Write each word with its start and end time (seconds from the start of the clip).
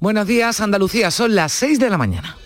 Buenos 0.00 0.28
días, 0.28 0.60
Andalucía, 0.60 1.10
son 1.10 1.34
las 1.34 1.50
6 1.50 1.80
de 1.80 1.90
la 1.90 1.98
mañana. 1.98 2.36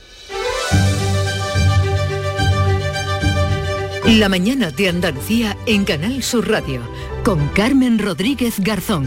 La 4.06 4.30
mañana 4.30 4.71
de 4.71 4.88
Andalucía 4.88 5.58
en 5.66 5.84
Canal 5.84 6.22
Sur 6.22 6.48
Radio 6.48 6.80
con 7.22 7.48
Carmen 7.48 7.98
Rodríguez 7.98 8.58
Garzón. 8.58 9.06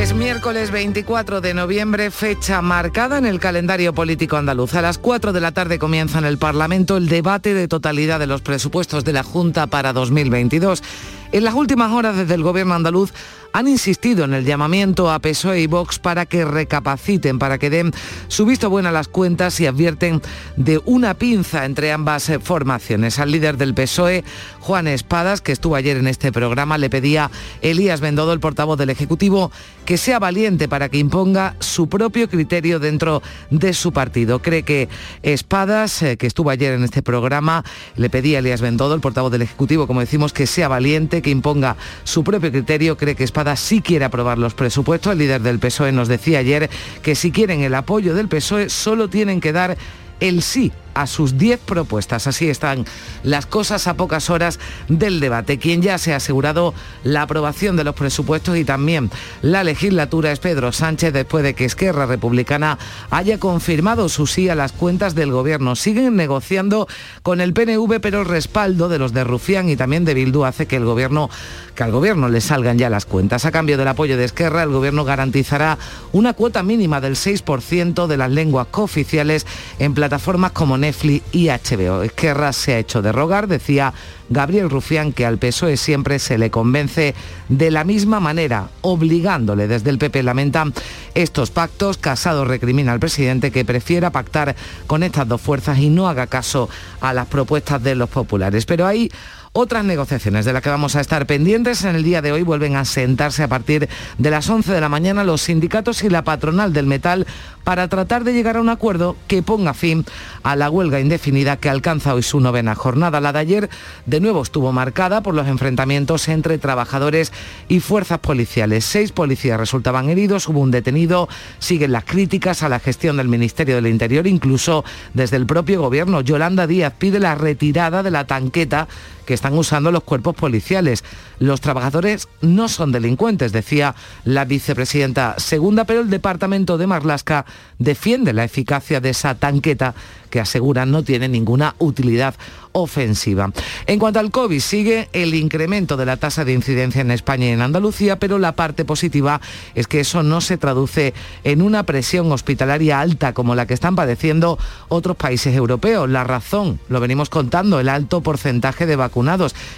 Es 0.00 0.14
miércoles 0.14 0.72
24 0.72 1.40
de 1.40 1.54
noviembre, 1.54 2.10
fecha 2.10 2.60
marcada 2.60 3.18
en 3.18 3.26
el 3.26 3.38
calendario 3.38 3.94
político 3.94 4.36
andaluz. 4.36 4.74
A 4.74 4.82
las 4.82 4.98
4 4.98 5.32
de 5.32 5.40
la 5.40 5.52
tarde 5.52 5.78
comienza 5.78 6.18
en 6.18 6.24
el 6.24 6.38
Parlamento 6.38 6.96
el 6.96 7.08
debate 7.08 7.54
de 7.54 7.68
totalidad 7.68 8.18
de 8.18 8.26
los 8.26 8.40
presupuestos 8.40 9.04
de 9.04 9.12
la 9.12 9.22
Junta 9.22 9.68
para 9.68 9.92
2022. 9.92 10.82
En 11.30 11.44
las 11.44 11.54
últimas 11.54 11.92
horas 11.92 12.16
desde 12.16 12.34
el 12.34 12.42
gobierno 12.42 12.74
andaluz 12.74 13.12
han 13.52 13.68
insistido 13.68 14.24
en 14.24 14.34
el 14.34 14.44
llamamiento 14.44 15.10
a 15.10 15.18
PSOE 15.18 15.60
y 15.60 15.66
Vox 15.66 15.98
para 15.98 16.26
que 16.26 16.44
recapaciten, 16.44 17.38
para 17.38 17.58
que 17.58 17.70
den 17.70 17.92
su 18.28 18.46
visto 18.46 18.70
bueno 18.70 18.88
a 18.88 18.92
las 18.92 19.08
cuentas 19.08 19.58
y 19.60 19.66
advierten 19.66 20.22
de 20.56 20.80
una 20.84 21.14
pinza 21.14 21.64
entre 21.64 21.92
ambas 21.92 22.28
eh, 22.28 22.38
formaciones. 22.38 23.18
Al 23.18 23.30
líder 23.30 23.56
del 23.56 23.74
PSOE, 23.74 24.24
Juan 24.60 24.86
Espadas, 24.86 25.40
que 25.40 25.52
estuvo 25.52 25.76
ayer 25.76 25.96
en 25.96 26.06
este 26.06 26.32
programa, 26.32 26.78
le 26.78 26.90
pedía 26.90 27.30
Elías 27.62 28.00
Bendodo, 28.00 28.32
el 28.32 28.40
portavoz 28.40 28.78
del 28.78 28.90
Ejecutivo, 28.90 29.50
que 29.84 29.96
sea 29.96 30.18
valiente 30.18 30.68
para 30.68 30.88
que 30.88 30.98
imponga 30.98 31.54
su 31.60 31.88
propio 31.88 32.28
criterio 32.28 32.78
dentro 32.78 33.22
de 33.50 33.72
su 33.72 33.92
partido. 33.92 34.40
Cree 34.40 34.62
que 34.62 34.88
Espadas, 35.22 36.02
eh, 36.02 36.16
que 36.16 36.26
estuvo 36.26 36.50
ayer 36.50 36.74
en 36.74 36.84
este 36.84 37.02
programa, 37.02 37.64
le 37.96 38.10
pedía 38.10 38.38
a 38.38 38.40
Elías 38.40 38.60
Bendodo, 38.60 38.94
el 38.94 39.00
portavoz 39.00 39.32
del 39.32 39.42
Ejecutivo, 39.42 39.86
como 39.86 40.00
decimos, 40.00 40.32
que 40.32 40.46
sea 40.46 40.68
valiente, 40.68 41.22
que 41.22 41.30
imponga 41.30 41.76
su 42.04 42.22
propio 42.24 42.52
criterio. 42.52 42.96
Cree 42.96 43.14
que 43.14 43.24
Espada 43.38 43.54
sí 43.54 43.82
quiere 43.82 44.04
aprobar 44.04 44.36
los 44.36 44.54
presupuestos. 44.54 45.12
El 45.12 45.20
líder 45.20 45.40
del 45.42 45.60
PSOE 45.60 45.92
nos 45.92 46.08
decía 46.08 46.40
ayer 46.40 46.68
que 47.02 47.14
si 47.14 47.30
quieren 47.30 47.60
el 47.60 47.72
apoyo 47.76 48.12
del 48.12 48.26
PSOE 48.26 48.68
solo 48.68 49.08
tienen 49.08 49.40
que 49.40 49.52
dar 49.52 49.78
el 50.18 50.42
sí 50.42 50.72
a 50.94 51.06
sus 51.06 51.38
10 51.38 51.60
propuestas. 51.60 52.26
Así 52.26 52.48
están 52.48 52.84
las 53.22 53.46
cosas 53.46 53.86
a 53.86 53.94
pocas 53.94 54.30
horas 54.30 54.58
del 54.88 55.20
debate. 55.20 55.58
Quien 55.58 55.82
ya 55.82 55.98
se 55.98 56.12
ha 56.12 56.16
asegurado 56.16 56.74
la 57.04 57.22
aprobación 57.22 57.76
de 57.76 57.84
los 57.84 57.94
presupuestos 57.94 58.56
y 58.56 58.64
también 58.64 59.10
la 59.42 59.64
legislatura 59.64 60.32
es 60.32 60.40
Pedro 60.40 60.72
Sánchez 60.72 61.12
después 61.12 61.44
de 61.44 61.54
que 61.54 61.64
Esquerra 61.64 62.06
Republicana 62.06 62.78
haya 63.10 63.38
confirmado 63.38 64.08
su 64.08 64.26
sí 64.26 64.48
a 64.48 64.54
las 64.54 64.72
cuentas 64.72 65.14
del 65.14 65.32
gobierno. 65.32 65.76
Siguen 65.76 66.16
negociando 66.16 66.88
con 67.22 67.40
el 67.40 67.52
PNV, 67.52 68.00
pero 68.00 68.20
el 68.20 68.26
respaldo 68.26 68.88
de 68.88 68.98
los 68.98 69.12
de 69.12 69.24
Rufián 69.24 69.68
y 69.68 69.76
también 69.76 70.04
de 70.04 70.14
Bildu 70.14 70.44
hace 70.44 70.66
que 70.66 70.76
el 70.76 70.84
gobierno 70.84 71.30
que 71.74 71.84
al 71.84 71.92
gobierno 71.92 72.28
le 72.28 72.40
salgan 72.40 72.76
ya 72.76 72.90
las 72.90 73.06
cuentas. 73.06 73.44
A 73.44 73.52
cambio 73.52 73.78
del 73.78 73.86
apoyo 73.86 74.16
de 74.16 74.24
Esquerra, 74.24 74.64
el 74.64 74.70
gobierno 74.70 75.04
garantizará 75.04 75.78
una 76.10 76.32
cuota 76.32 76.64
mínima 76.64 77.00
del 77.00 77.14
6% 77.14 78.06
de 78.06 78.16
las 78.16 78.30
lenguas 78.30 78.66
cooficiales 78.68 79.46
en 79.78 79.94
plataformas 79.94 80.50
como 80.52 80.76
Netflix 80.78 81.24
y 81.32 81.48
HBO. 81.48 82.02
Esquerra 82.02 82.52
se 82.52 82.74
ha 82.74 82.78
hecho 82.78 83.02
derrogar, 83.02 83.48
decía 83.48 83.92
Gabriel 84.30 84.70
Rufián, 84.70 85.12
que 85.12 85.26
al 85.26 85.38
PSOE 85.38 85.76
siempre 85.76 86.18
se 86.18 86.38
le 86.38 86.50
convence 86.50 87.14
de 87.48 87.70
la 87.70 87.84
misma 87.84 88.20
manera, 88.20 88.68
obligándole 88.82 89.68
desde 89.68 89.90
el 89.90 89.98
PP. 89.98 90.22
Lamentan 90.22 90.74
estos 91.14 91.50
pactos. 91.50 91.98
Casado 91.98 92.44
recrimina 92.44 92.92
al 92.92 93.00
presidente 93.00 93.50
que 93.50 93.64
prefiera 93.64 94.10
pactar 94.10 94.56
con 94.86 95.02
estas 95.02 95.28
dos 95.28 95.40
fuerzas 95.40 95.78
y 95.78 95.88
no 95.88 96.08
haga 96.08 96.26
caso 96.26 96.68
a 97.00 97.12
las 97.12 97.26
propuestas 97.26 97.82
de 97.82 97.94
los 97.94 98.08
populares. 98.08 98.66
Pero 98.66 98.86
hay 98.86 99.10
otras 99.52 99.84
negociaciones 99.84 100.44
de 100.44 100.52
las 100.52 100.62
que 100.62 100.70
vamos 100.70 100.94
a 100.94 101.00
estar 101.00 101.26
pendientes 101.26 101.84
en 101.84 101.96
el 101.96 102.04
día 102.04 102.22
de 102.22 102.32
hoy 102.32 102.42
vuelven 102.42 102.76
a 102.76 102.84
sentarse 102.84 103.42
a 103.42 103.48
partir 103.48 103.88
de 104.18 104.30
las 104.30 104.48
11 104.48 104.72
de 104.72 104.80
la 104.80 104.88
mañana 104.88 105.24
los 105.24 105.42
sindicatos 105.42 106.04
y 106.04 106.10
la 106.10 106.22
patronal 106.22 106.72
del 106.72 106.86
metal 106.86 107.26
para 107.64 107.88
tratar 107.88 108.24
de 108.24 108.34
llegar 108.34 108.56
a 108.56 108.60
un 108.60 108.68
acuerdo 108.68 109.16
que 109.26 109.42
ponga 109.42 109.74
fin 109.74 110.04
a 110.42 110.54
la 110.54 110.70
huelga 110.70 111.00
indefinida 111.00 111.56
que 111.56 111.68
alcanza 111.68 112.14
hoy 112.14 112.22
su 112.22 112.40
novena 112.40 112.74
jornada. 112.74 113.20
La 113.20 113.32
de 113.32 113.38
ayer 113.38 113.70
de 114.06 114.17
nuevo 114.20 114.42
estuvo 114.42 114.72
marcada 114.72 115.22
por 115.22 115.34
los 115.34 115.46
enfrentamientos 115.46 116.28
entre 116.28 116.58
trabajadores 116.58 117.32
y 117.68 117.80
fuerzas 117.80 118.18
policiales. 118.18 118.84
Seis 118.84 119.12
policías 119.12 119.58
resultaban 119.58 120.08
heridos, 120.08 120.48
hubo 120.48 120.60
un 120.60 120.70
detenido, 120.70 121.28
siguen 121.58 121.92
las 121.92 122.04
críticas 122.04 122.62
a 122.62 122.68
la 122.68 122.80
gestión 122.80 123.16
del 123.16 123.28
Ministerio 123.28 123.76
del 123.76 123.86
Interior, 123.86 124.26
incluso 124.26 124.84
desde 125.14 125.36
el 125.36 125.46
propio 125.46 125.80
gobierno. 125.80 126.20
Yolanda 126.20 126.66
Díaz 126.66 126.94
pide 126.98 127.20
la 127.20 127.34
retirada 127.34 128.02
de 128.02 128.10
la 128.10 128.26
tanqueta 128.26 128.88
que 129.28 129.34
están 129.34 129.58
usando 129.58 129.92
los 129.92 130.04
cuerpos 130.04 130.34
policiales. 130.34 131.04
Los 131.38 131.60
trabajadores 131.60 132.28
no 132.40 132.66
son 132.66 132.92
delincuentes, 132.92 133.52
decía 133.52 133.94
la 134.24 134.46
vicepresidenta 134.46 135.34
segunda, 135.36 135.84
pero 135.84 136.00
el 136.00 136.08
departamento 136.08 136.78
de 136.78 136.86
Marlasca 136.86 137.44
defiende 137.78 138.32
la 138.32 138.44
eficacia 138.44 139.02
de 139.02 139.10
esa 139.10 139.34
tanqueta 139.34 139.94
que 140.30 140.40
asegura 140.40 140.86
no 140.86 141.02
tiene 141.02 141.28
ninguna 141.28 141.74
utilidad 141.78 142.34
ofensiva. 142.72 143.50
En 143.86 143.98
cuanto 143.98 144.20
al 144.20 144.30
COVID, 144.30 144.60
sigue 144.60 145.08
el 145.12 145.34
incremento 145.34 145.96
de 145.96 146.06
la 146.06 146.16
tasa 146.16 146.44
de 146.44 146.52
incidencia 146.52 147.00
en 147.00 147.10
España 147.10 147.46
y 147.46 147.50
en 147.50 147.62
Andalucía, 147.62 148.18
pero 148.18 148.38
la 148.38 148.52
parte 148.52 148.84
positiva 148.84 149.40
es 149.74 149.86
que 149.86 150.00
eso 150.00 150.22
no 150.22 150.40
se 150.40 150.58
traduce 150.58 151.14
en 151.44 151.62
una 151.62 151.84
presión 151.84 152.30
hospitalaria 152.30 153.00
alta 153.00 153.32
como 153.32 153.54
la 153.54 153.66
que 153.66 153.74
están 153.74 153.96
padeciendo 153.96 154.58
otros 154.88 155.16
países 155.16 155.54
europeos. 155.54 156.08
La 156.08 156.24
razón, 156.24 156.78
lo 156.88 157.00
venimos 157.00 157.30
contando, 157.30 157.80
el 157.80 157.88
alto 157.88 158.20
porcentaje 158.20 158.86
de 158.86 158.96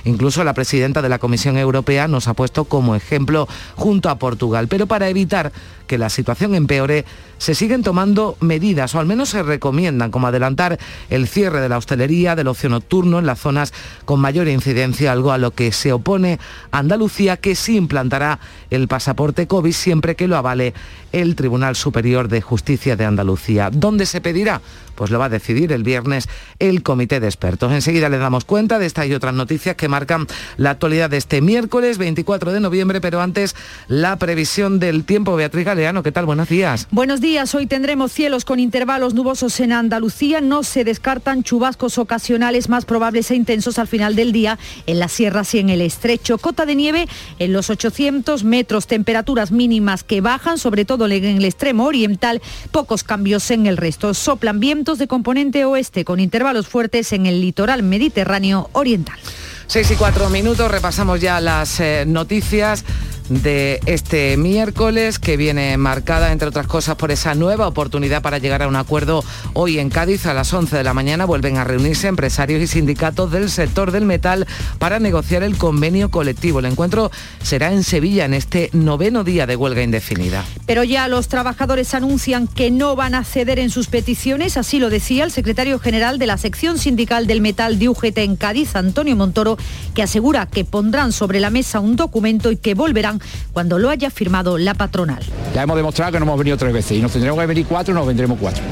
Incluso 0.05 0.45
la 0.45 0.55
presidenta 0.55 1.03
de 1.03 1.09
la 1.09 1.19
Comisión 1.19 1.57
Europea 1.57 2.09
nos 2.09 2.29
ha 2.29 2.35
puesto 2.35 2.65
como 2.65 2.95
ejemplo 2.95 3.49
junto 3.77 4.09
a 4.09 4.19
Portugal. 4.19 4.69
Pero 4.69 4.87
para 4.87 5.09
evitar 5.09 5.53
que 5.87 5.99
la 5.99 6.09
situación 6.09 6.55
empeore, 6.55 7.05
se 7.39 7.55
siguen 7.55 7.83
tomando 7.83 8.37
medidas, 8.41 8.95
o 8.95 9.01
al 9.01 9.07
menos 9.07 9.31
se 9.31 9.43
recomiendan, 9.43 10.11
como 10.11 10.29
adelantar 10.29 10.79
el 11.09 11.27
cierre 11.27 11.61
de 11.61 11.69
la 11.69 11.79
hostelería, 11.79 12.37
del 12.37 12.47
ocio 12.47 12.69
nocturno 12.69 13.19
en 13.19 13.27
las 13.27 13.41
zonas 13.41 13.73
con 14.05 14.21
mayor 14.21 14.47
incidencia, 14.47 15.11
algo 15.11 15.33
a 15.33 15.39
lo 15.39 15.51
que 15.51 15.73
se 15.73 15.93
opone 15.93 16.39
Andalucía, 16.71 17.39
que 17.39 17.57
sí 17.57 17.77
implantará 17.77 18.39
el 18.71 18.87
pasaporte 18.87 19.49
COVID 19.49 19.73
siempre 19.73 20.15
que 20.15 20.29
lo 20.29 20.37
avale 20.37 20.75
el 21.13 21.35
Tribunal 21.35 21.75
Superior 21.75 22.29
de 22.29 22.41
Justicia 22.41 22.95
de 22.95 23.07
Andalucía. 23.07 23.71
¿Dónde 23.73 24.07
se 24.07 24.21
pedirá? 24.21 24.61
Pues 25.01 25.11
lo 25.11 25.19
va 25.19 25.25
a 25.25 25.29
decidir 25.31 25.73
el 25.73 25.83
viernes 25.83 26.29
el 26.59 26.83
comité 26.83 27.21
de 27.21 27.27
expertos. 27.27 27.73
Enseguida 27.73 28.11
le 28.11 28.19
damos 28.19 28.45
cuenta 28.45 28.79
de 28.79 28.85
esta 28.85 29.07
y 29.07 29.15
otras 29.15 29.33
noticias 29.33 29.75
que 29.75 29.89
marcan 29.89 30.27
la 30.59 30.73
actualidad 30.73 31.09
de 31.09 31.17
este 31.17 31.41
miércoles 31.41 31.97
24 31.97 32.53
de 32.53 32.61
noviembre, 32.61 33.01
pero 33.01 33.23
antes 33.23 33.57
la 33.89 34.17
previsión 34.17 34.79
del 34.79 35.05
tiempo. 35.05 35.37
Beatriz 35.37 35.65
Galeano, 35.65 36.03
¿qué 36.03 36.13
tal? 36.13 36.27
Buenos 36.27 36.51
días. 36.51 36.87
Buenos 36.91 37.23
días. 37.23 37.55
Hoy 37.55 37.67
tendremos 37.67 38.13
cielos 38.13 38.45
con 38.45 38.61
intervalos 38.61 39.15
nubosos 39.15 39.59
en 39.61 39.73
Andalucía. 39.73 40.43
No 40.43 40.65
se 40.65 40.85
descartan 40.85 41.45
chubascos 41.45 41.97
ocasionales 41.97 42.69
más 42.69 42.85
probables 42.85 43.31
e 43.31 43.37
intensos 43.37 43.79
al 43.79 43.89
final 43.89 44.17
del 44.17 44.33
día 44.33 44.59
en 44.85 44.99
las 44.99 45.13
sierras 45.13 45.55
y 45.55 45.61
en 45.61 45.71
el 45.71 45.81
estrecho. 45.81 46.37
Cota 46.37 46.67
de 46.67 46.75
nieve 46.75 47.09
en 47.39 47.55
los 47.55 47.71
800 47.71 48.45
metros. 48.45 48.87
Temperaturas 48.87 49.51
mínimas 49.51 50.05
que 50.05 50.21
bajan, 50.21 50.59
sobre 50.59 50.85
todo 50.85 51.07
en 51.07 51.25
el 51.25 51.45
extremo 51.47 51.87
oriental. 51.87 52.43
Pocos 52.71 53.03
cambios 53.03 53.51
en 53.51 53.65
el 53.65 53.79
resto. 53.79 54.13
Soplan 54.13 54.61
vientos 54.61 54.90
de 54.99 55.07
componente 55.07 55.65
oeste 55.65 56.05
con 56.05 56.21
intervalos 56.21 56.67
fuertes 56.67 57.13
en 57.13 57.27
el 57.27 57.41
litoral 57.41 57.83
mediterráneo 57.83 58.69
oriental. 58.73 59.19
6 59.67 59.93
y 59.93 59.95
4 59.95 60.31
minutos, 60.31 60.71
repasamos 60.71 61.21
ya 61.21 61.41
las 61.41 61.79
eh, 61.81 62.05
noticias 62.07 62.85
de 63.31 63.81
este 63.87 64.37
miércoles 64.37 65.21
que 65.21 65.37
viene 65.37 65.77
marcada, 65.77 66.33
entre 66.33 66.49
otras 66.49 66.67
cosas, 66.67 66.97
por 66.97 67.13
esa 67.13 67.35
nueva 67.35 67.69
oportunidad 67.69 68.23
para 68.23 68.39
llegar 68.39 68.63
a 68.63 68.69
un 68.69 68.75
acuerdo 68.75 69.25
hoy 69.55 69.79
en 69.79 69.89
Cádiz 69.89 70.27
a 70.27 70.35
las 70.35 70.53
11 70.53 70.77
de 70.77 70.85
la 70.85 70.95
mañana. 70.95 71.25
Vuelven 71.25 71.57
a 71.57 71.65
reunirse 71.65 72.09
empresarios 72.09 72.61
y 72.61 72.67
sindicatos 72.67 73.31
del 73.31 73.49
sector 73.49 73.93
del 73.93 74.05
metal 74.05 74.47
para 74.79 74.99
negociar 74.99 75.45
el 75.45 75.57
convenio 75.57 76.11
colectivo. 76.11 76.59
El 76.59 76.67
encuentro 76.67 77.11
será 77.43 77.73
en 77.73 77.85
Sevilla 77.85 78.25
en 78.25 78.35
este 78.35 78.69
noveno 78.73 79.23
día 79.23 79.47
de 79.47 79.55
huelga 79.55 79.83
indefinida. 79.83 80.45
Pero 80.67 80.83
ya 80.83 81.07
los 81.07 81.29
trabajadores 81.29 81.95
anuncian 81.95 82.49
que 82.49 82.73
no 82.73 82.97
van 82.97 83.15
a 83.15 83.23
ceder 83.23 83.61
en 83.61 83.71
sus 83.71 83.87
peticiones, 83.87 84.57
así 84.57 84.81
lo 84.81 84.91
decía 84.91 85.23
el 85.23 85.31
secretario 85.31 85.79
general 85.79 86.19
de 86.19 86.27
la 86.27 86.37
sección 86.37 86.79
sindical 86.79 87.29
del 87.29 87.41
metal 87.41 87.79
de 87.79 87.89
UGT 87.89 88.19
en 88.19 88.35
Cádiz, 88.35 88.75
Antonio 88.75 89.15
Montoro, 89.15 89.57
que 89.95 90.03
asegura 90.03 90.47
que 90.47 90.65
pondrán 90.65 91.13
sobre 91.13 91.39
la 91.39 91.51
mesa 91.51 91.79
un 91.79 91.95
documento 91.95 92.51
y 92.51 92.57
que 92.57 92.75
volverán 92.75 93.20
cuando 93.53 93.79
lo 93.79 93.91
haya 93.91 94.11
firmado 94.11 94.59
la 94.59 94.75
patronal. 94.75 95.23
Ya 95.55 95.63
hemos 95.63 95.77
demostrado 95.77 96.13
que 96.13 96.19
no 96.19 96.25
hemos 96.25 96.39
venido 96.39 96.57
tres 96.57 96.73
veces 96.73 96.99
y 96.99 97.03
nos 97.03 97.13
tendremos 97.13 97.39
que 97.41 97.47
venir 97.47 97.67
cuatro, 97.67 97.95
nos 97.95 98.07
vendremos 98.07 98.39
cuatro. 98.41 98.63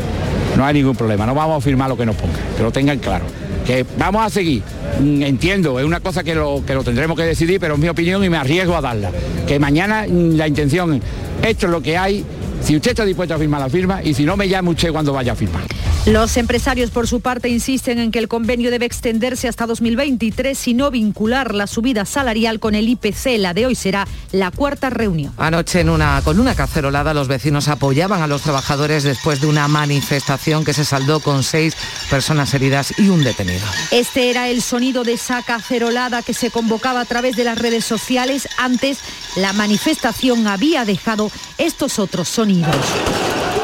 No 0.56 0.65
hay 0.65 0.75
ningún 0.75 0.97
problema, 0.97 1.27
no 1.27 1.35
vamos 1.35 1.59
a 1.59 1.61
firmar 1.61 1.89
lo 1.89 1.97
que 1.97 2.06
nos 2.06 2.17
ponga, 2.17 2.39
que 2.56 2.62
lo 2.62 2.73
tengan 2.73 2.99
claro. 2.99 3.25
Que 3.67 3.85
vamos 3.99 4.25
a 4.25 4.31
seguir, 4.31 4.62
mm, 5.00 5.23
entiendo, 5.23 5.79
es 5.79 5.85
una 5.85 6.00
cosa 6.00 6.25
que 6.25 6.35
lo, 6.35 6.65
que 6.67 6.75
lo 6.75 6.83
tendremos 6.83 7.17
que 7.17 7.25
decidir, 7.25 7.61
pero 7.61 7.75
es 7.75 7.81
mi 7.81 7.89
opinión 7.89 8.25
y 8.25 8.31
me 8.31 8.39
arriesgo 8.39 8.75
a 8.75 8.81
darla. 8.81 9.11
Que 9.47 9.59
mañana 9.59 10.06
mm, 10.09 10.37
la 10.37 10.49
intención, 10.49 11.00
esto 11.43 11.67
es 11.67 11.73
lo 11.73 11.83
que 11.83 11.99
hay, 11.99 12.25
si 12.62 12.76
usted 12.76 12.90
está 12.90 13.05
dispuesto 13.05 13.34
a 13.34 13.38
firmar 13.38 13.60
la 13.60 13.69
firma 13.69 14.02
y 14.02 14.14
si 14.14 14.25
no 14.25 14.37
me 14.37 14.49
llame 14.49 14.70
usted 14.70 14.93
cuando 14.93 15.12
vaya 15.12 15.32
a 15.32 15.37
firmar. 15.37 15.62
Los 16.06 16.38
empresarios, 16.38 16.90
por 16.90 17.06
su 17.06 17.20
parte, 17.20 17.50
insisten 17.50 17.99
en 17.99 18.10
que 18.10 18.19
el 18.19 18.28
convenio 18.28 18.70
debe 18.70 18.87
extenderse 18.87 19.46
hasta 19.46 19.66
2023 19.66 20.69
y 20.69 20.72
no 20.72 20.90
vincular 20.90 21.55
la 21.55 21.66
subida 21.66 22.06
salarial 22.06 22.60
con 22.60 22.75
el 22.75 22.88
IPC. 22.88 23.37
La 23.38 23.52
de 23.52 23.66
hoy 23.66 23.75
será 23.75 24.08
la 24.32 24.50
cuarta 24.50 24.88
reunión. 24.88 25.34
Anoche, 25.37 25.81
en 25.81 25.90
una, 25.90 26.22
con 26.25 26.40
una 26.40 26.55
cacerolada, 26.55 27.12
los 27.12 27.28
vecinos 27.28 27.69
apoyaban 27.69 28.22
a 28.22 28.26
los 28.26 28.40
trabajadores 28.40 29.02
después 29.02 29.43
de 29.43 29.49
una 29.49 29.69
manifestación 29.69 30.64
que 30.64 30.72
se 30.72 30.87
saldó 30.87 31.20
con 31.20 31.43
seis 31.43 31.76
personas 32.08 32.54
heridas 32.54 32.94
y 32.99 33.11
un 33.11 33.22
detenido. 33.22 33.66
Este 33.90 34.31
era 34.31 34.49
el 34.49 34.62
sonido 34.62 35.04
de 35.04 35.12
esa 35.12 35.43
cacerolada 35.43 36.22
que 36.22 36.32
se 36.32 36.50
convocaba 36.50 37.02
a 37.02 37.04
través 37.04 37.37
de 37.37 37.44
las 37.44 37.58
redes 37.58 37.84
sociales. 37.84 38.49
Antes, 38.56 39.00
la 39.37 39.52
manifestación 39.52 40.46
había 40.46 40.87
dejado 40.87 41.31
estos 41.58 41.99
otros 41.99 42.28
sonidos. 42.28 42.48
disponíveis. 42.49 43.57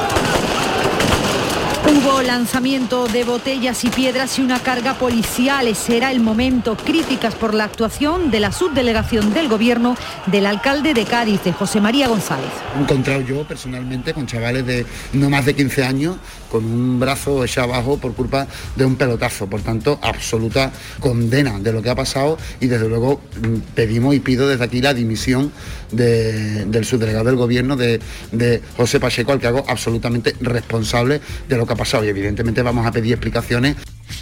Lanzamiento 2.05 3.07
de 3.07 3.23
botellas 3.23 3.85
y 3.85 3.91
piedras 3.91 4.39
y 4.39 4.43
una 4.43 4.61
carga 4.61 4.95
policial. 4.95 5.73
Será 5.77 6.11
el 6.11 6.21
momento. 6.21 6.77
Críticas 6.77 7.35
por 7.35 7.55
la 7.55 7.65
actuación 7.65 8.31
de 8.31 8.41
la 8.41 8.51
subdelegación 8.51 9.33
del 9.33 9.49
gobierno 9.49 9.97
del 10.27 10.47
alcalde 10.47 10.95
de 10.95 11.05
Cádiz, 11.05 11.45
de 11.45 11.53
José 11.53 11.81
María 11.81 12.09
González. 12.09 12.51
He 12.77 12.83
encontrado 12.83 13.21
yo 13.21 13.47
personalmente 13.47 14.13
con 14.13 14.27
chavales 14.27 14.67
de 14.67 14.85
no 15.13 15.31
más 15.31 15.45
de 15.45 15.55
15 15.55 15.85
años 15.85 16.17
con 16.51 16.65
un 16.65 17.01
brazo 17.01 17.45
echado 17.45 17.73
abajo 17.73 17.99
por 17.99 18.15
culpa 18.15 18.47
de 18.75 18.85
un 18.85 18.97
pelotazo. 18.97 19.47
Por 19.47 19.61
tanto, 19.61 19.99
absoluta 20.03 20.73
condena 21.01 21.59
de 21.59 21.73
lo 21.73 21.83
que 21.83 21.91
ha 21.91 21.95
pasado 21.95 22.39
y 22.61 22.67
desde 22.67 22.89
luego 22.89 23.21
mm, 23.41 23.75
pedimos 23.75 24.15
y 24.15 24.21
pido 24.21 24.49
desde 24.49 24.65
aquí 24.65 24.81
la 24.81 24.95
dimisión 24.95 25.53
del 25.93 26.85
subdelegado 26.85 27.27
del 27.27 27.37
gobierno 27.37 27.77
de, 27.77 28.01
de 28.33 28.61
José 28.77 28.99
Pacheco, 28.99 29.31
al 29.31 29.39
que 29.39 29.47
hago 29.47 29.65
absolutamente 29.69 30.35
responsable 30.41 31.21
de 31.49 31.57
lo 31.57 31.67
que 31.67 31.73
ha 31.73 31.77
pasado 31.77 31.94
y 32.03 32.09
evidentemente 32.09 32.63
vamos 32.63 32.87
a 32.87 32.93
pedir 32.93 33.13
explicaciones 33.13 33.77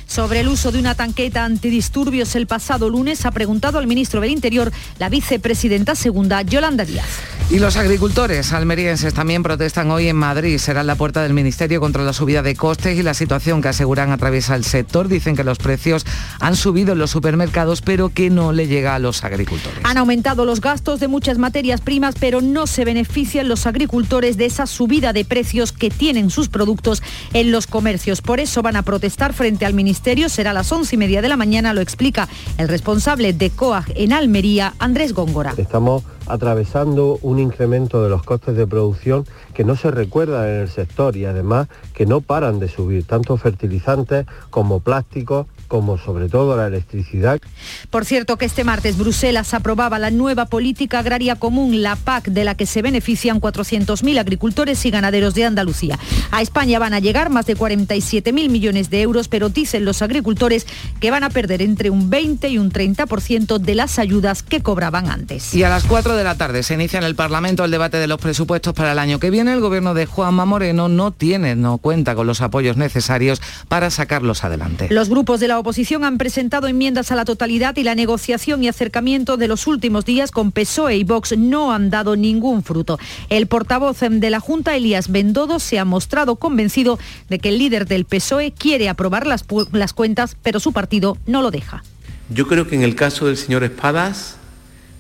sobre 0.07 0.41
el 0.41 0.49
uso 0.49 0.73
de 0.73 0.79
una 0.79 0.95
tanqueta 0.95 1.45
antidisturbios 1.45 2.35
el 2.37 2.47
pasado 2.47 2.91
lunes 2.91 3.25
ha 3.25 3.31
preguntado 3.31 3.79
al 3.79 3.87
ministro 3.87 4.21
del 4.21 4.31
Interior 4.31 4.71
la 4.99 5.09
vicepresidenta 5.09 5.95
segunda, 5.95 6.43
Yolanda 6.43 6.85
Díaz. 6.85 7.09
Y 7.51 7.59
los 7.59 7.77
agricultores 7.77 8.53
almerienses 8.55 9.13
también 9.13 9.43
protestan 9.43 9.91
hoy 9.91 10.09
en 10.09 10.17
Madrid. 10.17 10.57
Será 10.57 10.83
la 10.83 10.95
puerta 10.95 11.23
del 11.23 11.35
Ministerio 11.35 11.81
contra 11.81 12.03
la 12.03 12.15
subida 12.15 12.43
de 12.43 12.57
costes 12.57 12.99
y 12.99 13.03
la 13.03 13.13
situación 13.13 13.61
que 13.61 13.69
aseguran 13.69 14.11
atraviesa 14.11 14.55
el 14.55 14.65
sector. 14.65 15.09
Dicen 15.09 15.37
que 15.37 15.45
los 15.45 15.59
precios 15.59 16.07
han 16.41 16.57
subido 16.57 16.93
en 16.93 16.99
los 16.99 17.11
supermercados, 17.11 17.83
pero 17.83 18.09
que 18.09 18.31
no 18.31 18.53
le 18.53 18.69
llega 18.69 18.95
a 18.95 18.99
los 18.99 19.23
agricultores. 19.23 19.81
Han 19.85 19.99
aumentado 19.99 20.47
los 20.47 20.63
gastos 20.63 20.99
de 20.99 21.09
muchas 21.09 21.37
materias 21.37 21.83
primas, 21.83 22.15
pero 22.19 22.41
no 22.41 22.67
se 22.67 22.87
benefician 22.87 23.49
los 23.49 23.67
agricultores 23.67 24.39
de 24.39 24.47
esa 24.47 24.67
subida 24.67 25.13
de 25.13 25.27
precios 25.27 25.73
que 25.73 25.91
tienen 25.91 26.31
sus 26.31 26.49
productos 26.49 27.03
en 27.35 27.53
los 27.53 27.67
comercios. 27.67 28.23
Por 28.23 28.41
eso 28.41 28.63
van 28.63 28.77
a 28.77 28.83
protestar 28.83 29.35
frente 29.35 29.67
al 29.67 29.75
Ministerio. 29.75 30.31
Será 30.31 30.53
a 30.53 30.55
las 30.55 30.73
once 30.73 30.95
y 30.95 30.99
media 30.99 31.21
de 31.21 31.29
la 31.29 31.37
mañana, 31.37 31.75
lo 31.75 31.83
explica 31.83 32.29
el 32.57 32.69
responsable 32.69 33.35
de 33.35 33.51
COAG 33.51 33.93
en 33.95 34.15
Almería, 34.15 34.75
Andrés 34.79 35.13
Góngora. 35.13 35.53
Estamos 35.59 36.03
atravesando 36.27 37.19
un 37.23 37.39
incremento 37.39 38.03
de 38.03 38.09
los 38.09 38.23
costes 38.23 38.57
de 38.57 38.67
producción 38.67 39.25
que 39.55 39.65
no 39.65 39.77
se 39.77 39.91
recuerda 39.91 40.49
en 40.49 40.61
el 40.63 40.69
sector 40.69 41.17
y 41.17 41.25
además 41.25 41.69
que 41.95 42.07
no 42.07 42.21
paran 42.21 42.59
de 42.59 42.69
subir, 42.69 43.07
tanto 43.07 43.37
fertilizantes 43.37 44.27
como 44.51 44.81
plásticos 44.81 45.47
como 45.73 45.97
sobre 45.97 46.29
todo 46.29 46.55
la 46.55 46.67
electricidad. 46.67 47.41
Por 47.89 48.05
cierto 48.05 48.37
que 48.37 48.45
este 48.45 48.63
martes 48.63 48.99
Bruselas 48.99 49.55
aprobaba 49.55 49.99
la 49.99 50.11
nueva 50.11 50.45
política 50.45 50.99
agraria 50.99 51.37
común, 51.37 51.81
la 51.81 51.97
PAC, 51.97 52.27
de 52.27 52.45
la 52.45 52.55
que 52.55 52.67
se 52.67 52.83
benefician 52.83 53.41
400.000 53.41 54.21
agricultores 54.21 54.85
y 54.85 54.91
ganaderos 54.91 55.33
de 55.33 55.47
Andalucía. 55.47 55.99
A 56.31 56.43
España 56.43 56.79
van 56.79 56.93
a 56.93 57.01
llegar 57.01 57.31
más 57.31 57.47
de 57.47 57.57
47.000 57.57 58.51
millones 58.51 58.91
de 58.91 59.01
euros, 59.01 59.29
pero 59.29 59.49
dicen 59.49 59.87
los 59.87 60.03
agricultores 60.03 60.67
que 61.01 61.11
van 61.11 61.25
a 61.25 61.31
perder 61.31 61.63
entre 61.63 61.89
un 61.89 62.11
20 62.11 62.51
y 62.51 62.59
un 62.59 62.71
30% 62.71 63.57
de 63.57 63.75
las 63.75 63.99
ayudas 63.99 64.43
que 64.43 64.61
cobraban 64.61 65.09
antes. 65.09 65.55
Y 65.55 65.63
a 65.63 65.71
las 65.71 65.85
4 65.85 66.17
de 66.17 66.25
la 66.25 66.35
tarde 66.35 66.65
se 66.65 66.75
inicia 66.75 66.99
en 66.99 67.07
el 67.07 67.15
Parlamento 67.15 67.65
el 67.65 67.71
debate 67.71 67.97
de 67.97 68.09
los 68.09 68.21
presupuestos 68.21 68.75
para 68.75 68.93
el 68.93 68.99
año 68.99 69.19
que 69.19 69.31
viene. 69.31 69.55
El 69.55 69.61
gobierno 69.61 69.95
de 69.95 70.05
Juanma 70.05 70.45
Moreno 70.45 70.91
no 70.91 71.13
tiene, 71.13 71.57
no 71.57 71.79
cuenta 71.79 72.15
con 72.15 72.27
los 72.27 72.43
apoyos 72.43 72.77
necesarios 72.77 73.41
para 73.69 73.89
sacarlos 73.89 74.45
adelante. 74.45 74.89
Los 74.91 75.09
grupos 75.09 75.41
de 75.41 75.49
la 75.49 75.62
oposición 75.63 76.05
han 76.05 76.19
presentado 76.19 76.67
enmiendas 76.67 77.13
a 77.13 77.17
la 77.17 77.25
totalidad 77.25 77.77
y 77.77 77.85
la 77.85 77.95
negociación 77.95 78.63
y 78.63 78.69
acercamiento 78.69 79.37
de 79.37 79.47
los 79.47 79.69
últimos 79.69 80.05
días 80.05 80.33
con 80.33 80.51
PSOE 80.51 80.97
y 80.97 81.05
Vox 81.05 81.39
no 81.39 81.73
han 81.73 81.89
dado 81.89 82.17
ningún 82.17 82.65
fruto. 82.65 82.99
El 83.29 83.47
portavoz 83.47 84.01
de 84.01 84.31
la 84.31 84.41
Junta, 84.41 84.77
Elías 84.77 85.11
Bendodo, 85.11 85.61
se 85.61 85.79
ha 85.79 85.85
mostrado 85.85 86.37
convencido 86.37 86.99
de 87.29 87.39
que 87.39 87.51
el 87.51 87.59
líder 87.59 87.87
del 87.87 88.05
PSOE 88.05 88.53
quiere 88.53 88.89
aprobar 88.89 89.27
las, 89.27 89.45
las 89.71 89.93
cuentas, 89.93 90.37
pero 90.43 90.59
su 90.59 90.73
partido 90.73 91.17
no 91.27 91.43
lo 91.43 91.53
deja. 91.53 91.85
Yo 92.29 92.49
creo 92.49 92.67
que 92.67 92.75
en 92.75 92.83
el 92.83 92.97
caso 92.97 93.27
del 93.27 93.37
señor 93.37 93.63
Espadas 93.63 94.37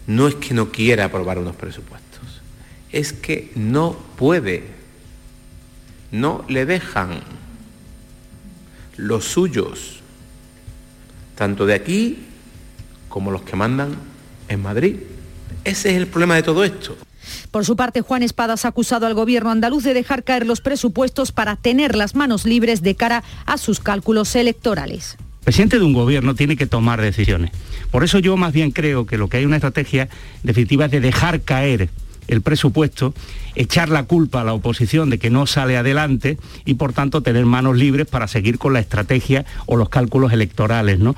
no 0.06 0.28
es 0.28 0.36
que 0.36 0.54
no 0.54 0.70
quiera 0.70 1.06
aprobar 1.06 1.38
unos 1.38 1.56
presupuestos, 1.56 2.40
es 2.92 3.12
que 3.12 3.50
no 3.56 3.96
puede, 4.16 4.64
no 6.12 6.44
le 6.48 6.66
dejan 6.66 7.20
los 8.96 9.24
suyos 9.24 10.01
tanto 11.42 11.66
de 11.66 11.74
aquí 11.74 12.18
como 13.08 13.32
los 13.32 13.42
que 13.42 13.56
mandan 13.56 13.96
en 14.48 14.62
Madrid. 14.62 14.94
Ese 15.64 15.90
es 15.90 15.96
el 15.96 16.06
problema 16.06 16.36
de 16.36 16.44
todo 16.44 16.62
esto. 16.62 16.96
Por 17.50 17.64
su 17.64 17.74
parte, 17.74 18.00
Juan 18.00 18.22
Espadas 18.22 18.64
ha 18.64 18.68
acusado 18.68 19.08
al 19.08 19.14
gobierno 19.14 19.50
andaluz 19.50 19.82
de 19.82 19.92
dejar 19.92 20.22
caer 20.22 20.46
los 20.46 20.60
presupuestos 20.60 21.32
para 21.32 21.56
tener 21.56 21.96
las 21.96 22.14
manos 22.14 22.44
libres 22.44 22.80
de 22.82 22.94
cara 22.94 23.24
a 23.44 23.58
sus 23.58 23.80
cálculos 23.80 24.36
electorales. 24.36 25.16
El 25.40 25.44
presidente 25.46 25.80
de 25.80 25.84
un 25.84 25.94
gobierno 25.94 26.36
tiene 26.36 26.56
que 26.56 26.68
tomar 26.68 27.00
decisiones. 27.00 27.50
Por 27.90 28.04
eso 28.04 28.20
yo 28.20 28.36
más 28.36 28.52
bien 28.52 28.70
creo 28.70 29.04
que 29.04 29.18
lo 29.18 29.28
que 29.28 29.38
hay 29.38 29.44
una 29.44 29.56
estrategia 29.56 30.08
definitiva 30.44 30.84
es 30.84 30.92
de 30.92 31.00
dejar 31.00 31.40
caer 31.40 31.90
el 32.28 32.40
presupuesto, 32.40 33.14
echar 33.56 33.88
la 33.88 34.04
culpa 34.04 34.42
a 34.42 34.44
la 34.44 34.54
oposición 34.54 35.10
de 35.10 35.18
que 35.18 35.28
no 35.28 35.46
sale 35.46 35.76
adelante 35.76 36.38
y 36.64 36.74
por 36.74 36.92
tanto 36.92 37.20
tener 37.20 37.44
manos 37.46 37.76
libres 37.76 38.06
para 38.06 38.28
seguir 38.28 38.58
con 38.58 38.72
la 38.72 38.80
estrategia 38.80 39.44
o 39.66 39.76
los 39.76 39.88
cálculos 39.88 40.32
electorales, 40.32 41.00
¿no? 41.00 41.16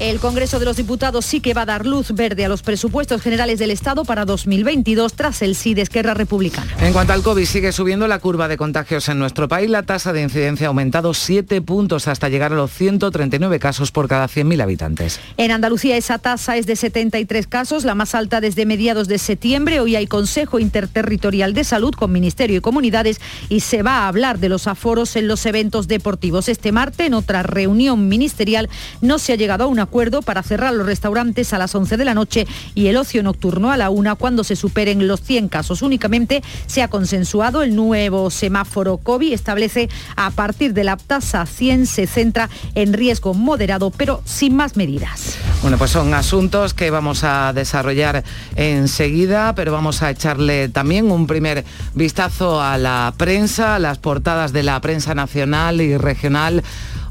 El 0.00 0.18
Congreso 0.18 0.58
de 0.58 0.64
los 0.64 0.76
Diputados 0.76 1.24
sí 1.24 1.40
que 1.40 1.54
va 1.54 1.62
a 1.62 1.66
dar 1.66 1.86
luz 1.86 2.10
verde 2.12 2.44
a 2.44 2.48
los 2.48 2.62
presupuestos 2.62 3.22
generales 3.22 3.60
del 3.60 3.70
Estado 3.70 4.04
para 4.04 4.24
2022 4.24 5.14
tras 5.14 5.40
el 5.40 5.54
sí 5.54 5.72
de 5.72 5.82
Esquerra 5.82 6.14
Republicana. 6.14 6.66
En 6.80 6.92
cuanto 6.92 7.12
al 7.12 7.22
COVID, 7.22 7.44
sigue 7.44 7.70
subiendo 7.70 8.08
la 8.08 8.18
curva 8.18 8.48
de 8.48 8.56
contagios 8.56 9.08
en 9.08 9.20
nuestro 9.20 9.46
país. 9.46 9.70
La 9.70 9.84
tasa 9.84 10.12
de 10.12 10.22
incidencia 10.22 10.66
ha 10.66 10.68
aumentado 10.68 11.14
7 11.14 11.62
puntos 11.62 12.08
hasta 12.08 12.28
llegar 12.28 12.52
a 12.52 12.56
los 12.56 12.72
139 12.72 13.60
casos 13.60 13.92
por 13.92 14.08
cada 14.08 14.26
100.000 14.26 14.62
habitantes. 14.62 15.20
En 15.36 15.52
Andalucía 15.52 15.96
esa 15.96 16.18
tasa 16.18 16.56
es 16.56 16.66
de 16.66 16.74
73 16.74 17.46
casos, 17.46 17.84
la 17.84 17.94
más 17.94 18.16
alta 18.16 18.40
desde 18.40 18.66
mediados 18.66 19.06
de 19.06 19.18
septiembre. 19.18 19.78
Hoy 19.78 19.94
hay 19.94 20.08
Consejo 20.08 20.58
Interterritorial 20.58 21.54
de 21.54 21.62
Salud 21.62 21.94
con 21.94 22.10
Ministerio 22.10 22.58
y 22.58 22.60
Comunidades 22.60 23.20
y 23.48 23.60
se 23.60 23.84
va 23.84 23.98
a 23.98 24.08
hablar 24.08 24.40
de 24.40 24.48
los 24.48 24.66
aforos 24.66 25.14
en 25.14 25.28
los 25.28 25.46
eventos 25.46 25.86
deportivos. 25.86 26.48
Este 26.48 26.72
martes, 26.72 27.06
en 27.06 27.14
otra 27.14 27.44
reunión 27.44 28.08
ministerial, 28.08 28.68
no 29.00 29.20
se 29.20 29.32
ha 29.32 29.36
llegado 29.36 29.62
a 29.62 29.66
una 29.68 29.83
acuerdo 29.84 30.22
para 30.22 30.42
cerrar 30.42 30.74
los 30.74 30.86
restaurantes 30.86 31.52
a 31.52 31.58
las 31.58 31.74
11 31.74 31.96
de 31.96 32.04
la 32.04 32.14
noche 32.14 32.46
y 32.74 32.88
el 32.88 32.96
ocio 32.96 33.22
nocturno 33.22 33.70
a 33.70 33.76
la 33.76 33.90
1 33.90 34.16
cuando 34.16 34.42
se 34.42 34.56
superen 34.56 35.06
los 35.06 35.20
100 35.22 35.48
casos. 35.48 35.82
Únicamente 35.82 36.42
se 36.66 36.82
ha 36.82 36.88
consensuado 36.88 37.62
el 37.62 37.76
nuevo 37.76 38.30
semáforo 38.30 38.98
COVID. 38.98 39.32
Establece 39.32 39.88
a 40.16 40.30
partir 40.30 40.74
de 40.74 40.84
la 40.84 40.96
tasa 40.96 41.46
100 41.46 41.86
se 41.86 42.06
centra 42.06 42.48
en 42.74 42.92
riesgo 42.92 43.34
moderado, 43.34 43.90
pero 43.90 44.22
sin 44.24 44.56
más 44.56 44.76
medidas. 44.76 45.36
Bueno, 45.62 45.78
pues 45.78 45.90
son 45.90 46.12
asuntos 46.14 46.74
que 46.74 46.90
vamos 46.90 47.24
a 47.24 47.52
desarrollar 47.52 48.24
enseguida, 48.56 49.54
pero 49.54 49.72
vamos 49.72 50.02
a 50.02 50.10
echarle 50.10 50.68
también 50.68 51.10
un 51.10 51.26
primer 51.26 51.64
vistazo 51.94 52.60
a 52.60 52.76
la 52.78 53.14
prensa, 53.16 53.76
a 53.76 53.78
las 53.78 53.98
portadas 53.98 54.52
de 54.52 54.62
la 54.62 54.80
prensa 54.80 55.14
nacional 55.14 55.80
y 55.80 55.96
regional. 55.96 56.62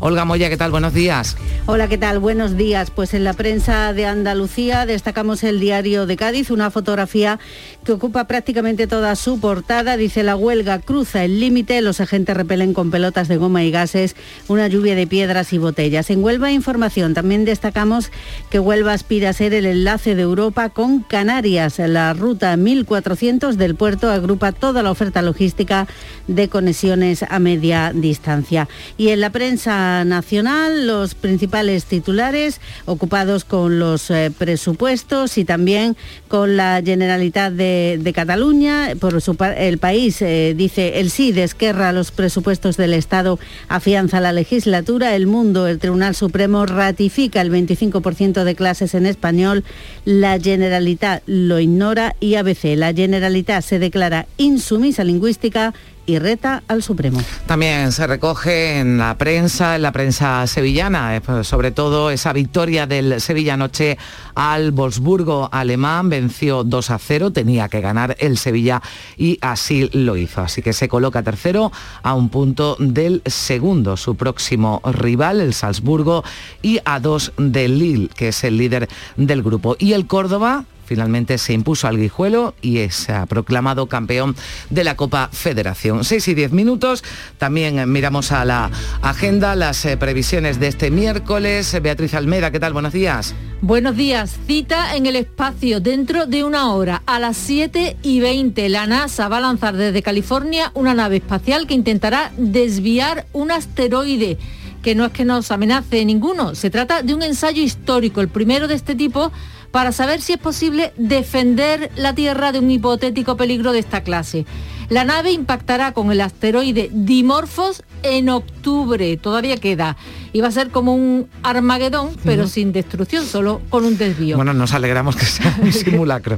Olga 0.05 0.25
Moya, 0.25 0.50
¿qué 0.50 0.57
tal? 0.57 0.69
Buenos 0.69 0.93
días. 0.93 1.38
Hola, 1.65 1.88
¿qué 1.88 1.98
tal? 1.98 2.19
Buenos 2.19 2.57
días. 2.57 2.91
Pues 2.91 3.13
en 3.13 3.24
la 3.24 3.31
prensa 3.31 3.93
de 3.93 4.05
Andalucía 4.05 4.86
destacamos 4.86 5.45
el 5.45 5.62
diario 5.62 6.05
de 6.05 6.17
Cádiz, 6.17 6.51
una 6.51 6.69
fotografía 6.72 7.39
que 7.86 7.93
ocupa 7.93 8.27
prácticamente 8.27 8.86
toda 8.86 9.15
su 9.15 9.39
portada. 9.39 9.95
Dice 9.95 10.24
la 10.24 10.36
huelga 10.36 10.79
cruza 10.79 11.24
el 11.24 11.39
límite, 11.39 11.81
los 11.81 12.01
agentes 12.01 12.36
repelen 12.36 12.74
con 12.74 12.91
pelotas 12.91 13.29
de 13.29 13.38
goma 13.38 13.63
y 13.63 13.72
gases, 13.72 14.17
una 14.50 14.67
lluvia 14.67 14.93
de 14.95 15.07
piedras 15.07 15.53
y 15.53 15.57
botellas. 15.57 16.10
En 16.10 16.22
Huelva 16.22 16.51
Información 16.51 17.13
también 17.13 17.45
destacamos 17.45 18.12
que 18.50 18.60
Huelva 18.60 18.91
aspira 18.91 19.29
a 19.29 19.33
ser 19.33 19.53
el 19.53 19.65
enlace 19.65 20.15
de 20.15 20.24
Europa 20.24 20.67
con 20.67 21.00
Canarias. 21.00 21.79
La 21.79 22.12
ruta 22.12 22.57
1400 22.57 23.57
del 23.57 23.75
puerto 23.75 24.12
agrupa 24.12 24.51
toda 24.51 24.83
la 24.83 24.91
oferta 24.91 25.22
logística 25.22 25.88
de 26.27 26.50
conexiones 26.50 27.24
a 27.24 27.39
media 27.39 27.93
distancia. 27.95 28.67
Y 28.98 29.07
en 29.10 29.22
la 29.22 29.29
prensa 29.29 29.92
nacional, 30.03 30.88
los 30.88 31.13
principales 31.15 31.85
titulares 31.85 32.59
ocupados 32.85 33.45
con 33.45 33.79
los 33.79 34.09
eh, 34.09 34.31
presupuestos 34.35 35.38
y 35.38 35.45
también 35.45 35.95
con 36.27 36.57
la 36.57 36.81
Generalitat 36.83 37.53
de, 37.53 38.12
Cataluña. 38.13 38.93
Por 39.00 39.15
el 39.57 39.77
país 39.77 40.21
eh, 40.21 40.53
dice 40.55 41.00
el 41.00 41.09
sí 41.09 41.31
de 41.31 41.43
Esquerra 41.43 41.91
los 41.91 42.12
presupuestos 42.12 42.77
del 42.77 42.93
Estado 42.93 43.39
afianza 43.67 44.19
la 44.19 44.33
legislatura. 44.33 45.15
El 45.15 45.27
mundo, 45.27 45.67
el 45.67 45.79
Tribunal 45.79 46.15
Supremo 46.15 46.65
ratifica 46.65 47.41
el 47.41 47.51
25% 47.51 48.43
de 48.43 48.55
clases 48.55 48.95
en 48.95 49.05
español. 49.05 49.63
La 50.05 50.39
Generalitat 50.39 51.23
lo 51.25 51.59
ignora 51.59 52.15
y 52.19 52.35
ABC. 52.35 52.75
La 52.75 52.93
Generalitat 52.93 53.63
se 53.63 53.79
declara 53.79 54.25
insumisa 54.38 55.03
lingüística 55.03 55.73
y 56.05 56.19
reta 56.19 56.63
al 56.67 56.83
Supremo. 56.83 57.22
También 57.45 57.91
se 57.91 58.07
recoge 58.07 58.79
en 58.79 58.98
la 58.98 59.17
prensa, 59.17 59.75
en 59.75 59.81
la 59.81 59.91
prensa 59.91 60.45
sevillana, 60.48 61.15
eh, 61.15 61.22
pues, 61.22 61.48
sobre 61.48 61.72
todo 61.72 62.10
esa 62.10 62.33
victoria 62.33 62.86
del 62.86 63.22
Sevilla 63.22 63.53
anoche 63.53 63.98
al 64.36 64.72
Wolfsburgo 64.72 65.50
alemán, 65.51 66.10
venció 66.10 66.63
2 66.63 66.89
a 66.89 67.00
0, 67.00 67.31
tenía 67.31 67.69
que 67.69 67.81
ganar 67.81 68.15
el 68.19 68.38
Sevilla 68.38 68.81
y 69.17 69.38
así 69.41 69.89
lo 69.93 70.17
hizo. 70.17 70.41
Así 70.41 70.62
que 70.62 70.74
se 70.74 70.88
coloca 70.88 71.24
tercero 71.24 71.72
a 72.01 72.13
un 72.13 72.29
punto 72.29 72.75
del 72.79 73.22
segundo, 73.25 73.98
su 73.98 74.15
próximo 74.15 74.81
rival, 74.86 75.41
el 75.41 75.53
Salzburgo, 75.53 76.24
y 76.62 76.79
a 76.86 77.00
dos 77.00 77.31
del 77.38 77.79
Lille, 77.79 78.10
que 78.15 78.29
es 78.29 78.43
el 78.43 78.57
líder 78.57 78.89
del 79.15 79.43
grupo. 79.43 79.75
Y 79.79 79.93
el 79.93 80.07
Córdoba 80.07 80.65
Finalmente 80.86 81.38
se 81.38 81.54
impuso 81.54 81.88
al 81.88 81.98
Guijuelo 81.98 82.54
y 82.62 82.90
se 82.90 83.13
ha 83.13 83.25
proclamado 83.25 83.88
campeón 83.88 84.36
de 84.70 84.84
la 84.84 84.96
Copa 84.96 85.30
Federación. 85.32 86.04
6 86.04 86.28
y 86.28 86.34
10 86.34 86.52
minutos. 86.52 87.04
También 87.38 87.92
miramos 87.92 88.32
a 88.32 88.46
la 88.46 88.72
agenda, 89.02 89.56
las 89.56 89.86
eh, 89.86 89.98
previsiones 89.98 90.60
de 90.60 90.68
este 90.68 90.92
miércoles. 90.92 91.78
Beatriz 91.82 92.13
Almeida, 92.13 92.52
¿qué 92.52 92.60
tal? 92.60 92.74
Buenos 92.74 92.94
días. 92.94 93.34
Buenos 93.62 93.96
días. 93.96 94.38
Cita 94.46 94.96
en 94.96 95.06
el 95.06 95.16
espacio 95.16 95.80
dentro 95.80 96.25
de 96.25 96.44
una 96.44 96.74
hora. 96.74 97.02
A 97.06 97.20
las 97.20 97.38
7 97.38 97.98
y 98.04 98.20
20 98.20 98.68
la 98.70 98.88
NASA 98.88 99.30
va 99.30 99.38
a 99.38 99.42
lanzar 99.42 99.78
desde 99.78 100.02
California 100.02 100.72
una 100.74 100.94
nave 100.94 101.18
espacial 101.18 101.66
que 101.66 101.74
intentará 101.74 102.32
desviar 102.38 103.25
un 103.32 103.52
asteroide 103.52 104.38
que 104.84 104.96
no 104.96 105.06
es 105.06 105.13
que 105.13 105.24
nos 105.24 105.50
amenace 105.50 106.04
ninguno. 106.04 106.56
Se 106.56 106.70
trata 106.70 107.02
de 107.02 107.13
un 107.13 107.24
ensayo 107.24 107.63
histórico, 107.63 108.20
el 108.20 108.28
primero 108.28 108.68
de 108.68 108.75
este 108.75 108.96
tipo 108.96 109.32
para 109.74 109.92
saber 109.92 110.22
si 110.22 110.34
es 110.34 110.38
posible 110.38 110.94
defender 110.98 111.89
la 111.96 112.13
Tierra 112.13 112.51
de 112.51 112.60
un 112.60 112.70
hipotético 112.70 113.36
peligro 113.38 113.72
de 113.72 113.80
esta 113.80 114.03
clase. 114.03 114.46
La 114.89 115.03
nave 115.03 115.32
impactará 115.32 115.94
con 115.94 116.12
el 116.12 116.22
asteroide 116.22 116.92
Dimorphos 116.94 117.82
en 118.03 118.30
octubre, 118.30 119.18
todavía 119.18 119.58
queda. 119.58 119.98
Y 120.32 120.42
va 120.42 120.50
a 120.50 120.51
ser 120.51 120.70
como 120.70 120.94
un 120.94 121.27
Armagedón, 121.42 122.12
pero 122.24 122.46
sin 122.46 122.72
destrucción, 122.72 123.25
solo 123.25 123.62
con 123.72 123.84
un 123.84 123.98
desvío. 123.98 124.36
Bueno, 124.36 124.53
nos 124.53 124.74
alegramos 124.74 125.15
que 125.15 125.25
sea 125.25 125.58
un 125.60 125.74
simulacro. 125.74 126.38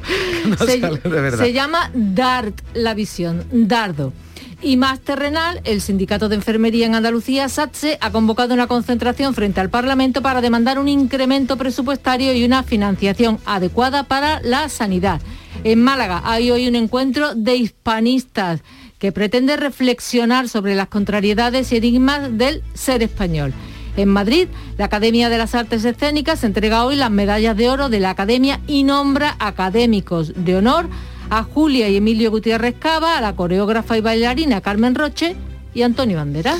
se 1.37 1.51
llama 1.51 1.91
DART 1.93 2.57
la 2.73 2.93
visión, 2.93 3.43
Dardo. 3.51 4.13
Y 4.65 4.77
más 4.77 4.99
terrenal, 4.99 5.61
el 5.63 5.79
Sindicato 5.79 6.27
de 6.27 6.37
Enfermería 6.37 6.87
en 6.87 6.95
Andalucía, 6.95 7.47
SATSE, 7.49 7.99
ha 8.01 8.09
convocado 8.09 8.55
una 8.55 8.65
concentración 8.65 9.35
frente 9.35 9.61
al 9.61 9.69
Parlamento 9.69 10.23
para 10.23 10.41
demandar 10.41 10.79
un 10.79 10.87
incremento 10.87 11.55
presupuestario 11.55 12.33
y 12.33 12.43
una 12.43 12.63
financiación 12.63 13.37
adecuada 13.45 14.05
para 14.05 14.41
la 14.41 14.67
sanidad. 14.69 15.21
En 15.63 15.83
Málaga 15.83 16.23
hay 16.25 16.49
hoy 16.49 16.67
un 16.67 16.73
encuentro 16.73 17.35
de 17.35 17.57
hispanistas 17.57 18.61
que 18.97 19.11
pretende 19.11 19.55
reflexionar 19.55 20.49
sobre 20.49 20.73
las 20.73 20.87
contrariedades 20.87 21.71
y 21.71 21.77
enigmas 21.77 22.35
del 22.35 22.63
ser 22.73 23.03
español. 23.03 23.53
En 23.97 24.09
Madrid, 24.09 24.47
la 24.79 24.85
Academia 24.85 25.29
de 25.29 25.37
las 25.37 25.53
Artes 25.53 25.85
Escénicas 25.85 26.43
entrega 26.43 26.85
hoy 26.85 26.95
las 26.95 27.11
medallas 27.11 27.55
de 27.55 27.69
oro 27.69 27.89
de 27.89 27.99
la 27.99 28.09
Academia 28.09 28.59
y 28.65 28.81
nombra 28.81 29.35
académicos 29.37 30.33
de 30.35 30.55
honor 30.55 30.89
a 31.29 31.43
Julia 31.43 31.89
y 31.89 31.97
Emilio 31.97 32.31
Gutiérrez 32.31 32.75
Cava, 32.77 33.17
a 33.17 33.21
la 33.21 33.35
coreógrafa 33.35 33.97
y 33.97 34.01
bailarina 34.01 34.61
Carmen 34.61 34.95
Roche 34.95 35.35
y 35.73 35.81
Antonio 35.81 36.17
Bandera. 36.17 36.55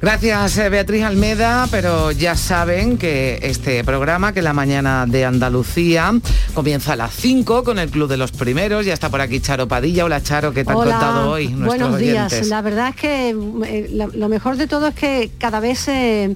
Gracias 0.00 0.56
eh, 0.56 0.70
Beatriz 0.70 1.04
Almeda, 1.04 1.68
pero 1.70 2.10
ya 2.10 2.34
saben 2.34 2.96
que 2.96 3.38
este 3.42 3.84
programa, 3.84 4.32
que 4.32 4.40
la 4.40 4.54
mañana 4.54 5.04
de 5.06 5.26
Andalucía, 5.26 6.10
comienza 6.54 6.94
a 6.94 6.96
las 6.96 7.12
5 7.12 7.64
con 7.64 7.78
el 7.78 7.90
Club 7.90 8.08
de 8.08 8.16
los 8.16 8.32
Primeros. 8.32 8.86
Ya 8.86 8.94
está 8.94 9.10
por 9.10 9.20
aquí 9.20 9.40
Charo 9.40 9.68
Padilla. 9.68 10.06
Hola 10.06 10.22
Charo, 10.22 10.54
¿qué 10.54 10.64
te 10.64 10.70
han 10.70 10.78
contado 10.78 11.30
hoy? 11.32 11.48
Buenos 11.48 11.98
días. 11.98 12.48
La 12.48 12.62
verdad 12.62 12.88
es 12.88 12.96
que 12.96 13.28
eh, 13.30 14.08
lo 14.14 14.28
mejor 14.30 14.56
de 14.56 14.66
todo 14.66 14.86
es 14.88 14.94
que 14.94 15.30
cada 15.36 15.60
vez 15.60 15.80
se 15.80 16.34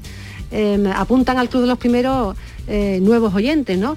eh, 0.50 0.92
apuntan 0.94 1.38
al 1.38 1.48
Club 1.48 1.62
de 1.62 1.68
los 1.68 1.78
Primeros 1.78 2.36
nuevos 2.66 3.34
oyentes, 3.34 3.78
¿no? 3.78 3.96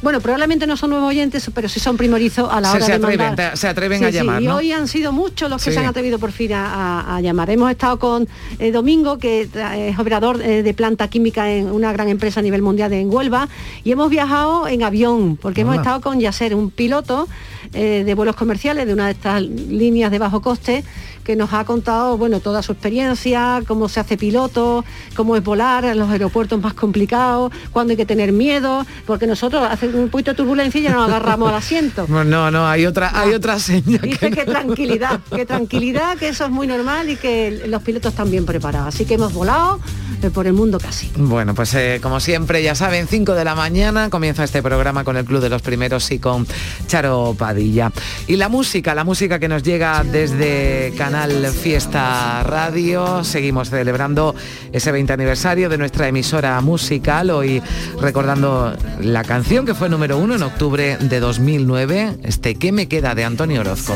Bueno, 0.00 0.20
probablemente 0.20 0.66
no 0.66 0.76
son 0.76 0.90
nuevos 0.90 1.08
oyentes, 1.08 1.50
pero 1.54 1.68
sí 1.68 1.80
son 1.80 1.96
primorizos 1.96 2.48
a 2.50 2.60
la 2.60 2.72
hora 2.72 2.84
se 2.84 2.98
de 2.98 3.04
atreven, 3.04 3.36
Se 3.56 3.68
atreven 3.68 4.04
a 4.04 4.10
llamar, 4.10 4.42
Y 4.42 4.48
hoy 4.48 4.72
han 4.72 4.86
sido 4.86 5.12
muchos 5.12 5.50
los 5.50 5.62
que 5.62 5.72
se 5.72 5.78
han 5.78 5.86
atrevido 5.86 6.18
por 6.18 6.32
fin 6.32 6.52
a, 6.54 7.20
llamar. 7.22 7.50
Hemos 7.50 7.70
estado 7.70 7.98
con 7.98 8.28
eh, 8.58 8.70
Domingo, 8.70 9.18
que 9.18 9.42
es 9.42 9.98
operador 9.98 10.40
eh, 10.40 10.62
de 10.62 10.74
planta 10.74 11.08
química 11.08 11.50
en 11.50 11.70
una 11.70 11.92
gran 11.92 12.08
empresa 12.08 12.40
a 12.40 12.42
nivel 12.42 12.62
mundial 12.62 12.92
en 12.92 13.12
Huelva, 13.12 13.48
y 13.82 13.90
hemos 13.90 14.08
viajado 14.10 14.68
en 14.68 14.82
avión, 14.82 15.36
porque 15.36 15.62
hemos 15.62 15.76
estado 15.76 16.00
con 16.00 16.20
Yacer, 16.20 16.54
un 16.54 16.70
piloto 16.70 17.28
eh, 17.74 18.02
de 18.06 18.14
vuelos 18.14 18.36
comerciales 18.36 18.86
de 18.86 18.92
una 18.92 19.06
de 19.06 19.12
estas 19.12 19.42
líneas 19.42 20.10
de 20.10 20.18
bajo 20.18 20.40
coste 20.40 20.84
que 21.28 21.36
nos 21.36 21.52
ha 21.52 21.62
contado 21.66 22.16
bueno, 22.16 22.40
toda 22.40 22.62
su 22.62 22.72
experiencia, 22.72 23.62
cómo 23.66 23.90
se 23.90 24.00
hace 24.00 24.16
piloto, 24.16 24.82
cómo 25.14 25.36
es 25.36 25.44
volar 25.44 25.84
en 25.84 25.98
los 25.98 26.08
aeropuertos 26.08 26.58
más 26.58 26.72
complicados, 26.72 27.52
cuándo 27.70 27.90
hay 27.90 27.98
que 27.98 28.06
tener 28.06 28.32
miedo, 28.32 28.86
porque 29.06 29.26
nosotros 29.26 29.62
hace 29.70 29.88
un 29.88 30.08
poquito 30.08 30.30
de 30.30 30.38
turbulencia 30.38 30.80
y 30.80 30.84
ya 30.84 30.94
nos 30.94 31.06
agarramos 31.06 31.50
al 31.50 31.56
asiento. 31.56 32.06
No, 32.28 32.50
no, 32.50 32.66
hay 32.66 32.86
otra, 32.86 33.10
hay 33.14 33.34
otra 33.34 33.58
señal. 33.58 34.00
Dice 34.00 34.30
que, 34.30 34.44
tranquilidad, 34.44 35.20
que 35.34 35.44
tranquilidad, 35.44 36.16
que 36.16 36.28
eso 36.28 36.46
es 36.46 36.50
muy 36.50 36.66
normal 36.66 37.10
y 37.10 37.16
que 37.16 37.64
los 37.66 37.82
pilotos 37.82 38.12
están 38.12 38.30
bien 38.30 38.46
preparados. 38.46 38.94
Así 38.94 39.04
que 39.04 39.14
hemos 39.14 39.32
volado 39.32 39.78
eh, 40.22 40.30
por 40.30 40.46
el 40.46 40.52
mundo 40.52 40.80
casi. 40.80 41.10
Bueno, 41.16 41.54
pues 41.54 41.74
eh, 41.74 42.00
como 42.02 42.18
siempre, 42.18 42.62
ya 42.62 42.74
saben, 42.74 43.06
5 43.06 43.34
de 43.34 43.44
la 43.44 43.54
mañana 43.54 44.10
comienza 44.10 44.44
este 44.44 44.62
programa 44.62 45.04
con 45.04 45.16
el 45.16 45.24
Club 45.24 45.40
de 45.40 45.48
los 45.48 45.62
Primeros 45.62 46.10
y 46.10 46.18
con 46.18 46.46
Charo 46.86 47.36
Padilla. 47.38 47.92
Y 48.26 48.36
la 48.36 48.48
música, 48.48 48.94
la 48.94 49.04
música 49.04 49.38
que 49.38 49.48
nos 49.48 49.62
llega 49.62 50.02
desde 50.02 50.92
Fiesta 51.18 52.44
Radio. 52.44 53.24
Seguimos 53.24 53.70
celebrando 53.70 54.36
ese 54.72 54.92
20 54.92 55.14
aniversario 55.14 55.68
de 55.68 55.76
nuestra 55.76 56.06
emisora 56.06 56.60
musical, 56.60 57.30
hoy 57.30 57.60
recordando 58.00 58.72
la 59.00 59.24
canción 59.24 59.66
que 59.66 59.74
fue 59.74 59.88
número 59.88 60.16
uno 60.16 60.36
en 60.36 60.44
octubre 60.44 60.96
de 60.96 61.18
2009, 61.18 62.18
este 62.22 62.54
¿Qué 62.54 62.70
me 62.70 62.86
queda? 62.86 63.16
de 63.16 63.24
Antonio 63.24 63.62
Orozco. 63.62 63.94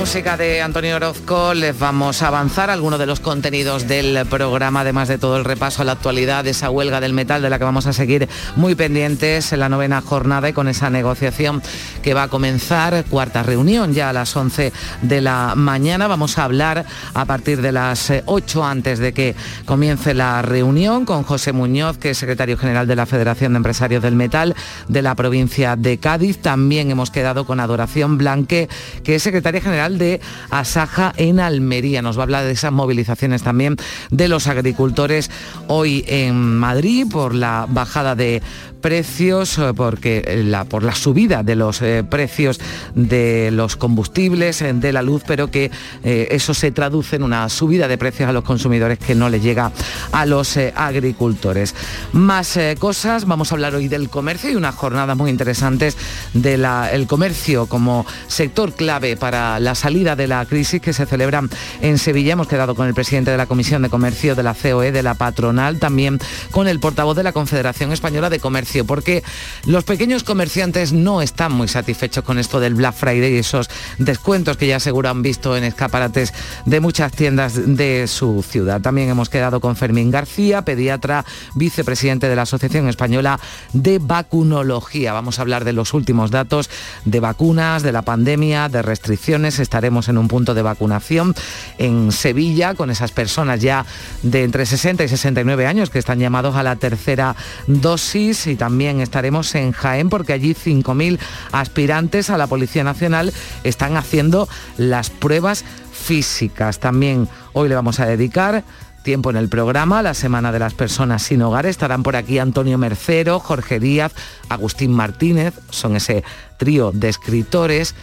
Música 0.00 0.38
de 0.38 0.62
Antonio 0.62 0.96
Orozco 0.96 1.52
les 1.52 1.78
vamos 1.78 2.22
a 2.22 2.28
avanzar 2.28 2.70
algunos 2.70 2.98
de 2.98 3.04
los 3.04 3.20
contenidos 3.20 3.86
del 3.86 4.24
programa, 4.24 4.80
además 4.80 5.08
de 5.08 5.18
todo 5.18 5.36
el 5.36 5.44
repaso 5.44 5.82
a 5.82 5.84
la 5.84 5.92
actualidad 5.92 6.42
de 6.42 6.50
esa 6.50 6.70
huelga 6.70 7.02
del 7.02 7.12
metal 7.12 7.42
de 7.42 7.50
la 7.50 7.58
que 7.58 7.64
vamos 7.64 7.86
a 7.86 7.92
seguir 7.92 8.26
muy 8.56 8.74
pendientes 8.74 9.52
en 9.52 9.60
la 9.60 9.68
novena 9.68 10.00
jornada 10.00 10.48
y 10.48 10.54
con 10.54 10.68
esa 10.68 10.88
negociación 10.88 11.60
que 12.02 12.14
va 12.14 12.24
a 12.24 12.28
comenzar, 12.28 13.04
cuarta 13.10 13.42
reunión 13.42 13.92
ya 13.92 14.08
a 14.08 14.14
las 14.14 14.34
11 14.34 14.72
de 15.02 15.20
la 15.20 15.52
mañana. 15.54 16.08
Vamos 16.08 16.38
a 16.38 16.44
hablar 16.44 16.86
a 17.12 17.24
partir 17.26 17.60
de 17.60 17.72
las 17.72 18.10
8 18.24 18.64
antes 18.64 19.00
de 19.00 19.12
que 19.12 19.36
comience 19.66 20.14
la 20.14 20.40
reunión 20.40 21.04
con 21.04 21.24
José 21.24 21.52
Muñoz, 21.52 21.98
que 21.98 22.10
es 22.10 22.18
secretario 22.18 22.56
general 22.56 22.86
de 22.86 22.96
la 22.96 23.04
Federación 23.04 23.52
de 23.52 23.58
Empresarios 23.58 24.02
del 24.02 24.16
Metal 24.16 24.56
de 24.88 25.02
la 25.02 25.14
provincia 25.14 25.76
de 25.76 25.98
Cádiz. 25.98 26.38
También 26.38 26.90
hemos 26.90 27.10
quedado 27.10 27.44
con 27.44 27.60
Adoración 27.60 28.16
Blanque, 28.16 28.70
que 29.04 29.16
es 29.16 29.22
secretaria 29.22 29.60
general 29.60 29.89
de 29.98 30.20
Asaja 30.50 31.12
en 31.16 31.40
Almería. 31.40 32.02
Nos 32.02 32.16
va 32.16 32.22
a 32.22 32.24
hablar 32.24 32.44
de 32.44 32.52
esas 32.52 32.72
movilizaciones 32.72 33.42
también 33.42 33.76
de 34.10 34.28
los 34.28 34.46
agricultores 34.46 35.30
hoy 35.68 36.04
en 36.06 36.58
Madrid 36.58 37.06
por 37.10 37.34
la 37.34 37.66
bajada 37.68 38.14
de 38.14 38.42
precios 38.80 39.58
eh, 39.58 39.72
porque 39.74 40.42
la, 40.44 40.64
por 40.64 40.82
la 40.82 40.94
subida 40.94 41.42
de 41.42 41.56
los 41.56 41.82
eh, 41.82 42.04
precios 42.08 42.60
de 42.94 43.50
los 43.52 43.76
combustibles, 43.76 44.62
eh, 44.62 44.72
de 44.72 44.92
la 44.92 45.02
luz, 45.02 45.22
pero 45.26 45.50
que 45.50 45.70
eso 46.02 46.54
se 46.54 46.70
traduce 46.70 47.16
en 47.16 47.22
una 47.22 47.48
subida 47.48 47.88
de 47.88 47.98
precios 47.98 48.28
a 48.28 48.32
los 48.32 48.44
consumidores 48.44 48.98
que 48.98 49.14
no 49.14 49.28
le 49.28 49.40
llega 49.40 49.72
a 50.12 50.26
los 50.26 50.56
agricultores. 50.56 51.74
Más 52.12 52.58
cosas, 52.78 53.26
vamos 53.26 53.50
a 53.50 53.54
hablar 53.54 53.74
hoy 53.74 53.88
del 53.88 54.08
comercio 54.08 54.50
y 54.50 54.56
unas 54.56 54.74
jornadas 54.74 55.16
muy 55.16 55.30
interesantes 55.30 55.96
del 56.32 56.66
comercio 57.06 57.66
como 57.66 58.06
sector 58.28 58.72
clave 58.72 59.16
para 59.16 59.60
la 59.60 59.74
salida 59.74 60.16
de 60.16 60.26
la 60.26 60.44
crisis 60.46 60.80
que 60.80 60.92
se 60.92 61.06
celebran 61.06 61.50
en 61.80 61.98
Sevilla. 61.98 62.32
Hemos 62.32 62.48
quedado 62.48 62.74
con 62.74 62.86
el 62.86 62.94
presidente 62.94 63.30
de 63.30 63.36
la 63.36 63.46
Comisión 63.46 63.82
de 63.82 63.88
Comercio 63.90 64.34
de 64.34 64.42
la 64.42 64.54
COE, 64.54 64.92
de 64.92 65.02
la 65.02 65.14
patronal, 65.14 65.78
también 65.78 66.18
con 66.50 66.68
el 66.68 66.80
portavoz 66.80 67.16
de 67.16 67.22
la 67.22 67.32
Confederación 67.32 67.92
Española 67.92 68.30
de 68.30 68.40
Comercio, 68.40 68.69
porque 68.86 69.22
los 69.66 69.84
pequeños 69.84 70.22
comerciantes 70.22 70.92
no 70.92 71.22
están 71.22 71.52
muy 71.52 71.68
satisfechos 71.68 72.24
con 72.24 72.38
esto 72.38 72.60
del 72.60 72.74
Black 72.74 72.94
Friday 72.94 73.34
y 73.34 73.38
esos 73.38 73.68
descuentos 73.98 74.56
que 74.56 74.68
ya 74.68 74.80
seguro 74.80 75.08
han 75.08 75.22
visto 75.22 75.56
en 75.56 75.64
escaparates 75.64 76.32
de 76.66 76.80
muchas 76.80 77.12
tiendas 77.12 77.76
de 77.76 78.06
su 78.06 78.44
ciudad. 78.48 78.80
También 78.80 79.08
hemos 79.08 79.28
quedado 79.28 79.60
con 79.60 79.76
Fermín 79.76 80.10
García, 80.10 80.62
pediatra, 80.62 81.24
vicepresidente 81.54 82.28
de 82.28 82.36
la 82.36 82.42
Asociación 82.42 82.88
Española 82.88 83.40
de 83.72 83.98
Vacunología. 83.98 85.12
Vamos 85.12 85.38
a 85.38 85.42
hablar 85.42 85.64
de 85.64 85.72
los 85.72 85.92
últimos 85.92 86.30
datos 86.30 86.70
de 87.04 87.20
vacunas, 87.20 87.82
de 87.82 87.92
la 87.92 88.02
pandemia, 88.02 88.68
de 88.68 88.82
restricciones. 88.82 89.58
Estaremos 89.58 90.08
en 90.08 90.18
un 90.18 90.28
punto 90.28 90.54
de 90.54 90.62
vacunación 90.62 91.34
en 91.78 92.12
Sevilla 92.12 92.74
con 92.74 92.90
esas 92.90 93.10
personas 93.10 93.60
ya 93.60 93.84
de 94.22 94.44
entre 94.44 94.66
60 94.66 95.04
y 95.04 95.08
69 95.08 95.66
años 95.66 95.90
que 95.90 95.98
están 95.98 96.18
llamados 96.18 96.56
a 96.56 96.62
la 96.62 96.76
tercera 96.76 97.36
dosis 97.66 98.46
también 98.60 99.00
estaremos 99.00 99.54
en 99.54 99.72
Jaén 99.72 100.10
porque 100.10 100.34
allí 100.34 100.52
5.000 100.52 101.18
aspirantes 101.50 102.28
a 102.28 102.36
la 102.36 102.46
Policía 102.46 102.84
Nacional 102.84 103.32
están 103.64 103.96
haciendo 103.96 104.50
las 104.76 105.08
pruebas 105.08 105.64
físicas. 105.90 106.78
También 106.78 107.26
hoy 107.54 107.70
le 107.70 107.74
vamos 107.74 108.00
a 108.00 108.06
dedicar 108.06 108.62
tiempo 109.02 109.30
en 109.30 109.36
el 109.36 109.48
programa, 109.48 110.02
la 110.02 110.12
Semana 110.12 110.52
de 110.52 110.58
las 110.58 110.74
Personas 110.74 111.22
Sin 111.22 111.40
Hogar. 111.40 111.64
Estarán 111.64 112.02
por 112.02 112.16
aquí 112.16 112.38
Antonio 112.38 112.76
Mercero, 112.76 113.40
Jorge 113.40 113.80
Díaz, 113.80 114.12
Agustín 114.50 114.92
Martínez, 114.92 115.54
son 115.70 115.96
ese 115.96 116.22
trío 116.58 116.92
de 116.92 117.08
escritores 117.08 117.94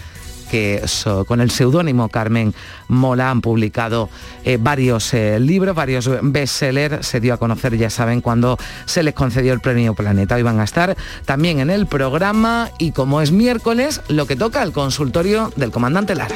que 0.49 0.83
con 1.27 1.41
el 1.41 1.51
seudónimo 1.51 2.09
Carmen 2.09 2.53
Mola 2.87 3.29
han 3.29 3.41
publicado 3.41 4.09
eh, 4.43 4.57
varios 4.59 5.13
eh, 5.13 5.39
libros, 5.39 5.75
varios 5.75 6.09
bestsellers. 6.21 7.05
Se 7.05 7.19
dio 7.19 7.33
a 7.33 7.37
conocer, 7.37 7.77
ya 7.77 7.89
saben, 7.89 8.21
cuando 8.21 8.57
se 8.85 9.03
les 9.03 9.13
concedió 9.13 9.53
el 9.53 9.59
premio 9.59 9.93
Planeta. 9.93 10.35
Hoy 10.35 10.43
van 10.43 10.59
a 10.59 10.63
estar 10.63 10.95
también 11.25 11.59
en 11.59 11.69
el 11.69 11.87
programa 11.87 12.71
y 12.77 12.91
como 12.91 13.21
es 13.21 13.31
miércoles, 13.31 14.01
lo 14.07 14.25
que 14.25 14.35
toca 14.35 14.63
el 14.63 14.71
consultorio 14.71 15.51
del 15.55 15.71
comandante 15.71 16.15
Lara. 16.15 16.35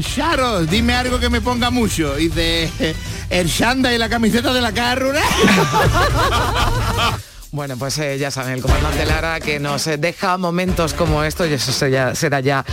Charo, 0.00 0.64
dime 0.64 0.94
algo 0.94 1.18
que 1.18 1.28
me 1.28 1.40
ponga 1.40 1.70
mucho. 1.70 2.18
Y 2.18 2.28
de 2.28 2.94
el 3.30 3.48
shanda 3.48 3.92
y 3.92 3.98
la 3.98 4.08
camiseta 4.08 4.52
de 4.52 4.60
la 4.60 4.72
carrura. 4.72 5.22
Bueno, 7.52 7.76
pues 7.76 7.98
eh, 7.98 8.16
ya 8.16 8.30
saben, 8.30 8.54
el 8.54 8.62
comandante 8.62 9.04
Lara 9.04 9.38
que 9.38 9.60
nos 9.60 9.84
deja 9.84 10.38
momentos 10.38 10.94
como 10.94 11.22
estos 11.22 11.50
y 11.50 11.52
eso 11.52 11.70
será 11.70 12.40
ya 12.40 12.64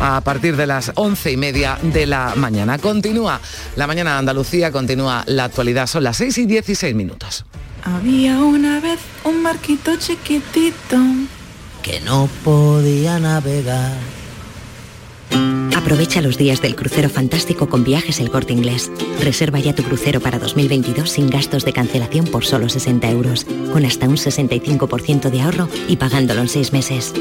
a 0.00 0.20
partir 0.20 0.54
de 0.54 0.64
las 0.64 0.92
once 0.94 1.32
y 1.32 1.36
media 1.36 1.76
de 1.82 2.06
la 2.06 2.34
mañana. 2.36 2.78
Continúa 2.78 3.40
la 3.74 3.88
mañana 3.88 4.12
de 4.12 4.18
Andalucía, 4.20 4.70
continúa 4.70 5.24
la 5.26 5.42
actualidad, 5.42 5.88
son 5.88 6.04
las 6.04 6.18
6 6.18 6.38
y 6.38 6.46
16 6.46 6.94
minutos. 6.94 7.44
Había 7.82 8.38
una 8.38 8.78
vez 8.78 9.00
un 9.24 9.42
marquito 9.42 9.96
chiquitito 9.96 10.98
que 11.82 12.00
no 12.02 12.28
podía 12.44 13.18
navegar 13.18 14.17
Aprovecha 15.76 16.20
los 16.20 16.36
días 16.36 16.60
del 16.60 16.76
crucero 16.76 17.08
fantástico 17.08 17.68
con 17.68 17.82
viajes 17.82 18.20
el 18.20 18.30
corte 18.30 18.52
inglés. 18.52 18.90
Reserva 19.22 19.58
ya 19.58 19.74
tu 19.74 19.82
crucero 19.82 20.20
para 20.20 20.38
2022 20.38 21.08
sin 21.08 21.30
gastos 21.30 21.64
de 21.64 21.72
cancelación 21.72 22.26
por 22.26 22.44
solo 22.44 22.68
60 22.68 23.10
euros, 23.10 23.46
con 23.72 23.86
hasta 23.86 24.08
un 24.08 24.16
65% 24.16 25.30
de 25.30 25.40
ahorro 25.40 25.68
y 25.88 25.96
pagándolo 25.96 26.42
en 26.42 26.48
6 26.48 26.72
meses. 26.72 27.14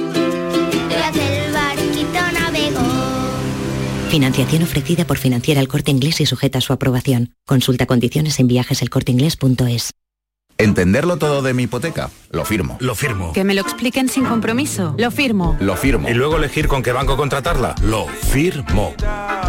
Financiación 4.09 4.63
ofrecida 4.63 5.05
por 5.05 5.17
Financiera 5.17 5.61
el 5.61 5.67
Corte 5.67 5.91
Inglés 5.91 6.21
y 6.21 6.25
sujeta 6.25 6.57
a 6.57 6.61
su 6.61 6.73
aprobación. 6.73 7.35
Consulta 7.45 7.85
condiciones 7.85 8.39
en 8.39 8.47
viajeselcorteinglés.es. 8.47 9.91
¿Entenderlo 10.59 11.17
todo 11.17 11.43
de 11.43 11.53
mi 11.53 11.63
hipoteca? 11.63 12.09
Lo 12.31 12.43
firmo. 12.43 12.77
Lo 12.79 12.95
firmo. 12.95 13.31
Que 13.31 13.43
me 13.43 13.53
lo 13.53 13.61
expliquen 13.61 14.09
sin 14.09 14.25
compromiso. 14.25 14.95
Lo 14.97 15.11
firmo. 15.11 15.55
Lo 15.59 15.75
firmo. 15.75 16.09
Y 16.09 16.15
luego 16.15 16.37
elegir 16.37 16.67
con 16.67 16.81
qué 16.81 16.91
banco 16.91 17.15
contratarla. 17.15 17.75
Lo 17.83 18.07
firmo. 18.07 18.95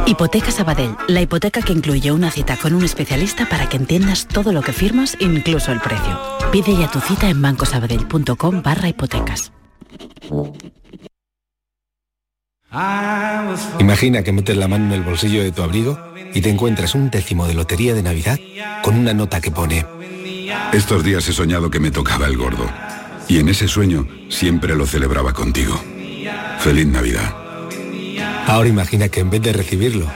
Hipoteca 0.04 0.50
Sabadell. 0.50 0.94
La 1.06 1.22
hipoteca 1.22 1.62
que 1.62 1.72
incluye 1.72 2.12
una 2.12 2.30
cita 2.30 2.58
con 2.58 2.74
un 2.74 2.84
especialista 2.84 3.48
para 3.48 3.70
que 3.70 3.78
entiendas 3.78 4.28
todo 4.28 4.52
lo 4.52 4.60
que 4.60 4.74
firmas, 4.74 5.16
incluso 5.18 5.72
el 5.72 5.80
precio. 5.80 6.20
Pide 6.52 6.76
ya 6.76 6.90
tu 6.90 7.00
cita 7.00 7.30
en 7.30 7.40
bancosabadell.com 7.40 8.62
barra 8.62 8.88
hipotecas. 8.90 9.50
Imagina 13.78 14.22
que 14.22 14.32
metes 14.32 14.58
la 14.58 14.68
mano 14.68 14.84
en 14.86 14.92
el 14.92 15.02
bolsillo 15.02 15.42
de 15.42 15.52
tu 15.52 15.62
abrigo 15.62 15.98
y 16.34 16.42
te 16.42 16.50
encuentras 16.50 16.94
un 16.94 17.08
décimo 17.08 17.46
de 17.46 17.54
lotería 17.54 17.94
de 17.94 18.02
Navidad 18.02 18.38
con 18.82 18.98
una 18.98 19.14
nota 19.14 19.40
que 19.40 19.50
pone 19.50 19.86
estos 20.72 21.04
días 21.04 21.28
he 21.28 21.32
soñado 21.32 21.70
que 21.70 21.80
me 21.80 21.90
tocaba 21.90 22.26
el 22.26 22.36
gordo. 22.36 22.68
Y 23.28 23.38
en 23.38 23.48
ese 23.48 23.68
sueño 23.68 24.08
siempre 24.28 24.74
lo 24.74 24.86
celebraba 24.86 25.32
contigo. 25.32 25.82
Feliz 26.60 26.86
Navidad. 26.86 27.34
Ahora 28.46 28.68
imagina 28.68 29.08
que 29.08 29.20
en 29.20 29.30
vez 29.30 29.42
de 29.42 29.52
recibirlo, 29.52 30.06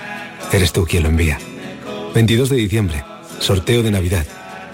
eres 0.53 0.73
tú 0.73 0.87
quien 0.87 1.03
lo 1.03 1.11
envía. 1.11 1.39
22 2.15 2.49
de 2.49 2.57
diciembre, 2.57 3.05
sorteo 3.39 3.83
de 3.83 3.91
Navidad. 3.91 4.27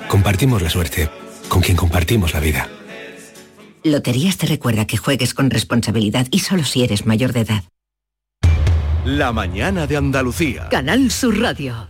Compartimos 0.09 0.63
la 0.63 0.71
suerte 0.71 1.11
con 1.49 1.63
quien 1.63 1.77
compartimos 1.77 2.35
la 2.35 2.41
vida. 2.41 2.69
Loterías 3.85 4.37
te 4.37 4.47
recuerda 4.47 4.87
que 4.87 4.97
juegues 4.97 5.35
con 5.35 5.51
responsabilidad 5.51 6.27
y 6.31 6.41
solo 6.41 6.65
si 6.65 6.85
eres 6.85 7.07
mayor 7.07 7.33
de 7.33 7.41
edad. 7.41 7.65
La 9.05 9.33
mañana 9.33 9.87
de 9.87 9.97
Andalucía. 9.97 10.69
Canal 10.69 11.11
Sur 11.11 11.41
Radio. 11.41 11.88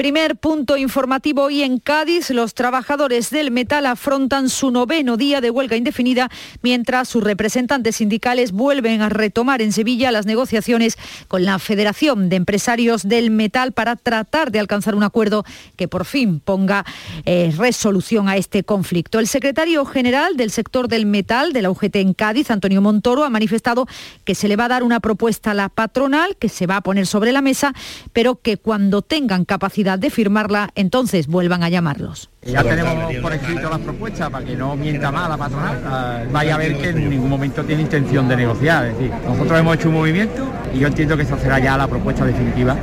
Primer 0.00 0.36
punto 0.36 0.78
informativo 0.78 1.42
hoy 1.42 1.62
en 1.62 1.76
Cádiz. 1.78 2.30
Los 2.30 2.54
trabajadores 2.54 3.28
del 3.28 3.50
metal 3.50 3.84
afrontan 3.84 4.48
su 4.48 4.70
noveno 4.70 5.18
día 5.18 5.42
de 5.42 5.50
huelga 5.50 5.76
indefinida 5.76 6.30
mientras 6.62 7.06
sus 7.06 7.22
representantes 7.22 7.96
sindicales 7.96 8.52
vuelven 8.52 9.02
a 9.02 9.10
retomar 9.10 9.60
en 9.60 9.72
Sevilla 9.72 10.10
las 10.10 10.24
negociaciones 10.24 10.96
con 11.28 11.44
la 11.44 11.58
Federación 11.58 12.30
de 12.30 12.36
Empresarios 12.36 13.06
del 13.06 13.30
Metal 13.30 13.72
para 13.72 13.94
tratar 13.94 14.50
de 14.50 14.60
alcanzar 14.60 14.94
un 14.94 15.02
acuerdo 15.02 15.44
que 15.76 15.86
por 15.86 16.06
fin 16.06 16.40
ponga 16.40 16.86
eh, 17.26 17.52
resolución 17.58 18.30
a 18.30 18.38
este 18.38 18.64
conflicto. 18.64 19.18
El 19.18 19.28
secretario 19.28 19.84
general 19.84 20.38
del 20.38 20.50
sector 20.50 20.88
del 20.88 21.04
metal 21.04 21.52
de 21.52 21.60
la 21.60 21.70
UGT 21.70 21.96
en 21.96 22.14
Cádiz, 22.14 22.50
Antonio 22.50 22.80
Montoro, 22.80 23.22
ha 23.22 23.28
manifestado 23.28 23.86
que 24.24 24.34
se 24.34 24.48
le 24.48 24.56
va 24.56 24.64
a 24.64 24.68
dar 24.68 24.82
una 24.82 25.00
propuesta 25.00 25.50
a 25.50 25.54
la 25.54 25.68
patronal 25.68 26.38
que 26.38 26.48
se 26.48 26.66
va 26.66 26.76
a 26.76 26.80
poner 26.80 27.06
sobre 27.06 27.32
la 27.32 27.42
mesa, 27.42 27.74
pero 28.14 28.36
que 28.36 28.56
cuando 28.56 29.02
tengan 29.02 29.44
capacidad 29.44 29.89
de 29.96 30.10
firmarla, 30.10 30.70
entonces 30.74 31.26
vuelvan 31.26 31.62
a 31.62 31.68
llamarlos. 31.68 32.30
Ya 32.42 32.62
tenemos 32.62 33.14
por 33.16 33.32
escrito 33.32 33.68
las 33.68 33.80
propuestas 33.80 34.30
para 34.30 34.44
que 34.44 34.56
no 34.56 34.76
mienta 34.76 35.10
más 35.10 35.28
la 35.28 35.36
patronal. 35.36 35.82
Ah, 35.84 36.22
vaya 36.32 36.54
a 36.54 36.58
ver 36.58 36.76
que 36.78 36.88
en 36.90 37.10
ningún 37.10 37.28
momento 37.28 37.64
tiene 37.64 37.82
intención 37.82 38.28
de 38.28 38.36
negociar. 38.36 38.86
Es 38.86 38.98
decir, 38.98 39.12
nosotros 39.26 39.58
hemos 39.58 39.76
hecho 39.76 39.88
un 39.88 39.94
movimiento 39.94 40.48
y 40.74 40.78
yo 40.78 40.86
entiendo 40.86 41.16
que 41.16 41.24
esa 41.24 41.38
será 41.38 41.58
ya 41.58 41.76
la 41.76 41.86
propuesta 41.86 42.24
definitiva. 42.24 42.78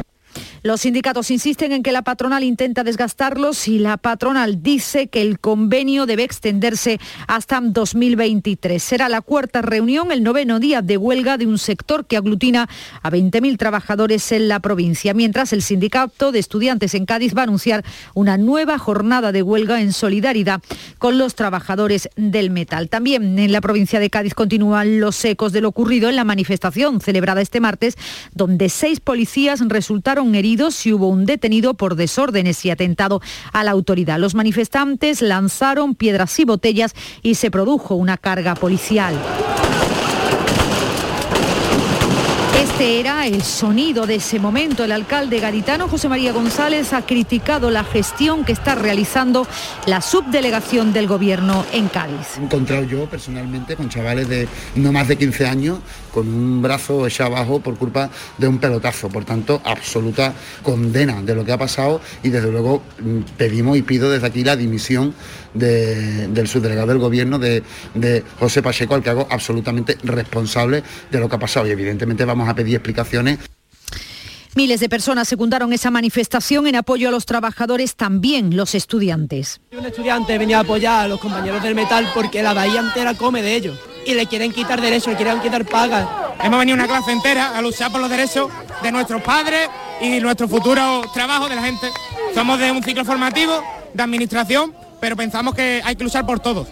Los 0.67 0.81
sindicatos 0.81 1.31
insisten 1.31 1.71
en 1.71 1.81
que 1.81 1.93
la 1.93 2.01
patronal 2.01 2.43
intenta 2.43 2.83
desgastarlos 2.83 3.69
y 3.69 3.79
la 3.79 3.95
patronal 3.95 4.61
dice 4.61 5.07
que 5.07 5.21
el 5.21 5.39
convenio 5.39 6.05
debe 6.05 6.23
extenderse 6.23 6.99
hasta 7.25 7.61
2023. 7.61 8.83
Será 8.83 9.07
la 9.07 9.21
cuarta 9.21 9.61
reunión, 9.61 10.11
el 10.11 10.23
noveno 10.23 10.59
día 10.59 10.81
de 10.81 10.97
huelga 10.97 11.37
de 11.37 11.47
un 11.47 11.57
sector 11.57 12.05
que 12.05 12.17
aglutina 12.17 12.67
a 13.01 13.09
20.000 13.09 13.57
trabajadores 13.57 14.29
en 14.33 14.49
la 14.49 14.59
provincia, 14.59 15.13
mientras 15.13 15.53
el 15.53 15.61
sindicato 15.61 16.33
de 16.33 16.39
estudiantes 16.39 16.95
en 16.95 17.05
Cádiz 17.05 17.33
va 17.33 17.43
a 17.43 17.43
anunciar 17.43 17.85
una 18.13 18.37
nueva 18.37 18.77
jornada 18.77 19.31
de 19.31 19.43
huelga 19.43 19.79
en 19.79 19.93
solidaridad 19.93 20.61
con 20.97 21.17
los 21.17 21.35
trabajadores 21.35 22.09
del 22.17 22.49
metal. 22.49 22.89
También 22.89 23.39
en 23.39 23.53
la 23.53 23.61
provincia 23.61 24.01
de 24.01 24.09
Cádiz 24.09 24.33
continúan 24.33 24.99
los 24.99 25.23
ecos 25.23 25.53
de 25.53 25.61
lo 25.61 25.69
ocurrido 25.69 26.09
en 26.09 26.17
la 26.17 26.25
manifestación 26.25 26.99
celebrada 26.99 27.39
este 27.39 27.61
martes, 27.61 27.95
donde 28.33 28.67
seis 28.67 28.99
policías 28.99 29.61
resultaron 29.65 30.35
heridos 30.35 30.56
si 30.71 30.93
hubo 30.93 31.07
un 31.07 31.25
detenido 31.25 31.75
por 31.75 31.95
desórdenes 31.95 32.65
y 32.65 32.71
atentado 32.71 33.21
a 33.53 33.63
la 33.63 33.71
autoridad. 33.71 34.19
Los 34.19 34.35
manifestantes 34.35 35.21
lanzaron 35.21 35.95
piedras 35.95 36.39
y 36.39 36.45
botellas 36.45 36.93
y 37.21 37.35
se 37.35 37.51
produjo 37.51 37.95
una 37.95 38.17
carga 38.17 38.55
policial. 38.55 39.15
Este 42.77 42.99
era 42.99 43.25
el 43.25 43.41
sonido 43.41 44.05
de 44.05 44.17
ese 44.17 44.37
momento. 44.37 44.83
El 44.83 44.91
alcalde 44.91 45.39
gaditano 45.39 45.87
José 45.87 46.09
María 46.09 46.31
González 46.31 46.93
ha 46.93 47.01
criticado 47.07 47.71
la 47.71 47.83
gestión 47.83 48.45
que 48.45 48.51
está 48.51 48.75
realizando 48.75 49.47
la 49.87 49.99
subdelegación 49.99 50.93
del 50.93 51.07
gobierno 51.07 51.65
en 51.73 51.87
Cádiz. 51.87 52.37
He 52.37 52.43
encontrado 52.43 52.83
yo 52.83 53.07
personalmente 53.07 53.75
con 53.75 53.89
chavales 53.89 54.29
de 54.29 54.47
no 54.75 54.91
más 54.91 55.07
de 55.07 55.15
15 55.15 55.47
años 55.47 55.79
con 56.13 56.27
un 56.27 56.61
brazo 56.61 57.07
echado 57.07 57.35
abajo 57.35 57.61
por 57.61 57.77
culpa 57.77 58.11
de 58.37 58.47
un 58.47 58.59
pelotazo. 58.59 59.09
Por 59.09 59.25
tanto, 59.25 59.59
absoluta 59.63 60.35
condena 60.61 61.23
de 61.23 61.33
lo 61.33 61.43
que 61.43 61.53
ha 61.53 61.57
pasado 61.57 61.99
y 62.21 62.29
desde 62.29 62.51
luego 62.51 62.83
mm, 63.01 63.21
pedimos 63.37 63.75
y 63.77 63.81
pido 63.81 64.11
desde 64.11 64.27
aquí 64.27 64.43
la 64.43 64.55
dimisión 64.55 65.15
del 65.57 66.47
subdelegado 66.47 66.87
del 66.87 66.99
gobierno 66.99 67.39
de, 67.39 67.63
de 67.93 68.23
José 68.39 68.61
Pacheco, 68.61 68.95
al 68.95 69.03
que 69.03 69.09
hago 69.09 69.27
absolutamente 69.29 69.97
responsable 70.03 70.83
de 71.11 71.19
lo 71.19 71.29
que 71.29 71.35
ha 71.35 71.39
pasado 71.39 71.67
y 71.67 71.71
evidentemente 71.71 72.25
vamos 72.25 72.47
a 72.47 72.55
pedir 72.55 72.75
explicaciones. 72.75 73.39
Miles 74.57 74.79
de 74.79 74.89
personas 74.89 75.27
secundaron 75.27 75.71
esa 75.71 75.91
manifestación 75.91 76.65
en 76.65 76.77
apoyo 76.77 77.09
a 77.09 77.11
los 77.11 77.27
trabajadores, 77.27 77.95
también 77.95 78.57
los 78.57 78.73
estudiantes. 78.73 79.61
Un 79.77 79.85
estudiante 79.85 80.35
venía 80.39 80.57
a 80.57 80.61
apoyar 80.61 81.05
a 81.05 81.07
los 81.07 81.19
compañeros 81.19 81.61
del 81.61 81.75
metal 81.75 82.09
porque 82.15 82.41
la 82.41 82.53
bahía 82.53 82.79
entera 82.79 83.13
come 83.13 83.43
de 83.43 83.55
ellos 83.55 83.79
y 84.03 84.15
le 84.15 84.25
quieren 84.25 84.51
quitar 84.51 84.81
derechos, 84.81 85.09
le 85.09 85.15
quieren 85.15 85.41
quitar 85.41 85.63
pagas. 85.63 86.07
Hemos 86.43 86.57
venido 86.57 86.73
una 86.73 86.87
clase 86.87 87.11
entera 87.11 87.55
a 87.55 87.61
luchar 87.61 87.91
por 87.91 88.01
los 88.01 88.09
derechos 88.09 88.49
de 88.81 88.91
nuestros 88.91 89.21
padres 89.21 89.69
y 90.01 90.19
nuestro 90.19 90.47
futuro 90.47 91.03
trabajo 91.13 91.47
de 91.47 91.55
la 91.55 91.61
gente. 91.61 91.91
Somos 92.33 92.57
de 92.57 92.71
un 92.71 92.81
ciclo 92.81 93.05
formativo, 93.05 93.61
de 93.93 94.01
administración, 94.01 94.73
pero 94.99 95.15
pensamos 95.15 95.53
que 95.55 95.81
hay 95.83 95.95
que 95.95 96.03
luchar 96.03 96.25
por 96.25 96.39
todo. 96.39 96.67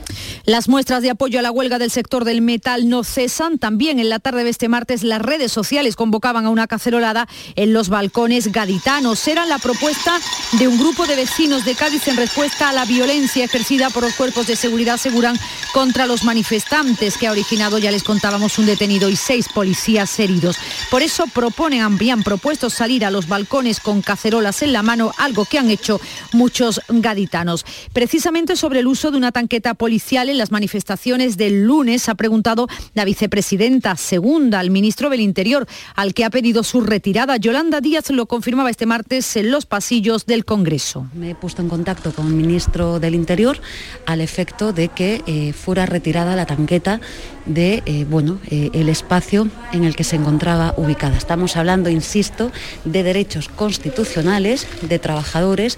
Las 0.46 0.68
muestras 0.68 1.02
de 1.02 1.10
apoyo 1.10 1.40
a 1.40 1.42
la 1.42 1.52
huelga 1.52 1.80
del 1.80 1.92
sector 1.92 2.24
del 2.24 2.42
metal 2.42 2.88
no 2.90 3.04
cesan. 3.04 3.58
También 3.58 4.00
en 4.00 4.10
la 4.10 4.20
tarde 4.20 4.44
de 4.44 4.50
este 4.50 4.70
martes 4.70 5.04
las 5.04 5.22
redes 5.22 5.52
sociales 5.52 5.96
convocaban 5.96 6.46
a 6.46 6.50
una 6.50 6.68
cacerolada 6.68 7.28
en 7.56 7.74
los 7.74 7.90
balcones 7.90 8.52
gaditanos. 8.52 9.28
Era 9.28 9.46
la 9.46 9.58
propuesta 9.58 10.20
de 10.60 10.68
un 10.68 10.78
grupo 10.78 11.08
de 11.08 11.16
vecinos 11.16 11.66
de 11.66 11.76
Cádiz 11.76 12.08
en 12.08 12.18
respuesta 12.18 12.70
a 12.70 12.74
la 12.74 12.86
violencia 12.86 13.46
ejercida 13.46 13.90
por 13.90 14.04
los 14.04 14.14
cuerpos 14.14 14.48
de 14.48 14.56
seguridad, 14.56 14.96
aseguran, 14.96 15.38
contra 15.74 16.06
los 16.06 16.24
manifestantes 16.24 17.18
que 17.18 17.28
ha 17.28 17.32
originado, 17.32 17.78
ya 17.78 17.92
les 17.92 18.04
contábamos, 18.04 18.58
un 18.60 18.66
detenido 18.66 19.10
y 19.10 19.16
seis 19.16 19.48
policías 19.54 20.18
heridos. 20.20 20.58
Por 20.90 21.02
eso 21.02 21.26
proponen, 21.34 21.82
habían 21.82 22.24
propuesto 22.24 22.70
salir 22.70 23.04
a 23.04 23.12
los 23.12 23.28
balcones 23.28 23.80
con 23.80 24.02
cacerolas 24.02 24.62
en 24.62 24.74
la 24.74 24.84
mano, 24.84 25.12
algo 25.18 25.46
que 25.46 25.58
han 25.58 25.70
hecho 25.70 26.00
muchos 26.32 26.82
gaditanos. 26.88 27.66
Precisamente 28.16 28.56
sobre 28.56 28.80
el 28.80 28.88
uso 28.88 29.12
de 29.12 29.18
una 29.18 29.34
tanqueta 29.34 29.74
policial 29.74 30.38
las 30.38 30.50
manifestaciones 30.50 31.36
del 31.36 31.66
lunes, 31.66 32.08
ha 32.08 32.16
preguntado 32.16 32.70
la 32.94 33.04
vicepresidenta 33.04 33.98
segunda 33.98 34.60
al 34.60 34.70
ministro 34.70 35.10
del 35.10 35.20
Interior, 35.20 35.68
al 35.96 36.14
que 36.14 36.24
ha 36.24 36.30
pedido 36.30 36.64
su 36.64 36.80
retirada. 36.80 37.36
Yolanda 37.36 37.82
Díaz 37.82 38.10
lo 38.12 38.26
confirmaba 38.26 38.70
este 38.70 38.86
martes 38.86 39.36
en 39.36 39.52
los 39.52 39.66
pasillos 39.66 40.26
del 40.26 40.46
Congreso. 40.46 41.08
Me 41.14 41.32
he 41.32 41.36
puesto 41.36 41.62
en 41.62 41.68
contacto 41.68 42.14
con 42.14 42.28
el 42.28 42.34
ministro 42.36 43.02
del 43.02 43.16
Interior 43.16 43.60
al 44.06 44.22
efecto 44.22 44.72
de 44.72 44.88
que 44.88 45.22
eh, 45.28 45.52
fuera 45.52 45.86
retirada 45.86 46.38
la 46.38 46.46
tanqueta 46.46 47.02
de 47.46 47.84
eh, 47.86 48.06
bueno, 48.10 48.40
eh, 48.50 48.70
el 48.74 48.90
espacio 48.90 49.50
en 49.72 49.84
el 49.84 49.96
que 49.96 50.04
se 50.04 50.16
encontraba 50.16 50.74
ubicada. 50.78 51.18
Estamos 51.18 51.58
hablando, 51.58 51.90
insisto, 51.90 52.52
de 52.86 53.04
derechos 53.04 53.50
constitucionales 53.50 54.68
de 54.82 55.00
trabajadores 55.00 55.78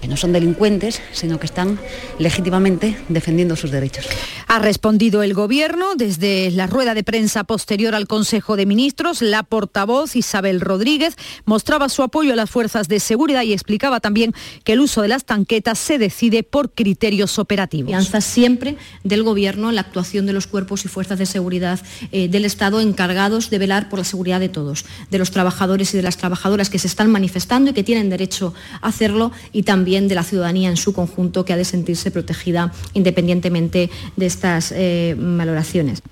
que 0.00 0.08
no 0.08 0.16
son 0.16 0.32
delincuentes, 0.32 1.00
sino 1.12 1.40
que 1.40 1.46
están 1.46 1.77
legítimamente 2.18 2.96
defendiendo 3.08 3.56
sus 3.56 3.70
derechos. 3.70 4.06
Ha 4.46 4.58
respondido 4.58 5.22
el 5.22 5.34
Gobierno 5.34 5.94
desde 5.94 6.50
la 6.50 6.66
rueda 6.66 6.94
de 6.94 7.04
prensa 7.04 7.44
posterior 7.44 7.94
al 7.94 8.06
Consejo 8.06 8.56
de 8.56 8.66
Ministros. 8.66 9.22
La 9.22 9.42
portavoz 9.42 10.16
Isabel 10.16 10.60
Rodríguez 10.60 11.16
mostraba 11.44 11.88
su 11.88 12.02
apoyo 12.02 12.32
a 12.32 12.36
las 12.36 12.50
fuerzas 12.50 12.88
de 12.88 13.00
seguridad 13.00 13.42
y 13.42 13.52
explicaba 13.52 14.00
también 14.00 14.32
que 14.64 14.72
el 14.72 14.80
uso 14.80 15.02
de 15.02 15.08
las 15.08 15.24
tanquetas 15.24 15.78
se 15.78 15.98
decide 15.98 16.42
por 16.42 16.72
criterios 16.72 17.38
operativos. 17.38 17.92
Confianza 17.92 18.20
siempre 18.20 18.76
del 19.04 19.22
Gobierno 19.22 19.68
en 19.68 19.74
la 19.74 19.82
actuación 19.82 20.26
de 20.26 20.32
los 20.32 20.46
cuerpos 20.46 20.84
y 20.84 20.88
fuerzas 20.88 21.18
de 21.18 21.26
seguridad 21.26 21.80
eh, 22.12 22.28
del 22.28 22.44
Estado 22.44 22.80
encargados 22.80 23.50
de 23.50 23.58
velar 23.58 23.88
por 23.88 23.98
la 23.98 24.04
seguridad 24.04 24.40
de 24.40 24.48
todos, 24.48 24.84
de 25.10 25.18
los 25.18 25.30
trabajadores 25.30 25.92
y 25.94 25.96
de 25.96 26.02
las 26.02 26.16
trabajadoras 26.16 26.70
que 26.70 26.78
se 26.78 26.86
están 26.86 27.10
manifestando 27.10 27.70
y 27.70 27.74
que 27.74 27.84
tienen 27.84 28.10
derecho 28.10 28.54
a 28.80 28.88
hacerlo 28.88 29.32
y 29.52 29.62
también 29.62 30.08
de 30.08 30.14
la 30.14 30.22
ciudadanía 30.22 30.68
en 30.68 30.76
su 30.76 30.92
conjunto 30.92 31.44
que 31.44 31.52
ha 31.52 31.56
de 31.56 31.64
sentirse 31.68 32.10
protegida 32.10 32.72
independientemente 32.94 33.90
de 34.16 34.26
estas 34.26 34.72
eh, 34.72 35.14
valoraciones. 35.18 36.02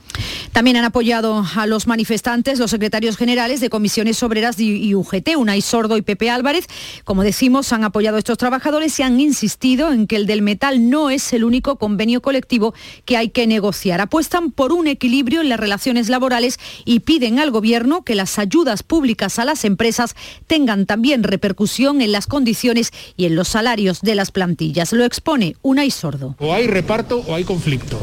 También 0.52 0.76
han 0.76 0.85
apoyado 0.85 1.44
a 1.55 1.66
los 1.66 1.87
manifestantes 1.87 2.59
los 2.59 2.70
secretarios 2.70 3.16
generales 3.16 3.61
de 3.61 3.70
comisiones 3.70 4.22
obreras 4.22 4.59
y 4.59 4.94
UGT, 4.94 5.37
Unai 5.37 5.61
Sordo 5.61 5.96
y 5.96 6.02
Pepe 6.02 6.31
Álvarez. 6.31 6.66
Como 7.05 7.22
decimos, 7.22 7.72
han 7.72 7.85
apoyado 7.85 8.16
a 8.16 8.18
estos 8.18 8.38
trabajadores 8.38 8.98
y 8.98 9.02
han 9.02 9.20
insistido 9.20 9.92
en 9.92 10.07
que 10.07 10.16
el 10.16 10.26
del 10.26 10.42
metal 10.42 10.88
no 10.90 11.11
es 11.11 11.33
el 11.33 11.44
único 11.44 11.76
convenio 11.76 12.22
colectivo 12.22 12.74
que 13.05 13.16
hay 13.16 13.31
que 13.31 13.46
negociar. 13.46 14.00
Apuestan 14.00 14.50
por 14.50 14.72
un 14.72 14.87
equilibrio 14.87 15.40
en 15.40 15.48
las 15.48 15.61
relaciones 15.61 16.09
laborales 16.09 16.59
y 16.85 17.00
piden 17.00 17.38
al 17.38 17.50
Gobierno 17.50 18.02
que 18.02 18.14
las 18.14 18.38
ayudas 18.38 18.83
públicas 18.83 19.38
a 19.38 19.44
las 19.44 19.64
empresas 19.64 20.14
tengan 20.46 20.87
también 20.87 21.22
repercusión 21.22 22.00
en 22.00 22.12
las 22.12 22.26
condiciones 22.26 22.92
y 23.16 23.26
en 23.26 23.37
los 23.37 23.48
salarios 23.48 24.00
de 24.00 24.14
las 24.14 24.31
plantillas. 24.31 24.92
Lo 24.92 25.05
expone 25.05 25.57
Unai 25.62 25.90
Sordo. 25.90 26.37
O 26.38 26.52
hay 26.52 26.66
reparto 26.66 27.22
o 27.26 27.35
hay 27.35 27.44
conflicto 27.44 27.98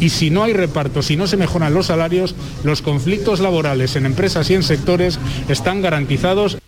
y 0.00 0.10
si 0.10 0.30
no 0.30 0.42
hay 0.42 0.52
reparto, 0.52 1.02
si 1.02 1.16
no 1.16 1.26
se 1.26 1.36
mejoran 1.36 1.74
los 1.74 1.86
salarios, 1.86 2.34
los 2.64 2.82
conflictos 2.82 3.40
laborales 3.40 3.96
en 3.96 4.06
empresas 4.06 4.50
y 4.50 4.54
en 4.54 4.62
sectores 4.62 5.18
están 5.48 5.82
garantizados. 5.82 6.58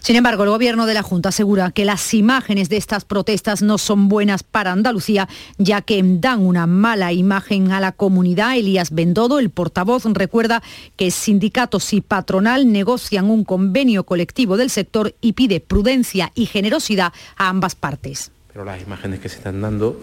Sin 0.00 0.16
embargo, 0.16 0.44
el 0.44 0.50
gobierno 0.50 0.86
de 0.86 0.94
la 0.94 1.02
Junta 1.02 1.28
asegura 1.28 1.70
que 1.72 1.84
las 1.84 2.14
imágenes 2.14 2.70
de 2.70 2.78
estas 2.78 3.04
protestas 3.04 3.60
no 3.60 3.76
son 3.76 4.08
buenas 4.08 4.42
para 4.42 4.72
Andalucía, 4.72 5.28
ya 5.58 5.82
que 5.82 6.02
dan 6.02 6.40
una 6.40 6.66
mala 6.66 7.12
imagen 7.12 7.70
a 7.70 7.80
la 7.80 7.92
comunidad. 7.92 8.56
Elías 8.56 8.92
Bendodo, 8.92 9.38
el 9.38 9.50
portavoz, 9.50 10.06
recuerda 10.06 10.62
que 10.96 11.10
sindicatos 11.10 11.92
y 11.92 12.00
patronal 12.00 12.72
negocian 12.72 13.30
un 13.30 13.44
convenio 13.44 14.04
colectivo 14.04 14.56
del 14.56 14.70
sector 14.70 15.14
y 15.20 15.34
pide 15.34 15.60
prudencia 15.60 16.32
y 16.34 16.46
generosidad 16.46 17.12
a 17.36 17.48
ambas 17.50 17.74
partes. 17.74 18.32
Pero 18.52 18.64
las 18.64 18.82
imágenes 18.82 19.20
que 19.20 19.28
se 19.28 19.36
están 19.36 19.60
dando 19.60 20.00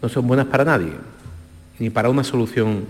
no 0.00 0.08
son 0.08 0.28
buenas 0.28 0.46
para 0.46 0.64
nadie 0.64 0.92
ni 1.80 1.90
para 1.90 2.10
una 2.10 2.22
solución 2.22 2.84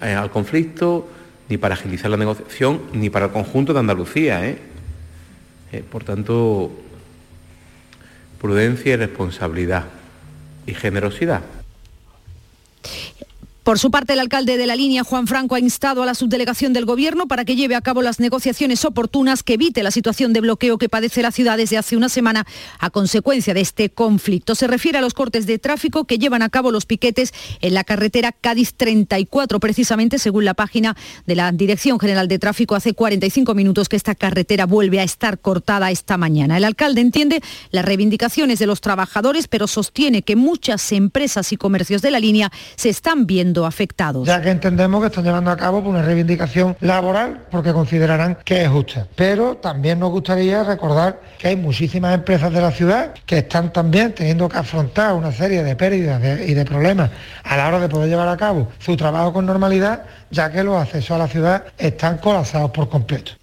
eh, 0.00 0.14
al 0.14 0.30
conflicto, 0.30 1.06
ni 1.50 1.58
para 1.58 1.74
agilizar 1.74 2.10
la 2.10 2.16
negociación, 2.16 2.80
ni 2.94 3.10
para 3.10 3.26
el 3.26 3.32
conjunto 3.32 3.74
de 3.74 3.80
Andalucía. 3.80 4.48
¿eh? 4.48 4.58
Eh, 5.72 5.82
por 5.82 6.04
tanto, 6.04 6.70
prudencia 8.40 8.94
y 8.94 8.96
responsabilidad 8.96 9.84
y 10.66 10.74
generosidad. 10.74 11.42
Por 13.70 13.78
su 13.78 13.92
parte, 13.92 14.14
el 14.14 14.18
alcalde 14.18 14.56
de 14.56 14.66
la 14.66 14.74
línea, 14.74 15.04
Juan 15.04 15.28
Franco, 15.28 15.54
ha 15.54 15.60
instado 15.60 16.02
a 16.02 16.06
la 16.06 16.16
subdelegación 16.16 16.72
del 16.72 16.86
Gobierno 16.86 17.28
para 17.28 17.44
que 17.44 17.54
lleve 17.54 17.76
a 17.76 17.80
cabo 17.80 18.02
las 18.02 18.18
negociaciones 18.18 18.84
oportunas 18.84 19.44
que 19.44 19.54
evite 19.54 19.84
la 19.84 19.92
situación 19.92 20.32
de 20.32 20.40
bloqueo 20.40 20.76
que 20.76 20.88
padece 20.88 21.22
la 21.22 21.30
ciudad 21.30 21.56
desde 21.56 21.78
hace 21.78 21.96
una 21.96 22.08
semana 22.08 22.48
a 22.80 22.90
consecuencia 22.90 23.54
de 23.54 23.60
este 23.60 23.88
conflicto. 23.88 24.56
Se 24.56 24.66
refiere 24.66 24.98
a 24.98 25.00
los 25.00 25.14
cortes 25.14 25.46
de 25.46 25.60
tráfico 25.60 26.02
que 26.02 26.18
llevan 26.18 26.42
a 26.42 26.48
cabo 26.48 26.72
los 26.72 26.84
piquetes 26.84 27.32
en 27.60 27.74
la 27.74 27.84
carretera 27.84 28.32
Cádiz 28.32 28.74
34, 28.74 29.60
precisamente 29.60 30.18
según 30.18 30.46
la 30.46 30.54
página 30.54 30.96
de 31.28 31.36
la 31.36 31.52
Dirección 31.52 32.00
General 32.00 32.26
de 32.26 32.40
Tráfico. 32.40 32.74
Hace 32.74 32.94
45 32.94 33.54
minutos 33.54 33.88
que 33.88 33.94
esta 33.94 34.16
carretera 34.16 34.66
vuelve 34.66 34.98
a 34.98 35.04
estar 35.04 35.38
cortada 35.38 35.92
esta 35.92 36.16
mañana. 36.16 36.56
El 36.56 36.64
alcalde 36.64 37.02
entiende 37.02 37.40
las 37.70 37.84
reivindicaciones 37.84 38.58
de 38.58 38.66
los 38.66 38.80
trabajadores, 38.80 39.46
pero 39.46 39.68
sostiene 39.68 40.22
que 40.22 40.34
muchas 40.34 40.90
empresas 40.90 41.52
y 41.52 41.56
comercios 41.56 42.02
de 42.02 42.10
la 42.10 42.18
línea 42.18 42.50
se 42.74 42.88
están 42.88 43.28
viendo 43.28 43.59
afectados. 43.66 44.26
Ya 44.26 44.40
que 44.40 44.50
entendemos 44.50 45.00
que 45.00 45.06
están 45.06 45.24
llevando 45.24 45.50
a 45.50 45.56
cabo 45.56 45.78
una 45.78 46.02
reivindicación 46.02 46.76
laboral 46.80 47.46
porque 47.50 47.72
considerarán 47.72 48.38
que 48.44 48.62
es 48.62 48.68
justa. 48.68 49.06
Pero 49.16 49.56
también 49.56 49.98
nos 49.98 50.10
gustaría 50.10 50.62
recordar 50.64 51.20
que 51.38 51.48
hay 51.48 51.56
muchísimas 51.56 52.14
empresas 52.14 52.52
de 52.52 52.60
la 52.60 52.70
ciudad 52.70 53.14
que 53.26 53.38
están 53.38 53.72
también 53.72 54.14
teniendo 54.14 54.48
que 54.48 54.58
afrontar 54.58 55.14
una 55.14 55.32
serie 55.32 55.62
de 55.62 55.76
pérdidas 55.76 56.22
y 56.46 56.54
de 56.54 56.64
problemas 56.64 57.10
a 57.44 57.56
la 57.56 57.68
hora 57.68 57.80
de 57.80 57.88
poder 57.88 58.08
llevar 58.08 58.28
a 58.28 58.36
cabo 58.36 58.68
su 58.78 58.96
trabajo 58.96 59.32
con 59.32 59.46
normalidad, 59.46 60.04
ya 60.30 60.50
que 60.50 60.62
los 60.62 60.76
accesos 60.76 61.12
a 61.12 61.18
la 61.18 61.28
ciudad 61.28 61.64
están 61.78 62.18
colapsados 62.18 62.70
por 62.70 62.88
completo. 62.88 63.39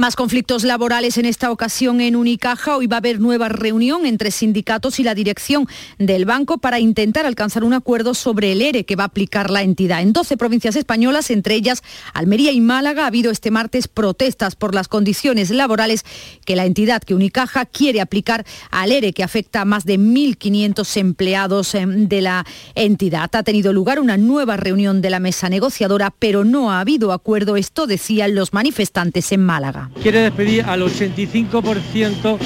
Más 0.00 0.14
conflictos 0.14 0.62
laborales 0.62 1.18
en 1.18 1.24
esta 1.24 1.50
ocasión 1.50 2.00
en 2.00 2.14
Unicaja. 2.14 2.76
Hoy 2.76 2.86
va 2.86 2.98
a 2.98 2.98
haber 2.98 3.18
nueva 3.18 3.48
reunión 3.48 4.06
entre 4.06 4.30
sindicatos 4.30 5.00
y 5.00 5.02
la 5.02 5.12
dirección 5.12 5.66
del 5.98 6.24
banco 6.24 6.58
para 6.58 6.78
intentar 6.78 7.26
alcanzar 7.26 7.64
un 7.64 7.74
acuerdo 7.74 8.14
sobre 8.14 8.52
el 8.52 8.62
ERE 8.62 8.84
que 8.84 8.94
va 8.94 9.02
a 9.02 9.06
aplicar 9.08 9.50
la 9.50 9.62
entidad. 9.62 10.00
En 10.00 10.12
12 10.12 10.36
provincias 10.36 10.76
españolas, 10.76 11.32
entre 11.32 11.56
ellas 11.56 11.82
Almería 12.14 12.52
y 12.52 12.60
Málaga, 12.60 13.02
ha 13.02 13.06
habido 13.08 13.32
este 13.32 13.50
martes 13.50 13.88
protestas 13.88 14.54
por 14.54 14.72
las 14.72 14.86
condiciones 14.86 15.50
laborales 15.50 16.04
que 16.44 16.54
la 16.54 16.64
entidad 16.64 17.02
que 17.02 17.16
Unicaja 17.16 17.66
quiere 17.66 18.00
aplicar 18.00 18.46
al 18.70 18.92
ERE 18.92 19.12
que 19.12 19.24
afecta 19.24 19.62
a 19.62 19.64
más 19.64 19.84
de 19.84 19.98
1.500 19.98 20.96
empleados 20.96 21.74
em, 21.74 22.06
de 22.06 22.22
la 22.22 22.46
entidad. 22.76 23.30
Ha 23.32 23.42
tenido 23.42 23.72
lugar 23.72 23.98
una 23.98 24.16
nueva 24.16 24.56
reunión 24.56 25.02
de 25.02 25.10
la 25.10 25.18
mesa 25.18 25.48
negociadora, 25.48 26.14
pero 26.16 26.44
no 26.44 26.70
ha 26.70 26.78
habido 26.78 27.10
acuerdo. 27.10 27.56
Esto 27.56 27.88
decían 27.88 28.36
los 28.36 28.52
manifestantes 28.52 29.32
en 29.32 29.44
Málaga 29.44 29.87
quiere 30.02 30.20
despedir 30.20 30.64
al 30.64 30.82
85% 30.82 32.38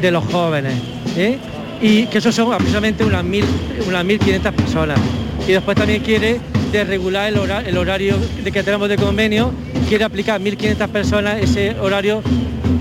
de 0.00 0.10
los 0.10 0.24
jóvenes, 0.24 0.74
¿eh? 1.16 1.38
y 1.80 2.06
que 2.06 2.18
eso 2.18 2.32
son 2.32 2.52
aproximadamente 2.52 3.04
unas 3.04 3.24
1.500 3.24 4.52
personas. 4.52 4.98
Y 5.46 5.52
después 5.52 5.76
también 5.76 6.02
quiere 6.02 6.40
desregular 6.72 7.32
el, 7.32 7.38
el 7.66 7.78
horario 7.78 8.16
de 8.42 8.50
que 8.50 8.62
tenemos 8.62 8.88
de 8.88 8.96
convenio, 8.96 9.52
quiere 9.88 10.04
aplicar 10.04 10.40
1.500 10.40 10.88
personas 10.88 11.40
ese 11.40 11.78
horario 11.78 12.22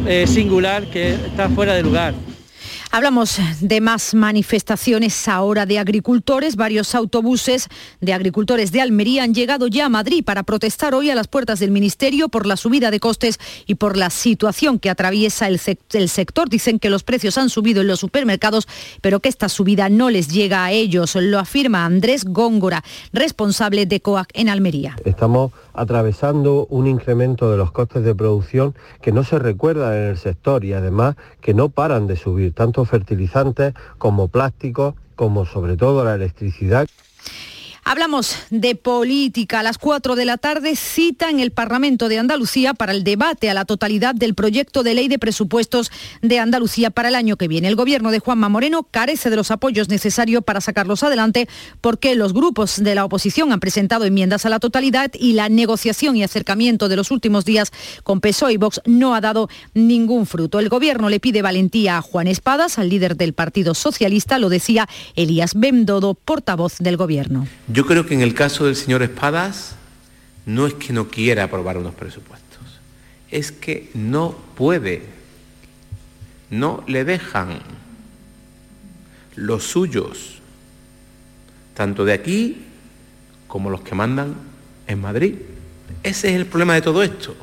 eh, 0.08 0.26
singular 0.28 0.86
que 0.86 1.14
está 1.14 1.50
fuera 1.50 1.74
de 1.74 1.84
lugar. 1.84 2.14
Hablamos 2.96 3.40
de 3.60 3.82
más 3.82 4.14
manifestaciones 4.14 5.28
ahora 5.28 5.66
de 5.66 5.80
agricultores. 5.80 6.56
Varios 6.56 6.94
autobuses 6.94 7.68
de 8.02 8.14
agricultores 8.14 8.72
de 8.72 8.82
Almería 8.82 9.24
han 9.24 9.34
llegado 9.34 9.66
ya 9.66 9.88
a 9.88 9.90
Madrid 9.90 10.24
para 10.24 10.44
protestar 10.44 10.94
hoy 10.94 11.10
a 11.10 11.16
las 11.16 11.28
puertas 11.28 11.58
del 11.58 11.72
Ministerio 11.72 12.30
por 12.30 12.46
la 12.46 12.56
subida 12.56 12.92
de 12.92 13.00
costes 13.00 13.40
y 13.66 13.74
por 13.74 13.98
la 13.98 14.12
situación 14.12 14.78
que 14.78 14.92
atraviesa 14.92 15.48
el, 15.48 15.58
sector. 15.58 16.50
Dicen 16.50 16.78
que 16.78 16.92
los 16.92 17.02
precios 17.02 17.40
han 17.40 17.50
subido 17.50 17.82
en 17.82 17.88
los 17.88 18.00
supermercados, 18.00 18.68
pero 19.02 19.22
que 19.22 19.30
esta 19.30 19.50
subida 19.50 19.90
no 19.90 20.12
les 20.12 20.28
llega 20.28 20.64
a 20.64 20.72
ellos. 20.72 21.16
Lo 21.16 21.40
afirma 21.40 21.86
Andrés 21.86 22.26
Góngora, 22.26 22.84
responsable 23.12 23.88
de 23.88 24.02
COAC 24.02 24.30
en 24.36 24.50
Almería. 24.50 24.96
Estamos 25.04 25.52
atravesando 25.74 26.66
un 26.70 26.88
incremento 26.88 27.52
de 27.52 27.58
los 27.58 27.72
costes 27.72 28.04
de 28.04 28.16
producción 28.16 28.76
que 29.02 29.12
no 29.12 29.24
se 29.24 29.40
recuerda 29.40 29.98
en 29.98 30.10
el 30.10 30.18
sector 30.18 30.64
y 30.64 30.74
además 30.74 31.16
que 31.42 31.54
no 31.54 31.70
paran 31.70 32.08
de 32.08 32.16
subir, 32.16 32.54
tanto 32.54 32.86
fertilizantes 32.86 33.74
como 33.98 34.28
plásticos, 34.28 34.96
como 35.16 35.46
sobre 35.46 35.78
todo 35.78 36.04
la 36.04 36.16
electricidad. 36.16 36.88
Hablamos 37.86 38.38
de 38.50 38.76
política. 38.76 39.60
A 39.60 39.64
las 39.64 39.78
4 39.78 40.16
de 40.16 40.24
la 40.24 40.38
tarde 40.38 40.78
cita 40.78 41.30
en 41.30 41.42
el 41.42 41.52
Parlamento 41.52 42.08
de 42.08 42.18
Andalucía 42.18 42.74
para 42.74 42.94
el 42.94 43.04
debate 43.04 43.50
a 43.50 43.54
la 43.54 43.66
totalidad 43.66 44.16
del 44.16 44.36
proyecto 44.36 44.84
de 44.84 44.94
ley 44.94 45.10
de 45.10 45.20
presupuestos 45.20 45.92
de 46.22 46.40
Andalucía 46.40 46.92
para 46.92 47.10
el 47.10 47.16
año 47.16 47.36
que 47.36 47.50
viene. 47.50 47.68
El 47.68 47.76
gobierno 47.76 48.12
de 48.12 48.20
Juanma 48.20 48.48
Moreno 48.48 48.88
carece 48.90 49.30
de 49.30 49.36
los 49.36 49.52
apoyos 49.52 49.90
necesarios 49.90 50.46
para 50.46 50.62
sacarlos 50.62 51.04
adelante 51.04 51.50
porque 51.82 52.16
los 52.16 52.32
grupos 52.32 52.82
de 52.82 52.96
la 52.96 53.04
oposición 53.04 53.52
han 53.52 53.60
presentado 53.60 54.06
enmiendas 54.06 54.46
a 54.46 54.50
la 54.50 54.60
totalidad 54.60 55.12
y 55.14 55.34
la 55.34 55.50
negociación 55.50 56.16
y 56.16 56.24
acercamiento 56.24 56.88
de 56.88 56.96
los 56.96 57.12
últimos 57.12 57.44
días 57.44 57.74
con 58.04 58.22
PSOE 58.22 58.54
y 58.54 58.58
Vox 58.58 58.80
no 58.86 59.14
ha 59.14 59.20
dado 59.20 59.50
ningún 59.74 60.26
fruto. 60.26 60.60
El 60.60 60.70
gobierno 60.70 61.10
le 61.10 61.20
pide 61.20 61.42
valentía 61.42 61.98
a 61.98 62.02
Juan 62.02 62.28
Espadas, 62.28 62.80
al 62.80 62.88
líder 62.88 63.18
del 63.18 63.34
Partido 63.34 63.74
Socialista, 63.74 64.40
lo 64.40 64.48
decía 64.48 64.88
Elías 65.18 65.54
Bendodo, 65.54 66.14
portavoz 66.14 66.78
del 66.80 66.96
gobierno. 66.96 67.46
Yo 67.74 67.88
creo 67.88 68.06
que 68.06 68.14
en 68.14 68.22
el 68.22 68.36
caso 68.36 68.66
del 68.66 68.76
señor 68.76 69.02
Espadas 69.02 69.76
no 70.46 70.68
es 70.68 70.76
que 70.76 70.94
no 70.94 71.08
quiera 71.08 71.46
aprobar 71.46 71.76
unos 71.76 71.96
presupuestos, 71.96 72.62
es 73.32 73.52
que 73.52 73.90
no 73.96 74.38
puede, 74.56 75.02
no 76.52 76.84
le 76.86 77.04
dejan 77.04 77.62
los 79.36 79.64
suyos, 79.64 80.36
tanto 81.74 82.06
de 82.06 82.14
aquí 82.14 82.62
como 83.48 83.72
los 83.72 83.82
que 83.82 83.96
mandan 83.96 84.36
en 84.86 85.02
Madrid. 85.02 85.34
Ese 86.04 86.30
es 86.30 86.36
el 86.36 86.46
problema 86.46 86.76
de 86.76 86.84
todo 86.84 87.02
esto. 87.02 87.36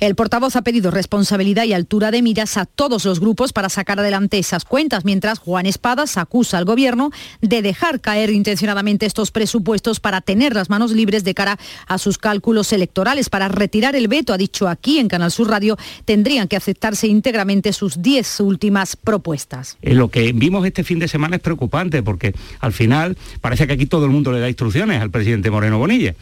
El 0.00 0.14
portavoz 0.14 0.56
ha 0.56 0.62
pedido 0.62 0.90
responsabilidad 0.90 1.64
y 1.64 1.74
altura 1.74 2.10
de 2.10 2.22
miras 2.22 2.56
a 2.56 2.64
todos 2.64 3.04
los 3.04 3.20
grupos 3.20 3.52
para 3.52 3.68
sacar 3.68 4.00
adelante 4.00 4.38
esas 4.38 4.64
cuentas, 4.64 5.04
mientras 5.04 5.38
Juan 5.38 5.66
Espadas 5.66 6.16
acusa 6.16 6.56
al 6.56 6.64
Gobierno 6.64 7.10
de 7.42 7.60
dejar 7.60 8.00
caer 8.00 8.30
intencionadamente 8.30 9.04
estos 9.04 9.30
presupuestos 9.30 10.00
para 10.00 10.22
tener 10.22 10.54
las 10.54 10.70
manos 10.70 10.92
libres 10.92 11.22
de 11.22 11.34
cara 11.34 11.58
a 11.86 11.98
sus 11.98 12.16
cálculos 12.16 12.72
electorales. 12.72 13.28
Para 13.28 13.48
retirar 13.48 13.94
el 13.94 14.08
veto, 14.08 14.32
ha 14.32 14.38
dicho 14.38 14.68
aquí 14.68 15.00
en 15.00 15.08
Canal 15.08 15.30
Sur 15.30 15.50
Radio, 15.50 15.76
tendrían 16.06 16.48
que 16.48 16.56
aceptarse 16.56 17.06
íntegramente 17.06 17.74
sus 17.74 18.00
diez 18.00 18.40
últimas 18.40 18.96
propuestas. 18.96 19.76
Eh, 19.82 19.92
lo 19.92 20.08
que 20.08 20.32
vimos 20.32 20.64
este 20.64 20.82
fin 20.82 20.98
de 20.98 21.08
semana 21.08 21.36
es 21.36 21.42
preocupante 21.42 22.02
porque 22.02 22.34
al 22.60 22.72
final 22.72 23.18
parece 23.42 23.66
que 23.66 23.74
aquí 23.74 23.84
todo 23.84 24.06
el 24.06 24.12
mundo 24.12 24.32
le 24.32 24.40
da 24.40 24.48
instrucciones 24.48 25.02
al 25.02 25.10
presidente 25.10 25.50
Moreno 25.50 25.78
Bonilla. 25.78 26.14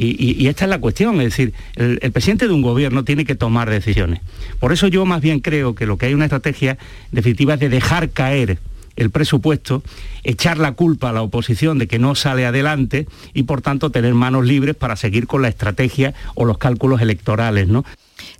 Y, 0.00 0.46
esta 0.46 0.64
es 0.64 0.70
la 0.70 0.80
cuestión, 0.80 1.20
es 1.20 1.30
decir, 1.30 1.52
el, 1.74 1.98
presidente 2.12 2.46
de 2.46 2.54
un 2.54 2.62
gobierno 2.62 3.04
tiene 3.04 3.24
que 3.24 3.34
tomar 3.34 3.68
decisiones. 3.68 4.20
Por 4.60 4.72
eso 4.72 4.86
yo 4.86 5.04
más 5.04 5.20
bien 5.20 5.40
creo 5.40 5.74
que 5.74 5.86
lo 5.86 5.98
que 5.98 6.06
hay 6.06 6.14
una 6.14 6.26
estrategia 6.26 6.78
definitiva 7.10 7.54
es 7.54 7.60
de 7.60 7.68
dejar 7.68 8.10
caer 8.10 8.58
el 8.94 9.10
presupuesto, 9.10 9.82
echar 10.22 10.58
la 10.58 10.72
culpa 10.72 11.10
a 11.10 11.12
la 11.12 11.22
oposición 11.22 11.78
de 11.78 11.88
que 11.88 11.98
no 11.98 12.14
sale 12.14 12.46
adelante 12.46 13.08
y 13.34 13.42
por 13.44 13.60
tanto 13.60 13.90
tener 13.90 14.14
manos 14.14 14.46
libres 14.46 14.76
para 14.76 14.94
seguir 14.94 15.26
con 15.26 15.42
la 15.42 15.48
estrategia 15.48 16.14
o 16.34 16.44
los 16.44 16.58
cálculos 16.58 17.00
electorales, 17.00 17.66
¿no? 17.66 17.84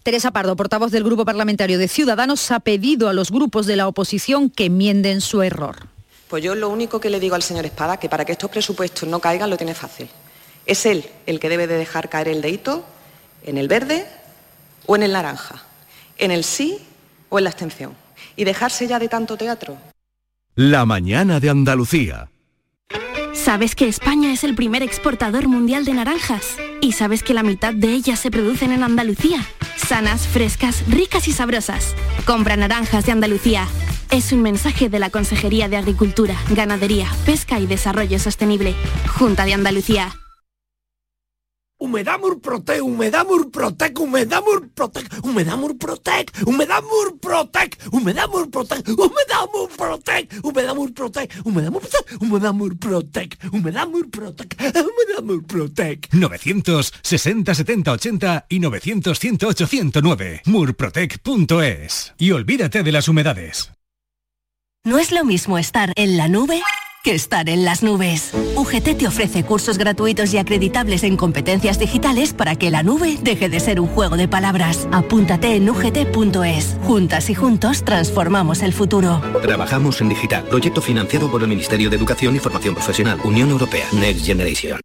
Teresa 0.05 0.31
Pardo, 0.31 0.55
portavoz 0.57 0.93
del 0.93 1.05
Grupo 1.05 1.25
Parlamentario 1.25 1.79
de 1.79 1.89
Ciudadanos, 1.89 2.51
ha 2.53 2.61
pedido 2.61 3.09
a 3.09 3.13
los 3.13 3.31
grupos 3.31 3.67
de 3.67 3.77
la 3.77 3.89
oposición 3.89 4.51
que 4.51 4.67
enmienden 4.67 5.21
su 5.21 5.43
error. 5.43 5.77
Pues 6.29 6.43
yo 6.43 6.55
lo 6.55 6.69
único 6.69 7.01
que 7.01 7.11
le 7.11 7.21
digo 7.21 7.35
al 7.35 7.43
señor 7.43 7.65
Espada, 7.65 7.97
que 7.97 8.09
para 8.09 8.25
que 8.25 8.33
estos 8.33 8.51
presupuestos 8.51 9.09
no 9.09 9.21
caigan 9.21 9.51
lo 9.51 9.57
tiene 9.57 9.75
fácil. 9.75 10.09
Es 10.69 10.85
él 10.85 11.07
el 11.25 11.41
que 11.41 11.49
debe 11.49 11.67
de 11.67 11.79
dejar 11.79 12.11
caer 12.11 12.29
el 12.29 12.43
dedito 12.43 12.85
en 13.43 13.57
el 13.57 13.69
verde 13.69 14.07
o 14.85 14.97
en 14.97 15.03
el 15.03 15.13
naranja, 15.13 15.63
en 16.19 16.31
el 16.31 16.45
sí 16.45 16.79
o 17.31 17.39
en 17.39 17.45
la 17.45 17.51
abstención. 17.51 17.95
Y 18.37 18.45
dejarse 18.45 18.87
ya 18.87 18.99
de 18.99 19.09
tanto 19.09 19.39
teatro. 19.39 19.79
La 20.55 20.85
mañana 20.85 21.41
de 21.41 21.49
Andalucía. 21.49 22.29
¿Sabes 23.33 23.75
que 23.75 23.89
España 23.89 24.31
es 24.31 24.45
el 24.45 24.55
primer 24.55 24.83
exportador 24.83 25.49
mundial 25.49 25.87
de 25.87 25.95
naranjas? 25.95 26.59
¿Y 26.83 26.93
sabes 26.93 27.23
que 27.23 27.33
la 27.33 27.43
mitad 27.43 27.73
de 27.73 27.89
ellas 27.89 28.21
se 28.21 28.31
producen 28.31 28.71
en 28.71 28.83
Andalucía? 28.83 29.41
Sanas, 29.77 30.27
frescas, 30.27 30.85
ricas 30.87 31.29
y 31.29 31.33
sabrosas. 31.33 31.95
Compra 32.27 32.57
naranjas 32.57 33.07
de 33.07 33.13
Andalucía. 33.13 33.67
Es 34.11 34.33
un 34.33 34.43
mensaje 34.43 34.91
de 34.91 34.99
la 34.99 35.09
Consejería 35.09 35.71
de 35.71 35.79
Agricultura, 35.79 36.35
Ganadería, 36.51 37.09
Pesca 37.25 37.59
y 37.59 37.67
Desarrollo 37.67 38.19
Sostenible. 38.19 38.75
Junta 39.07 39.47
de 39.47 39.55
Andalucía. 39.55 40.15
Humedad 41.81 42.19
Murprotec, 42.19 42.81
Humedad 42.81 43.25
Murprotec, 43.25 43.97
Humedad 43.97 44.43
Murprotec, 44.43 45.07
Humedad 45.23 45.57
Murprotec, 45.57 46.33
Humedad 46.45 46.83
Murprotec, 46.83 47.79
Humedad 47.93 48.29
Murprotec, 48.29 48.85
Humedad 48.99 49.49
Murprotec, 49.55 50.29
Humedad 50.43 50.75
Murprotec, 50.75 51.31
Humedad 51.45 51.73
Murprotec, 51.75 52.19
Humedad 52.21 52.53
Murprotec, 52.53 53.39
Humedad 53.53 53.89
Murprotec, 53.89 54.57
Humedad 54.59 55.23
Murprotec. 55.23 56.09
960 56.13 57.55
70 57.55 57.93
80 57.93 58.47
y 58.49 58.59
900 58.59 59.17
108 59.17 59.67
109 59.69 60.43
murprotec.es. 60.47 62.15
Y 62.19 62.33
olvídate 62.33 62.83
de 62.83 62.91
las 62.91 63.07
humedades. 63.07 63.78
No 64.85 64.99
es 64.99 65.13
lo 65.13 65.25
mismo 65.25 65.59
estar 65.59 65.93
en 65.97 66.17
la 66.17 66.29
nube 66.29 66.63
que 67.05 67.15
estar 67.15 67.49
en 67.49 67.65
las 67.65 67.83
nubes. 67.83 68.33
UGT 68.57 68.99
te 68.99 69.07
ofrece 69.07 69.45
cursos 69.45 69.79
gratuitos 69.79 70.33
y 70.35 70.39
acreditables 70.39 71.05
en 71.05 71.17
competencias 71.17 71.79
digitales 71.79 72.33
para 72.33 72.57
que 72.57 72.71
la 72.71 72.83
nube 72.83 73.19
deje 73.23 73.49
de 73.49 73.61
ser 73.61 73.81
un 73.81 73.87
juego 73.87 74.17
de 74.17 74.29
palabras. 74.29 74.89
Apúntate 74.93 75.55
en 75.55 75.69
ugt.es. 75.71 76.77
Juntas 76.83 77.31
y 77.31 77.35
juntos 77.35 77.85
transformamos 77.85 78.63
el 78.63 78.73
futuro. 78.73 79.23
Trabajamos 79.43 80.01
en 80.01 80.09
digital. 80.09 80.45
Proyecto 80.45 80.81
financiado 80.83 81.31
por 81.31 81.43
el 81.43 81.49
Ministerio 81.49 81.91
de 81.91 81.97
Educación 81.97 82.35
y 82.37 82.39
Formación 82.39 82.75
Profesional. 82.75 83.19
Unión 83.25 83.51
Europea. 83.51 83.87
Next 83.93 84.27
Generation. 84.27 84.81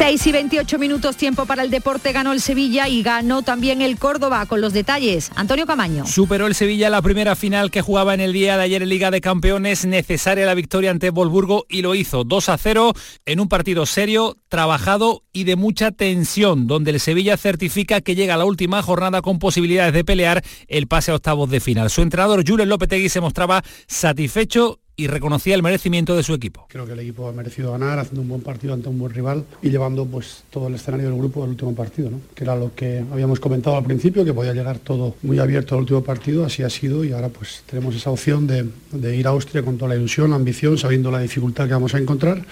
6 0.00 0.28
y 0.28 0.32
28 0.32 0.78
minutos 0.78 1.18
tiempo 1.18 1.44
para 1.44 1.62
el 1.62 1.68
deporte, 1.68 2.12
ganó 2.12 2.32
el 2.32 2.40
Sevilla 2.40 2.88
y 2.88 3.02
ganó 3.02 3.42
también 3.42 3.82
el 3.82 3.98
Córdoba 3.98 4.46
con 4.46 4.62
los 4.62 4.72
detalles. 4.72 5.30
Antonio 5.36 5.66
Camaño. 5.66 6.06
Superó 6.06 6.46
el 6.46 6.54
Sevilla 6.54 6.88
la 6.88 7.02
primera 7.02 7.36
final 7.36 7.70
que 7.70 7.82
jugaba 7.82 8.14
en 8.14 8.20
el 8.20 8.32
día 8.32 8.56
de 8.56 8.62
ayer 8.62 8.82
en 8.82 8.88
Liga 8.88 9.10
de 9.10 9.20
Campeones, 9.20 9.84
necesaria 9.84 10.46
la 10.46 10.54
victoria 10.54 10.90
ante 10.90 11.10
Wolfsburgo 11.10 11.66
y 11.68 11.82
lo 11.82 11.94
hizo 11.94 12.24
2 12.24 12.48
a 12.48 12.56
0 12.56 12.94
en 13.26 13.40
un 13.40 13.48
partido 13.50 13.84
serio, 13.84 14.38
trabajado 14.48 15.24
y 15.34 15.44
de 15.44 15.56
mucha 15.56 15.90
tensión, 15.90 16.66
donde 16.66 16.92
el 16.92 17.00
Sevilla 17.00 17.36
certifica 17.36 18.00
que 18.00 18.14
llega 18.14 18.32
a 18.32 18.38
la 18.38 18.46
última 18.46 18.80
jornada 18.80 19.20
con 19.20 19.38
posibilidades 19.38 19.92
de 19.92 20.02
pelear 20.02 20.42
el 20.68 20.86
pase 20.86 21.10
a 21.10 21.16
octavos 21.16 21.50
de 21.50 21.60
final. 21.60 21.90
Su 21.90 22.00
entrenador 22.00 22.42
Jules 22.48 22.68
Lopetegui 22.68 23.10
se 23.10 23.20
mostraba 23.20 23.62
satisfecho 23.86 24.79
y 25.00 25.06
reconocía 25.06 25.54
el 25.54 25.62
merecimiento 25.62 26.14
de 26.14 26.22
su 26.22 26.34
equipo. 26.34 26.66
Creo 26.68 26.84
que 26.84 26.92
el 26.92 26.98
equipo 26.98 27.26
ha 27.26 27.32
merecido 27.32 27.72
ganar, 27.72 27.98
haciendo 27.98 28.20
un 28.20 28.28
buen 28.28 28.42
partido 28.42 28.74
ante 28.74 28.90
un 28.90 28.98
buen 28.98 29.14
rival 29.14 29.44
y 29.62 29.70
llevando 29.70 30.04
pues 30.04 30.44
todo 30.50 30.68
el 30.68 30.74
escenario 30.74 31.08
del 31.08 31.16
grupo 31.16 31.42
al 31.42 31.50
último 31.50 31.74
partido, 31.74 32.10
¿no? 32.10 32.20
que 32.34 32.44
era 32.44 32.54
lo 32.54 32.74
que 32.74 33.02
habíamos 33.10 33.40
comentado 33.40 33.76
al 33.76 33.84
principio, 33.84 34.26
que 34.26 34.34
podía 34.34 34.52
llegar 34.52 34.78
todo 34.78 35.14
muy 35.22 35.38
abierto 35.38 35.74
al 35.74 35.80
último 35.80 36.04
partido, 36.04 36.44
así 36.44 36.62
ha 36.62 36.68
sido 36.68 37.02
y 37.02 37.12
ahora 37.12 37.30
pues 37.30 37.62
tenemos 37.64 37.94
esa 37.94 38.10
opción 38.10 38.46
de, 38.46 38.68
de 38.92 39.16
ir 39.16 39.26
a 39.26 39.30
Austria 39.30 39.62
con 39.62 39.78
toda 39.78 39.88
la 39.88 39.96
ilusión, 39.96 40.30
la 40.30 40.36
ambición, 40.36 40.76
sabiendo 40.76 41.10
la 41.10 41.20
dificultad 41.20 41.66
que 41.66 41.72
vamos 41.72 41.94
a 41.94 41.98
encontrar 41.98 42.44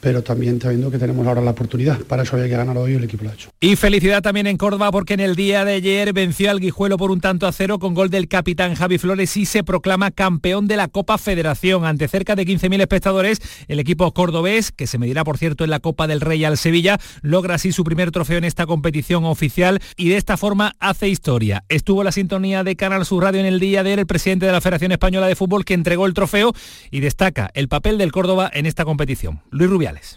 pero 0.00 0.22
también 0.22 0.60
sabiendo 0.60 0.90
que 0.90 0.98
tenemos 0.98 1.26
ahora 1.26 1.40
la 1.40 1.50
oportunidad. 1.50 1.98
Para 2.00 2.22
eso 2.22 2.36
había 2.36 2.48
que 2.48 2.56
ganar 2.56 2.76
hoy 2.76 2.94
el 2.94 3.04
equipo 3.04 3.24
lo 3.24 3.30
ha 3.30 3.34
hecho. 3.34 3.50
Y 3.60 3.76
felicidad 3.76 4.22
también 4.22 4.46
en 4.46 4.56
Córdoba 4.56 4.90
porque 4.90 5.14
en 5.14 5.20
el 5.20 5.36
día 5.36 5.64
de 5.64 5.74
ayer 5.74 6.12
venció 6.12 6.50
al 6.50 6.60
Guijuelo 6.60 6.96
por 6.96 7.10
un 7.10 7.20
tanto 7.20 7.46
a 7.46 7.52
cero 7.52 7.78
con 7.78 7.94
gol 7.94 8.10
del 8.10 8.28
capitán 8.28 8.74
Javi 8.74 8.98
Flores 8.98 9.36
y 9.36 9.46
se 9.46 9.64
proclama 9.64 10.10
campeón 10.10 10.66
de 10.66 10.76
la 10.76 10.88
Copa 10.88 11.18
Federación. 11.18 11.84
Ante 11.84 12.08
cerca 12.08 12.36
de 12.36 12.46
15.000 12.46 12.80
espectadores, 12.80 13.40
el 13.66 13.80
equipo 13.80 14.12
cordobés, 14.12 14.72
que 14.72 14.86
se 14.86 14.98
medirá 14.98 15.24
por 15.24 15.38
cierto 15.38 15.64
en 15.64 15.70
la 15.70 15.80
Copa 15.80 16.06
del 16.06 16.20
Rey 16.20 16.44
al 16.44 16.58
Sevilla, 16.58 16.98
logra 17.22 17.56
así 17.56 17.72
su 17.72 17.84
primer 17.84 18.10
trofeo 18.10 18.38
en 18.38 18.44
esta 18.44 18.66
competición 18.66 19.24
oficial 19.24 19.80
y 19.96 20.08
de 20.08 20.16
esta 20.16 20.36
forma 20.36 20.74
hace 20.78 21.08
historia. 21.08 21.64
Estuvo 21.68 22.04
la 22.04 22.12
sintonía 22.12 22.64
de 22.64 22.76
Canal 22.76 23.04
Sur 23.04 23.24
Radio 23.24 23.40
en 23.40 23.46
el 23.46 23.60
día 23.60 23.82
de 23.82 23.90
ayer 23.90 23.98
el 23.98 24.06
presidente 24.06 24.46
de 24.46 24.52
la 24.52 24.60
Federación 24.60 24.92
Española 24.92 25.26
de 25.26 25.34
Fútbol 25.34 25.64
que 25.64 25.74
entregó 25.74 26.06
el 26.06 26.14
trofeo 26.14 26.52
y 26.90 27.00
destaca 27.00 27.50
el 27.54 27.68
papel 27.68 27.98
del 27.98 28.12
Córdoba 28.12 28.50
en 28.52 28.66
esta 28.66 28.84
competición. 28.84 29.40
Luis 29.50 29.70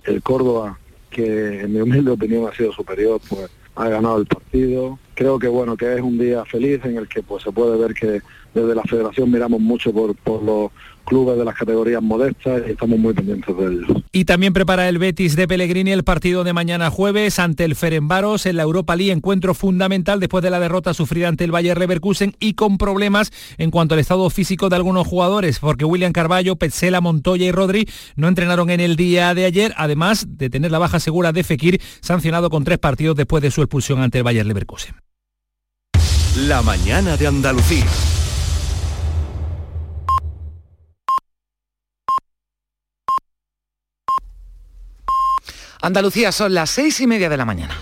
El 0.05 0.21
Córdoba, 0.21 0.77
que 1.09 1.61
en 1.61 1.73
mi 1.73 1.81
humilde 1.81 2.11
opinión 2.11 2.47
ha 2.47 2.55
sido 2.55 2.71
superior, 2.71 3.19
pues 3.29 3.49
ha 3.75 3.89
ganado 3.89 4.17
el 4.17 4.25
partido. 4.25 4.99
Creo 5.13 5.39
que 5.39 5.47
bueno, 5.47 5.77
que 5.77 5.93
es 5.93 6.01
un 6.01 6.17
día 6.17 6.43
feliz 6.45 6.83
en 6.83 6.97
el 6.97 7.07
que 7.07 7.23
pues 7.23 7.43
se 7.43 7.51
puede 7.51 7.77
ver 7.77 7.93
que 7.93 8.21
desde 8.53 8.75
la 8.75 8.83
federación 8.83 9.31
miramos 9.31 9.61
mucho 9.61 9.93
por, 9.93 10.15
por 10.15 10.43
los 10.43 10.71
clubes 11.05 11.37
de 11.37 11.45
las 11.45 11.55
categorías 11.55 12.01
modestas 12.01 12.63
y 12.67 12.71
estamos 12.71 12.99
muy 12.99 13.13
pendientes 13.13 13.55
de 13.55 13.65
ellos. 13.65 14.03
Y 14.11 14.25
también 14.25 14.53
prepara 14.53 14.87
el 14.89 14.97
Betis 14.97 15.35
de 15.35 15.47
Pellegrini 15.47 15.91
el 15.91 16.03
partido 16.03 16.43
de 16.43 16.53
mañana 16.53 16.89
jueves 16.89 17.39
ante 17.39 17.65
el 17.65 17.75
Ferenbaros 17.75 18.45
en 18.45 18.57
la 18.57 18.63
Europa 18.63 18.95
League, 18.95 19.11
encuentro 19.11 19.53
fundamental 19.53 20.19
después 20.19 20.43
de 20.43 20.49
la 20.49 20.59
derrota 20.59 20.93
sufrida 20.93 21.27
ante 21.27 21.43
el 21.43 21.51
Bayer 21.51 21.77
Leverkusen 21.77 22.35
y 22.39 22.53
con 22.53 22.77
problemas 22.77 23.31
en 23.57 23.71
cuanto 23.71 23.93
al 23.93 23.99
estado 23.99 24.29
físico 24.29 24.69
de 24.69 24.75
algunos 24.75 25.07
jugadores, 25.07 25.59
porque 25.59 25.85
William 25.85 26.13
Carballo, 26.13 26.55
Petzela, 26.55 27.01
Montoya 27.01 27.45
y 27.45 27.51
Rodri 27.51 27.87
no 28.15 28.27
entrenaron 28.27 28.69
en 28.69 28.79
el 28.79 28.95
día 28.95 29.33
de 29.33 29.45
ayer, 29.45 29.73
además 29.77 30.25
de 30.29 30.49
tener 30.49 30.71
la 30.71 30.79
baja 30.79 30.99
segura 30.99 31.31
de 31.31 31.43
Fekir, 31.43 31.81
sancionado 32.01 32.49
con 32.49 32.63
tres 32.63 32.79
partidos 32.79 33.15
después 33.15 33.41
de 33.41 33.51
su 33.51 33.61
expulsión 33.61 34.01
ante 34.01 34.19
el 34.19 34.23
Bayer 34.23 34.45
Leverkusen. 34.45 34.95
La 36.47 36.61
mañana 36.61 37.17
de 37.17 37.27
Andalucía. 37.27 37.85
Andalucía 45.81 46.31
son 46.31 46.53
las 46.53 46.69
seis 46.69 46.99
y 46.99 47.07
media 47.07 47.27
de 47.27 47.37
la 47.37 47.45
mañana. 47.45 47.75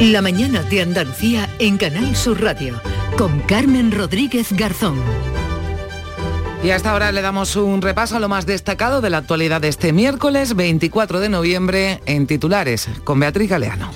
La 0.00 0.20
mañana 0.20 0.62
de 0.62 0.82
Andalucía 0.82 1.48
en 1.58 1.78
Canal 1.78 2.14
Sur 2.14 2.42
Radio 2.42 2.78
con 3.16 3.40
Carmen 3.40 3.90
Rodríguez 3.90 4.52
Garzón. 4.52 5.00
Y 6.62 6.70
hasta 6.70 6.92
ahora 6.92 7.12
le 7.12 7.22
damos 7.22 7.56
un 7.56 7.80
repaso 7.80 8.16
a 8.16 8.20
lo 8.20 8.28
más 8.28 8.44
destacado 8.44 9.00
de 9.00 9.08
la 9.08 9.18
actualidad 9.18 9.62
de 9.62 9.68
este 9.68 9.94
miércoles 9.94 10.54
24 10.54 11.20
de 11.20 11.30
noviembre 11.30 12.02
en 12.04 12.26
titulares 12.26 12.88
con 13.04 13.18
Beatriz 13.18 13.48
Galeano. 13.48 13.90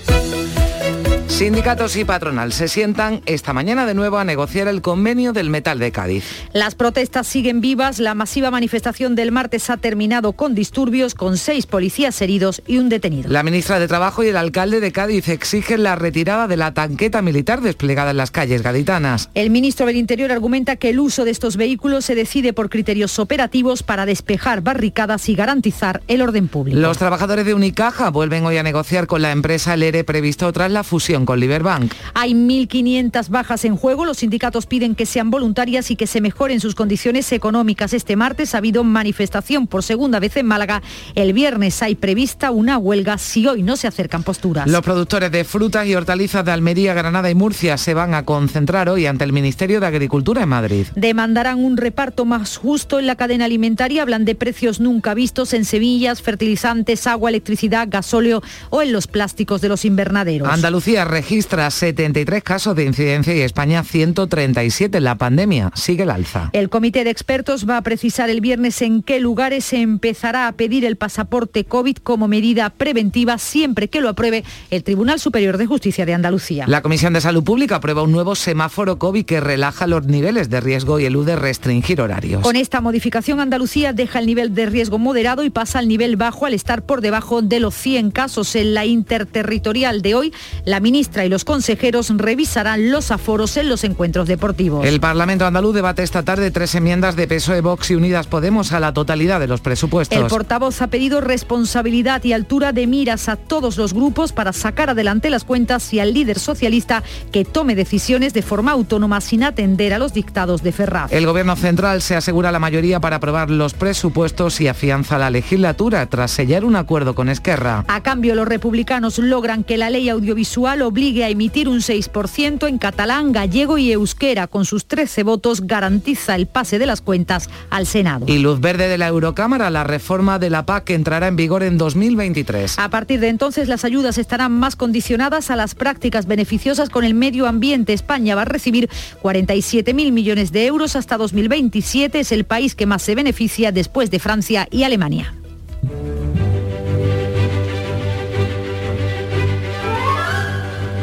Sindicatos 1.40 1.96
y 1.96 2.04
patronal 2.04 2.52
se 2.52 2.68
sientan 2.68 3.22
esta 3.24 3.54
mañana 3.54 3.86
de 3.86 3.94
nuevo 3.94 4.18
a 4.18 4.24
negociar 4.24 4.68
el 4.68 4.82
convenio 4.82 5.32
del 5.32 5.48
metal 5.48 5.78
de 5.78 5.90
Cádiz. 5.90 6.22
Las 6.52 6.74
protestas 6.74 7.26
siguen 7.26 7.62
vivas. 7.62 7.98
La 7.98 8.14
masiva 8.14 8.50
manifestación 8.50 9.14
del 9.14 9.32
martes 9.32 9.70
ha 9.70 9.78
terminado 9.78 10.34
con 10.34 10.54
disturbios, 10.54 11.14
con 11.14 11.38
seis 11.38 11.64
policías 11.64 12.20
heridos 12.20 12.60
y 12.66 12.76
un 12.76 12.90
detenido. 12.90 13.30
La 13.30 13.42
ministra 13.42 13.78
de 13.78 13.88
Trabajo 13.88 14.22
y 14.22 14.28
el 14.28 14.36
alcalde 14.36 14.80
de 14.80 14.92
Cádiz 14.92 15.28
exigen 15.28 15.82
la 15.82 15.96
retirada 15.96 16.46
de 16.46 16.58
la 16.58 16.74
tanqueta 16.74 17.22
militar 17.22 17.62
desplegada 17.62 18.10
en 18.10 18.18
las 18.18 18.30
calles 18.30 18.62
gaditanas. 18.62 19.30
El 19.32 19.48
ministro 19.48 19.86
del 19.86 19.96
Interior 19.96 20.32
argumenta 20.32 20.76
que 20.76 20.90
el 20.90 21.00
uso 21.00 21.24
de 21.24 21.30
estos 21.30 21.56
vehículos 21.56 22.04
se 22.04 22.14
decide 22.14 22.52
por 22.52 22.68
criterios 22.68 23.18
operativos 23.18 23.82
para 23.82 24.04
despejar 24.04 24.60
barricadas 24.60 25.26
y 25.30 25.36
garantizar 25.36 26.02
el 26.06 26.20
orden 26.20 26.48
público. 26.48 26.78
Los 26.78 26.98
trabajadores 26.98 27.46
de 27.46 27.54
Unicaja 27.54 28.10
vuelven 28.10 28.44
hoy 28.44 28.58
a 28.58 28.62
negociar 28.62 29.06
con 29.06 29.22
la 29.22 29.32
empresa 29.32 29.72
el 29.72 29.84
ERE 29.84 30.04
previsto 30.04 30.52
tras 30.52 30.70
la 30.70 30.84
fusión 30.84 31.24
con 31.30 31.38
Liberbank. 31.38 31.92
Hay 32.12 32.32
1.500 32.32 33.28
bajas 33.28 33.64
en 33.64 33.76
juego. 33.76 34.04
Los 34.04 34.16
sindicatos 34.16 34.66
piden 34.66 34.96
que 34.96 35.06
sean 35.06 35.30
voluntarias 35.30 35.92
y 35.92 35.94
que 35.94 36.08
se 36.08 36.20
mejoren 36.20 36.58
sus 36.58 36.74
condiciones 36.74 37.30
económicas. 37.30 37.92
Este 37.92 38.16
martes 38.16 38.52
ha 38.56 38.58
habido 38.58 38.82
manifestación 38.82 39.68
por 39.68 39.84
segunda 39.84 40.18
vez 40.18 40.36
en 40.36 40.46
Málaga. 40.46 40.82
El 41.14 41.32
viernes 41.32 41.84
hay 41.84 41.94
prevista 41.94 42.50
una 42.50 42.78
huelga 42.78 43.16
si 43.16 43.46
hoy 43.46 43.62
no 43.62 43.76
se 43.76 43.86
acercan 43.86 44.24
posturas. 44.24 44.66
Los 44.66 44.82
productores 44.82 45.30
de 45.30 45.44
frutas 45.44 45.86
y 45.86 45.94
hortalizas 45.94 46.44
de 46.44 46.50
Almería, 46.50 46.94
Granada 46.94 47.30
y 47.30 47.36
Murcia 47.36 47.78
se 47.78 47.94
van 47.94 48.14
a 48.14 48.24
concentrar 48.24 48.88
hoy 48.88 49.06
ante 49.06 49.22
el 49.22 49.32
Ministerio 49.32 49.78
de 49.78 49.86
Agricultura 49.86 50.42
en 50.42 50.48
Madrid. 50.48 50.88
Demandarán 50.96 51.64
un 51.64 51.76
reparto 51.76 52.24
más 52.24 52.56
justo 52.56 52.98
en 52.98 53.06
la 53.06 53.14
cadena 53.14 53.44
alimentaria. 53.44 54.02
Hablan 54.02 54.24
de 54.24 54.34
precios 54.34 54.80
nunca 54.80 55.14
vistos 55.14 55.54
en 55.54 55.64
semillas, 55.64 56.22
fertilizantes, 56.22 57.06
agua, 57.06 57.30
electricidad, 57.30 57.86
gasóleo 57.88 58.42
o 58.70 58.82
en 58.82 58.90
los 58.90 59.06
plásticos 59.06 59.60
de 59.60 59.68
los 59.68 59.84
invernaderos. 59.84 60.48
Andalucía 60.48 61.04
registra 61.20 61.70
73 61.70 62.42
casos 62.42 62.74
de 62.74 62.84
incidencia 62.84 63.36
y 63.36 63.42
España 63.42 63.84
137. 63.84 65.00
La 65.00 65.16
pandemia 65.16 65.70
sigue 65.74 66.04
el 66.04 66.10
alza. 66.10 66.48
El 66.54 66.70
comité 66.70 67.04
de 67.04 67.10
expertos 67.10 67.68
va 67.68 67.76
a 67.76 67.82
precisar 67.82 68.30
el 68.30 68.40
viernes 68.40 68.80
en 68.80 69.02
qué 69.02 69.20
lugares 69.20 69.66
se 69.66 69.82
empezará 69.82 70.48
a 70.48 70.52
pedir 70.52 70.86
el 70.86 70.96
pasaporte 70.96 71.66
COVID 71.66 71.98
como 71.98 72.26
medida 72.26 72.70
preventiva 72.70 73.36
siempre 73.36 73.88
que 73.88 74.00
lo 74.00 74.08
apruebe 74.08 74.44
el 74.70 74.82
Tribunal 74.82 75.20
Superior 75.20 75.58
de 75.58 75.66
Justicia 75.66 76.06
de 76.06 76.14
Andalucía. 76.14 76.64
La 76.66 76.80
Comisión 76.80 77.12
de 77.12 77.20
Salud 77.20 77.44
Pública 77.44 77.76
aprueba 77.76 78.00
un 78.00 78.12
nuevo 78.12 78.34
semáforo 78.34 78.98
COVID 78.98 79.26
que 79.26 79.40
relaja 79.40 79.86
los 79.86 80.06
niveles 80.06 80.48
de 80.48 80.62
riesgo 80.62 81.00
y 81.00 81.04
elude 81.04 81.36
restringir 81.36 82.00
horarios. 82.00 82.40
Con 82.40 82.56
esta 82.56 82.80
modificación 82.80 83.40
Andalucía 83.40 83.92
deja 83.92 84.20
el 84.20 84.26
nivel 84.26 84.54
de 84.54 84.64
riesgo 84.64 84.98
moderado 84.98 85.44
y 85.44 85.50
pasa 85.50 85.80
al 85.80 85.88
nivel 85.88 86.16
bajo 86.16 86.46
al 86.46 86.54
estar 86.54 86.80
por 86.80 87.02
debajo 87.02 87.42
de 87.42 87.60
los 87.60 87.74
100 87.74 88.10
casos. 88.10 88.56
En 88.56 88.72
la 88.72 88.86
interterritorial 88.86 90.00
de 90.00 90.14
hoy, 90.14 90.32
la 90.64 90.80
ministra 90.80 91.09
y 91.16 91.28
los 91.28 91.44
consejeros 91.44 92.10
revisarán 92.16 92.90
los 92.90 93.10
aforos 93.10 93.56
en 93.56 93.68
los 93.68 93.84
encuentros 93.84 94.28
deportivos. 94.28 94.86
El 94.86 95.00
Parlamento 95.00 95.44
andaluz 95.44 95.74
debate 95.74 96.02
esta 96.02 96.22
tarde 96.22 96.50
tres 96.50 96.74
enmiendas 96.74 97.16
de 97.16 97.26
PSOE, 97.26 97.60
Vox 97.60 97.90
y 97.90 97.96
Unidas 97.96 98.26
Podemos 98.26 98.72
a 98.72 98.80
la 98.80 98.92
totalidad 98.92 99.40
de 99.40 99.48
los 99.48 99.60
presupuestos. 99.60 100.16
El 100.16 100.26
portavoz 100.26 100.80
ha 100.82 100.86
pedido 100.86 101.20
responsabilidad 101.20 102.22
y 102.24 102.32
altura 102.32 102.72
de 102.72 102.86
miras 102.86 103.28
a 103.28 103.36
todos 103.36 103.76
los 103.76 103.92
grupos 103.92 104.32
para 104.32 104.52
sacar 104.52 104.90
adelante 104.90 105.30
las 105.30 105.44
cuentas 105.44 105.92
y 105.92 105.98
al 105.98 106.14
líder 106.14 106.38
socialista 106.38 107.02
que 107.32 107.44
tome 107.44 107.74
decisiones 107.74 108.32
de 108.32 108.42
forma 108.42 108.72
autónoma 108.72 109.20
sin 109.20 109.42
atender 109.42 109.92
a 109.92 109.98
los 109.98 110.12
dictados 110.14 110.62
de 110.62 110.72
Ferraz. 110.72 111.12
El 111.12 111.26
Gobierno 111.26 111.56
central 111.56 112.02
se 112.02 112.16
asegura 112.16 112.52
la 112.52 112.58
mayoría 112.60 113.00
para 113.00 113.16
aprobar 113.16 113.50
los 113.50 113.74
presupuestos 113.74 114.60
y 114.60 114.68
afianza 114.68 115.18
la 115.18 115.30
legislatura 115.30 116.06
tras 116.06 116.30
sellar 116.30 116.64
un 116.64 116.76
acuerdo 116.76 117.14
con 117.14 117.28
Esquerra. 117.28 117.84
A 117.88 118.02
cambio, 118.02 118.34
los 118.34 118.46
republicanos 118.46 119.18
logran 119.18 119.64
que 119.64 119.76
la 119.76 119.90
ley 119.90 120.08
audiovisual 120.08 120.82
obligue 120.82 120.99
a 121.00 121.30
emitir 121.30 121.66
un 121.66 121.78
6% 121.78 122.68
en 122.68 122.76
catalán, 122.76 123.32
gallego 123.32 123.78
y 123.78 123.90
euskera. 123.90 124.46
Con 124.46 124.66
sus 124.66 124.84
13 124.84 125.22
votos 125.22 125.62
garantiza 125.62 126.34
el 126.34 126.46
pase 126.46 126.78
de 126.78 126.84
las 126.84 127.00
cuentas 127.00 127.48
al 127.70 127.86
Senado. 127.86 128.26
Y 128.28 128.38
luz 128.38 128.60
verde 128.60 128.86
de 128.86 128.98
la 128.98 129.08
Eurocámara, 129.08 129.70
la 129.70 129.82
reforma 129.82 130.38
de 130.38 130.50
la 130.50 130.66
PAC 130.66 130.84
que 130.84 130.94
entrará 130.94 131.28
en 131.28 131.36
vigor 131.36 131.62
en 131.62 131.78
2023. 131.78 132.78
A 132.78 132.90
partir 132.90 133.18
de 133.20 133.28
entonces 133.28 133.66
las 133.68 133.86
ayudas 133.86 134.18
estarán 134.18 134.52
más 134.52 134.76
condicionadas 134.76 135.50
a 135.50 135.56
las 135.56 135.74
prácticas 135.74 136.26
beneficiosas 136.26 136.90
con 136.90 137.04
el 137.04 137.14
medio 137.14 137.46
ambiente. 137.46 137.94
España 137.94 138.34
va 138.34 138.42
a 138.42 138.44
recibir 138.46 138.90
47.000 139.22 140.12
millones 140.12 140.52
de 140.52 140.66
euros 140.66 140.96
hasta 140.96 141.16
2027. 141.16 142.20
Es 142.20 142.30
el 142.30 142.44
país 142.44 142.74
que 142.74 142.84
más 142.84 143.00
se 143.00 143.14
beneficia 143.14 143.72
después 143.72 144.10
de 144.10 144.18
Francia 144.18 144.68
y 144.70 144.82
Alemania. 144.82 145.34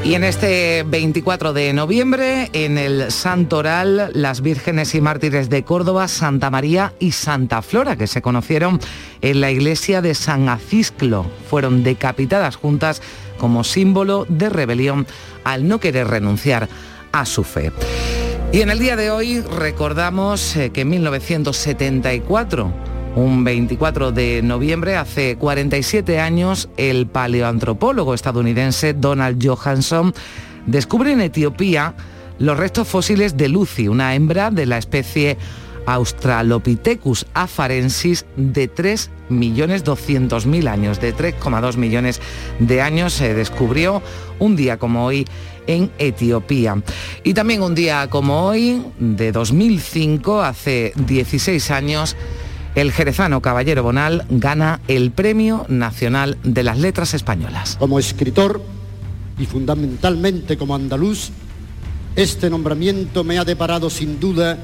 Y 0.08 0.15
en 0.15 0.24
este 0.24 0.86
24 0.88 1.52
de 1.52 1.74
noviembre, 1.74 2.50
en 2.54 2.78
el 2.78 3.12
Santoral, 3.12 4.10
las 4.13 4.39
vírgenes 4.39 4.96
y 4.96 5.02
mártires 5.02 5.50
de 5.50 5.65
Córdoba, 5.65 6.08
Santa 6.08 6.50
María 6.50 6.93
y 6.98 7.12
Santa 7.12 7.62
Flora, 7.62 7.98
que 7.98 8.08
se 8.08 8.22
conocieron 8.22 8.80
en 9.20 9.41
la 9.41 9.52
iglesia 9.52 10.02
de 10.02 10.15
San 10.15 10.48
Acisclo, 10.48 11.26
fueron 11.50 11.84
decapitadas 11.84 12.56
juntas 12.56 13.02
como 13.38 13.65
símbolo 13.65 14.26
de 14.30 14.48
rebelión 14.48 15.06
al 15.43 15.67
no 15.67 15.82
querer 15.82 16.08
renunciar 16.08 16.70
a 17.12 17.26
su 17.26 17.43
fe. 17.43 17.74
Y 18.54 18.62
en 18.62 18.70
el 18.70 18.80
día 18.80 18.96
de 18.96 19.12
hoy 19.12 19.41
recordamos 19.41 20.56
eh, 20.56 20.70
que 20.70 20.82
en 20.82 20.89
1974 20.89 22.72
un 23.17 23.43
24 23.43 24.12
de 24.12 24.41
noviembre, 24.43 24.95
hace 24.95 25.38
47 25.38 26.19
años, 26.19 26.69
el 26.77 27.08
paleoantropólogo 27.08 28.13
estadounidense 28.13 28.93
Donald 28.93 29.43
Johansson 29.43 30.13
descubre 30.67 31.13
en 31.13 31.21
Etiopía 31.21 31.95
los 32.38 32.56
restos 32.56 32.88
fósiles 32.88 33.36
de 33.36 33.49
Lucy, 33.49 33.88
una 33.88 34.13
hembra 34.13 34.51
de 34.51 34.67
la 34.67 34.77
especie 34.77 35.36
Australopithecus 35.88 37.25
afarensis 37.34 38.27
de 38.36 38.71
3.200.000 38.71 40.67
años, 40.67 41.01
de 41.01 41.15
3,2 41.15 41.75
millones 41.77 42.21
de 42.60 42.84
años 42.84 43.13
se 43.13 43.34
descubrió 43.34 44.03
un 44.38 44.56
día 44.56 44.77
como 44.77 45.08
hoy 45.08 45.25
en 45.65 45.89
Etiopía. 45.97 46.84
Y 47.23 47.34
también 47.34 47.63
un 47.63 47.73
día 47.73 48.10
como 48.12 48.45
hoy, 48.45 48.84
de 48.99 49.32
2005, 49.32 50.43
hace 50.43 50.93
16 50.95 51.71
años, 51.71 52.15
el 52.77 52.91
jerezano 52.91 53.41
Caballero 53.41 53.81
Bonal 53.81 54.23
gana 54.29 54.81
el 54.87 55.09
Premio 55.09 55.65
Nacional 55.67 56.37
de 56.43 56.61
las 56.61 56.77
Letras 56.77 57.15
Españolas. 57.15 57.75
Como 57.79 57.97
escritor 57.97 58.61
y 59.39 59.47
fundamentalmente 59.47 60.57
como 60.57 60.75
andaluz, 60.75 61.31
este 62.15 62.51
nombramiento 62.51 63.23
me 63.23 63.39
ha 63.39 63.45
deparado 63.45 63.89
sin 63.89 64.19
duda 64.19 64.59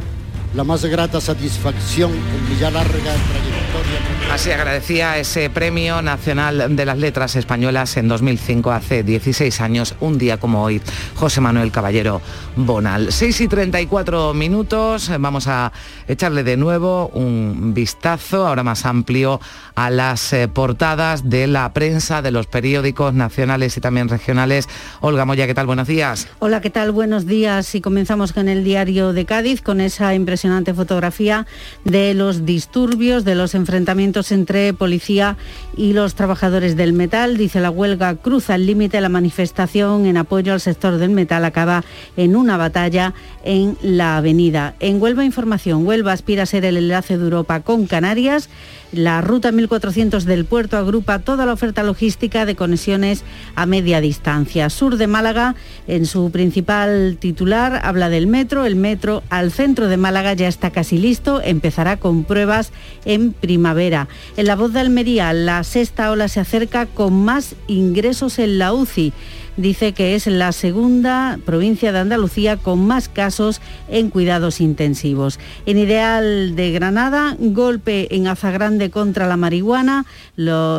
la 0.56 0.64
más 0.64 0.86
grata 0.86 1.20
satisfacción 1.20 2.12
en 2.12 2.54
mi 2.54 2.60
ya 2.60 2.70
larga 2.70 2.92
trayectoria. 2.92 4.13
Así 4.32 4.50
agradecía 4.50 5.20
ese 5.20 5.50
Premio 5.50 6.02
Nacional 6.02 6.76
de 6.76 6.86
las 6.86 6.98
Letras 6.98 7.36
Españolas 7.36 7.98
en 7.98 8.08
2005, 8.08 8.72
hace 8.72 9.04
16 9.04 9.62
años, 9.62 9.96
un 10.00 10.18
día 10.18 10.40
como 10.40 10.64
hoy, 10.64 10.82
José 11.16 11.40
Manuel 11.40 11.72
Caballero 11.72 12.20
Bonal. 12.56 13.12
6 13.12 13.42
y 13.42 13.48
34 13.48 14.34
minutos, 14.34 15.12
vamos 15.20 15.48
a 15.48 15.72
echarle 16.08 16.44
de 16.44 16.58
nuevo 16.58 17.10
un 17.10 17.74
vistazo, 17.74 18.48
ahora 18.48 18.64
más 18.64 18.86
amplio, 18.86 19.40
a 19.76 19.90
las 19.90 20.34
eh, 20.34 20.48
portadas 20.48 21.30
de 21.30 21.48
la 21.48 21.72
prensa, 21.74 22.22
de 22.22 22.32
los 22.32 22.48
periódicos 22.48 23.14
nacionales 23.14 23.78
y 23.78 23.82
también 23.82 24.10
regionales. 24.10 24.68
Olga 25.02 25.26
Moya, 25.26 25.46
¿qué 25.48 25.54
tal? 25.54 25.68
Buenos 25.68 25.88
días. 25.88 26.28
Hola, 26.40 26.62
¿qué 26.62 26.70
tal? 26.70 26.92
Buenos 26.92 27.26
días. 27.26 27.76
Y 27.76 27.82
comenzamos 27.82 28.34
con 28.34 28.50
el 28.50 28.64
diario 28.64 29.14
de 29.14 29.26
Cádiz, 29.26 29.62
con 29.62 29.82
esa 29.82 30.16
impresionante 30.16 30.74
fotografía 30.74 31.46
de 31.84 32.14
los 32.14 32.46
disturbios, 32.46 33.26
de 33.26 33.36
los 33.36 33.56
enfrentamientos 33.56 34.13
entre 34.32 34.74
policía 34.74 35.38
y 35.76 35.94
los 35.94 36.14
trabajadores 36.14 36.76
del 36.76 36.94
metal. 36.94 37.36
Dice 37.38 37.60
la 37.60 37.72
huelga 37.72 38.16
cruza 38.16 38.56
el 38.56 38.66
límite, 38.66 39.02
la 39.02 39.10
manifestación 39.10 40.06
en 40.06 40.18
apoyo 40.18 40.54
al 40.54 40.62
sector 40.62 40.98
del 40.98 41.10
metal 41.10 41.44
acaba 41.46 41.84
en 42.16 42.36
una 42.36 42.58
batalla 42.58 43.14
en 43.44 43.78
la 43.82 44.18
avenida. 44.18 44.76
En 44.80 45.02
Huelva 45.02 45.26
Información, 45.26 45.86
Huelva 45.86 46.12
aspira 46.12 46.44
a 46.44 46.46
ser 46.46 46.64
el 46.66 46.78
enlace 46.78 47.18
de 47.18 47.24
Europa 47.24 47.62
con 47.62 47.88
Canarias. 47.88 48.50
La 48.94 49.22
ruta 49.22 49.52
1400 49.52 50.24
del 50.26 50.46
puerto 50.46 50.78
agrupa 50.78 51.18
toda 51.18 51.48
la 51.48 51.54
oferta 51.54 51.82
logística 51.82 52.46
de 52.46 52.56
conexiones 52.56 53.24
a 53.56 53.66
media 53.66 54.02
distancia. 54.02 54.70
Sur 54.70 54.98
de 54.98 55.08
Málaga, 55.08 55.56
en 55.88 56.06
su 56.06 56.30
principal 56.30 57.18
titular, 57.20 57.82
habla 57.84 58.10
del 58.10 58.28
metro. 58.28 58.66
El 58.66 58.76
metro 58.76 59.24
al 59.32 59.52
centro 59.52 59.88
de 59.88 59.98
Málaga 59.98 60.34
ya 60.34 60.48
está 60.48 60.70
casi 60.70 61.00
listo, 61.00 61.42
empezará 61.44 61.98
con 61.98 62.24
pruebas 62.24 62.72
en 63.04 63.34
primavera. 63.34 64.08
En 64.38 64.46
la 64.46 64.56
voz 64.56 64.74
de 64.74 64.82
Almería, 64.82 65.34
la 65.34 65.64
sexta 65.64 66.12
ola 66.12 66.28
se 66.28 66.40
acerca 66.40 66.86
con 66.86 67.14
más 67.26 67.56
ingresos 67.66 68.38
en 68.38 68.60
la 68.60 68.74
UCI 68.74 69.12
dice 69.58 69.94
que 69.94 70.16
es 70.16 70.28
la 70.28 70.52
segunda 70.52 71.40
provincia 71.46 71.92
de 71.92 72.00
Andalucía 72.00 72.58
con 72.58 72.86
más 72.86 73.10
casos 73.10 73.62
en 73.90 74.10
cuidados 74.10 74.62
intensivos. 74.62 75.40
En 75.66 75.78
Ideal 75.78 76.56
de 76.56 76.72
Granada, 76.72 77.36
golpe 77.40 78.16
en 78.16 78.28
Azagrande 78.28 78.90
contra 78.90 79.28
la 79.28 79.38
marihuana, 79.38 80.06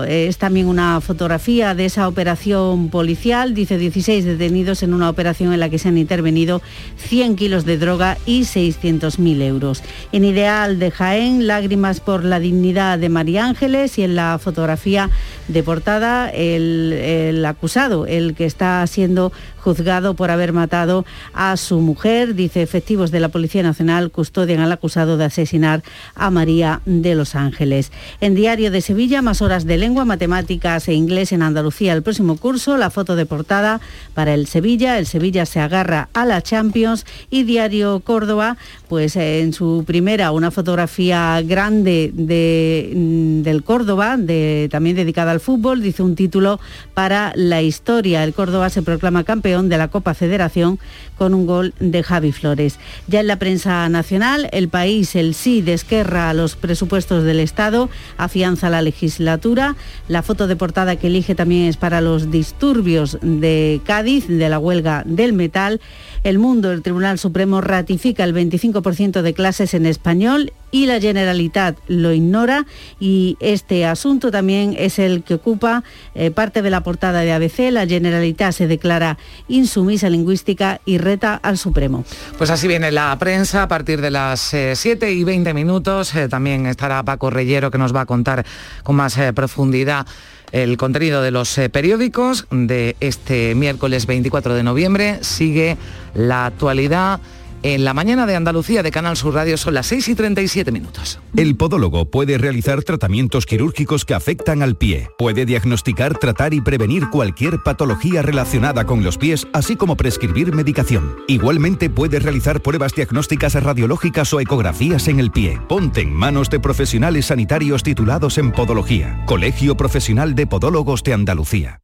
es 0.08 0.38
también 0.38 0.66
una 0.66 1.00
fotografía 1.00 1.74
de 1.74 1.84
esa 1.84 2.08
operación 2.08 2.88
policial, 2.88 3.54
dice 3.54 3.78
16 3.78 4.24
detenidos 4.24 4.82
en 4.82 4.94
una 4.94 5.10
operación 5.10 5.52
en 5.52 5.60
la 5.60 5.68
que 5.68 5.78
se 5.78 5.88
han 5.88 5.98
intervenido 5.98 6.60
100 6.96 7.36
kilos 7.36 7.64
de 7.64 7.78
droga 7.78 8.18
y 8.26 8.42
600.000 8.42 9.42
euros. 9.42 9.82
En 10.12 10.24
Ideal 10.24 10.78
de 10.78 10.90
Jaén, 10.90 11.46
lágrimas 11.46 12.00
por 12.00 12.24
la 12.24 12.40
dignidad 12.40 12.98
de 12.98 13.08
María 13.08 13.44
Ángeles 13.44 13.98
y 13.98 14.02
en 14.02 14.16
la 14.16 14.38
fotografía 14.38 15.10
de 15.48 15.62
portada 15.62 16.30
el, 16.30 16.92
el 16.92 17.44
acusado, 17.44 18.06
el 18.06 18.34
que 18.34 18.46
está 18.46 18.63
siendo 18.86 19.32
juzgado 19.64 20.14
por 20.14 20.30
haber 20.30 20.52
matado 20.52 21.06
a 21.32 21.56
su 21.56 21.80
mujer. 21.80 22.34
Dice, 22.34 22.62
efectivos 22.62 23.10
de 23.10 23.20
la 23.20 23.30
Policía 23.30 23.62
Nacional 23.62 24.10
custodian 24.10 24.60
al 24.60 24.70
acusado 24.70 25.16
de 25.16 25.24
asesinar 25.24 25.82
a 26.14 26.30
María 26.30 26.82
de 26.84 27.14
Los 27.14 27.34
Ángeles. 27.34 27.90
En 28.20 28.34
Diario 28.34 28.70
de 28.70 28.82
Sevilla, 28.82 29.22
más 29.22 29.40
horas 29.40 29.64
de 29.64 29.78
lengua, 29.78 30.04
matemáticas 30.04 30.86
e 30.88 30.94
inglés 30.94 31.32
en 31.32 31.42
Andalucía 31.42 31.94
el 31.94 32.02
próximo 32.02 32.36
curso. 32.36 32.76
La 32.76 32.90
foto 32.90 33.16
de 33.16 33.26
portada 33.26 33.80
para 34.12 34.34
el 34.34 34.46
Sevilla. 34.46 34.98
El 34.98 35.06
Sevilla 35.06 35.46
se 35.46 35.60
agarra 35.60 36.08
a 36.12 36.26
la 36.26 36.42
Champions. 36.42 37.06
Y 37.30 37.44
Diario 37.44 38.00
Córdoba, 38.00 38.56
pues 38.88 39.16
en 39.16 39.52
su 39.52 39.84
primera 39.86 40.30
una 40.30 40.50
fotografía 40.50 41.40
grande 41.42 42.10
de, 42.12 42.92
mm, 42.94 43.42
del 43.42 43.62
Córdoba, 43.64 44.16
de, 44.18 44.68
también 44.70 44.96
dedicada 44.96 45.32
al 45.32 45.40
fútbol. 45.40 45.82
Dice 45.82 46.02
un 46.02 46.14
título 46.14 46.60
para 46.92 47.32
la 47.34 47.62
historia. 47.62 48.22
El 48.24 48.34
Córdoba 48.34 48.53
se 48.70 48.82
proclama 48.82 49.24
campeón 49.24 49.68
de 49.68 49.78
la 49.78 49.88
Copa 49.88 50.14
Federación 50.14 50.78
con 51.18 51.34
un 51.34 51.46
gol 51.46 51.74
de 51.80 52.02
Javi 52.02 52.32
Flores. 52.32 52.78
Ya 53.06 53.20
en 53.20 53.26
la 53.26 53.38
prensa 53.38 53.88
nacional, 53.88 54.48
el 54.52 54.68
país, 54.68 55.14
el 55.16 55.34
sí 55.34 55.60
de 55.62 55.74
Esquerra 55.74 56.30
a 56.30 56.34
los 56.34 56.56
presupuestos 56.56 57.24
del 57.24 57.40
Estado, 57.40 57.90
afianza 58.16 58.70
la 58.70 58.82
legislatura. 58.82 59.76
La 60.08 60.22
foto 60.22 60.46
de 60.46 60.56
portada 60.56 60.96
que 60.96 61.08
elige 61.08 61.34
también 61.34 61.64
es 61.64 61.76
para 61.76 62.00
los 62.00 62.30
disturbios 62.30 63.18
de 63.22 63.80
Cádiz, 63.84 64.28
de 64.28 64.48
la 64.48 64.58
huelga 64.58 65.02
del 65.04 65.32
metal. 65.32 65.80
El 66.22 66.38
Mundo, 66.38 66.72
el 66.72 66.82
Tribunal 66.82 67.18
Supremo 67.18 67.60
ratifica 67.60 68.24
el 68.24 68.34
25% 68.34 69.22
de 69.22 69.34
clases 69.34 69.74
en 69.74 69.86
español 69.86 70.52
y 70.74 70.86
la 70.86 71.00
Generalitat 71.00 71.78
lo 71.86 72.12
ignora 72.12 72.66
y 72.98 73.36
este 73.38 73.86
asunto 73.86 74.32
también 74.32 74.74
es 74.76 74.98
el 74.98 75.22
que 75.22 75.34
ocupa 75.34 75.84
eh, 76.16 76.32
parte 76.32 76.62
de 76.62 76.70
la 76.70 76.80
portada 76.82 77.20
de 77.20 77.32
ABC. 77.32 77.70
La 77.70 77.86
Generalitat 77.86 78.52
se 78.52 78.66
declara 78.66 79.16
insumisa 79.46 80.10
lingüística 80.10 80.80
y 80.84 80.98
reta 80.98 81.36
al 81.36 81.58
Supremo. 81.58 82.04
Pues 82.38 82.50
así 82.50 82.66
viene 82.66 82.90
la 82.90 83.16
prensa 83.20 83.62
a 83.62 83.68
partir 83.68 84.00
de 84.00 84.10
las 84.10 84.40
7 84.40 85.06
eh, 85.06 85.12
y 85.12 85.22
20 85.22 85.54
minutos. 85.54 86.12
Eh, 86.16 86.28
también 86.28 86.66
estará 86.66 87.04
Paco 87.04 87.30
Reyero 87.30 87.70
que 87.70 87.78
nos 87.78 87.94
va 87.94 88.00
a 88.00 88.06
contar 88.06 88.44
con 88.82 88.96
más 88.96 89.16
profundidad 89.32 90.08
el 90.50 90.76
contenido 90.76 91.22
de 91.22 91.30
los 91.30 91.54
periódicos 91.70 92.48
de 92.50 92.96
este 92.98 93.54
miércoles 93.54 94.06
24 94.06 94.54
de 94.54 94.64
noviembre. 94.64 95.18
Sigue 95.20 95.76
la 96.14 96.46
actualidad 96.46 97.20
en 97.64 97.82
la 97.82 97.94
mañana 97.94 98.26
de 98.26 98.36
Andalucía 98.36 98.82
de 98.82 98.90
Canal 98.90 99.16
Sur 99.16 99.32
Radio 99.32 99.56
son 99.56 99.72
las 99.72 99.86
6 99.86 100.08
y 100.08 100.14
37 100.14 100.70
minutos. 100.70 101.18
El 101.34 101.56
podólogo 101.56 102.10
puede 102.10 102.36
realizar 102.36 102.82
tratamientos 102.82 103.46
quirúrgicos 103.46 104.04
que 104.04 104.12
afectan 104.12 104.62
al 104.62 104.76
pie. 104.76 105.08
Puede 105.16 105.46
diagnosticar, 105.46 106.18
tratar 106.18 106.52
y 106.52 106.60
prevenir 106.60 107.08
cualquier 107.08 107.62
patología 107.64 108.20
relacionada 108.20 108.84
con 108.84 109.02
los 109.02 109.16
pies, 109.16 109.48
así 109.54 109.76
como 109.76 109.96
prescribir 109.96 110.54
medicación. 110.54 111.16
Igualmente 111.26 111.88
puede 111.88 112.18
realizar 112.18 112.60
pruebas 112.60 112.94
diagnósticas 112.94 113.54
radiológicas 113.54 114.32
o 114.34 114.40
ecografías 114.40 115.08
en 115.08 115.18
el 115.18 115.30
pie. 115.30 115.58
Ponte 115.66 116.02
en 116.02 116.12
manos 116.12 116.50
de 116.50 116.60
profesionales 116.60 117.26
sanitarios 117.26 117.82
titulados 117.82 118.36
en 118.36 118.52
podología. 118.52 119.24
Colegio 119.24 119.74
Profesional 119.74 120.34
de 120.34 120.46
Podólogos 120.46 121.02
de 121.02 121.14
Andalucía. 121.14 121.83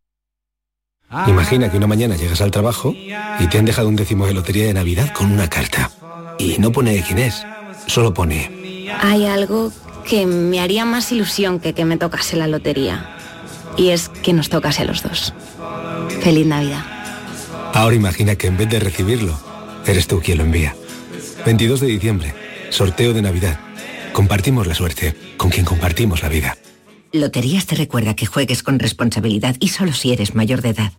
Imagina 1.27 1.69
que 1.69 1.77
una 1.77 1.87
mañana 1.87 2.15
llegas 2.15 2.41
al 2.41 2.51
trabajo 2.51 2.93
y 2.95 3.47
te 3.47 3.57
han 3.57 3.65
dejado 3.65 3.89
un 3.89 3.97
décimo 3.97 4.25
de 4.27 4.33
lotería 4.33 4.65
de 4.65 4.73
Navidad 4.73 5.11
con 5.13 5.31
una 5.31 5.49
carta. 5.49 5.91
Y 6.39 6.57
no 6.59 6.71
pone 6.71 7.03
quién 7.05 7.19
es, 7.19 7.45
solo 7.87 8.13
pone... 8.13 8.87
Hay 9.01 9.25
algo 9.25 9.71
que 10.07 10.25
me 10.25 10.59
haría 10.59 10.85
más 10.85 11.11
ilusión 11.11 11.59
que 11.59 11.73
que 11.73 11.85
me 11.85 11.97
tocase 11.97 12.37
la 12.37 12.47
lotería. 12.47 13.15
Y 13.77 13.89
es 13.89 14.09
que 14.09 14.33
nos 14.33 14.49
tocase 14.49 14.83
a 14.83 14.85
los 14.85 15.03
dos. 15.03 15.33
Feliz 16.21 16.45
Navidad. 16.45 16.83
Ahora 17.73 17.95
imagina 17.95 18.35
que 18.35 18.47
en 18.47 18.57
vez 18.57 18.69
de 18.69 18.79
recibirlo, 18.79 19.37
eres 19.85 20.07
tú 20.07 20.21
quien 20.21 20.37
lo 20.37 20.43
envía. 20.43 20.75
22 21.45 21.79
de 21.81 21.87
diciembre, 21.87 22.33
sorteo 22.69 23.13
de 23.13 23.21
Navidad. 23.21 23.59
Compartimos 24.13 24.67
la 24.67 24.75
suerte 24.75 25.15
con 25.37 25.49
quien 25.49 25.65
compartimos 25.65 26.21
la 26.21 26.29
vida. 26.29 26.57
Loterías 27.13 27.65
te 27.65 27.75
recuerda 27.75 28.15
que 28.15 28.25
juegues 28.25 28.63
con 28.63 28.79
responsabilidad 28.79 29.55
y 29.59 29.67
solo 29.67 29.91
si 29.91 30.13
eres 30.13 30.33
mayor 30.33 30.61
de 30.61 30.69
edad. 30.69 30.93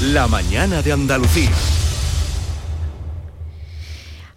La 0.00 0.26
mañana 0.26 0.82
de 0.82 0.92
Andalucía. 0.92 1.50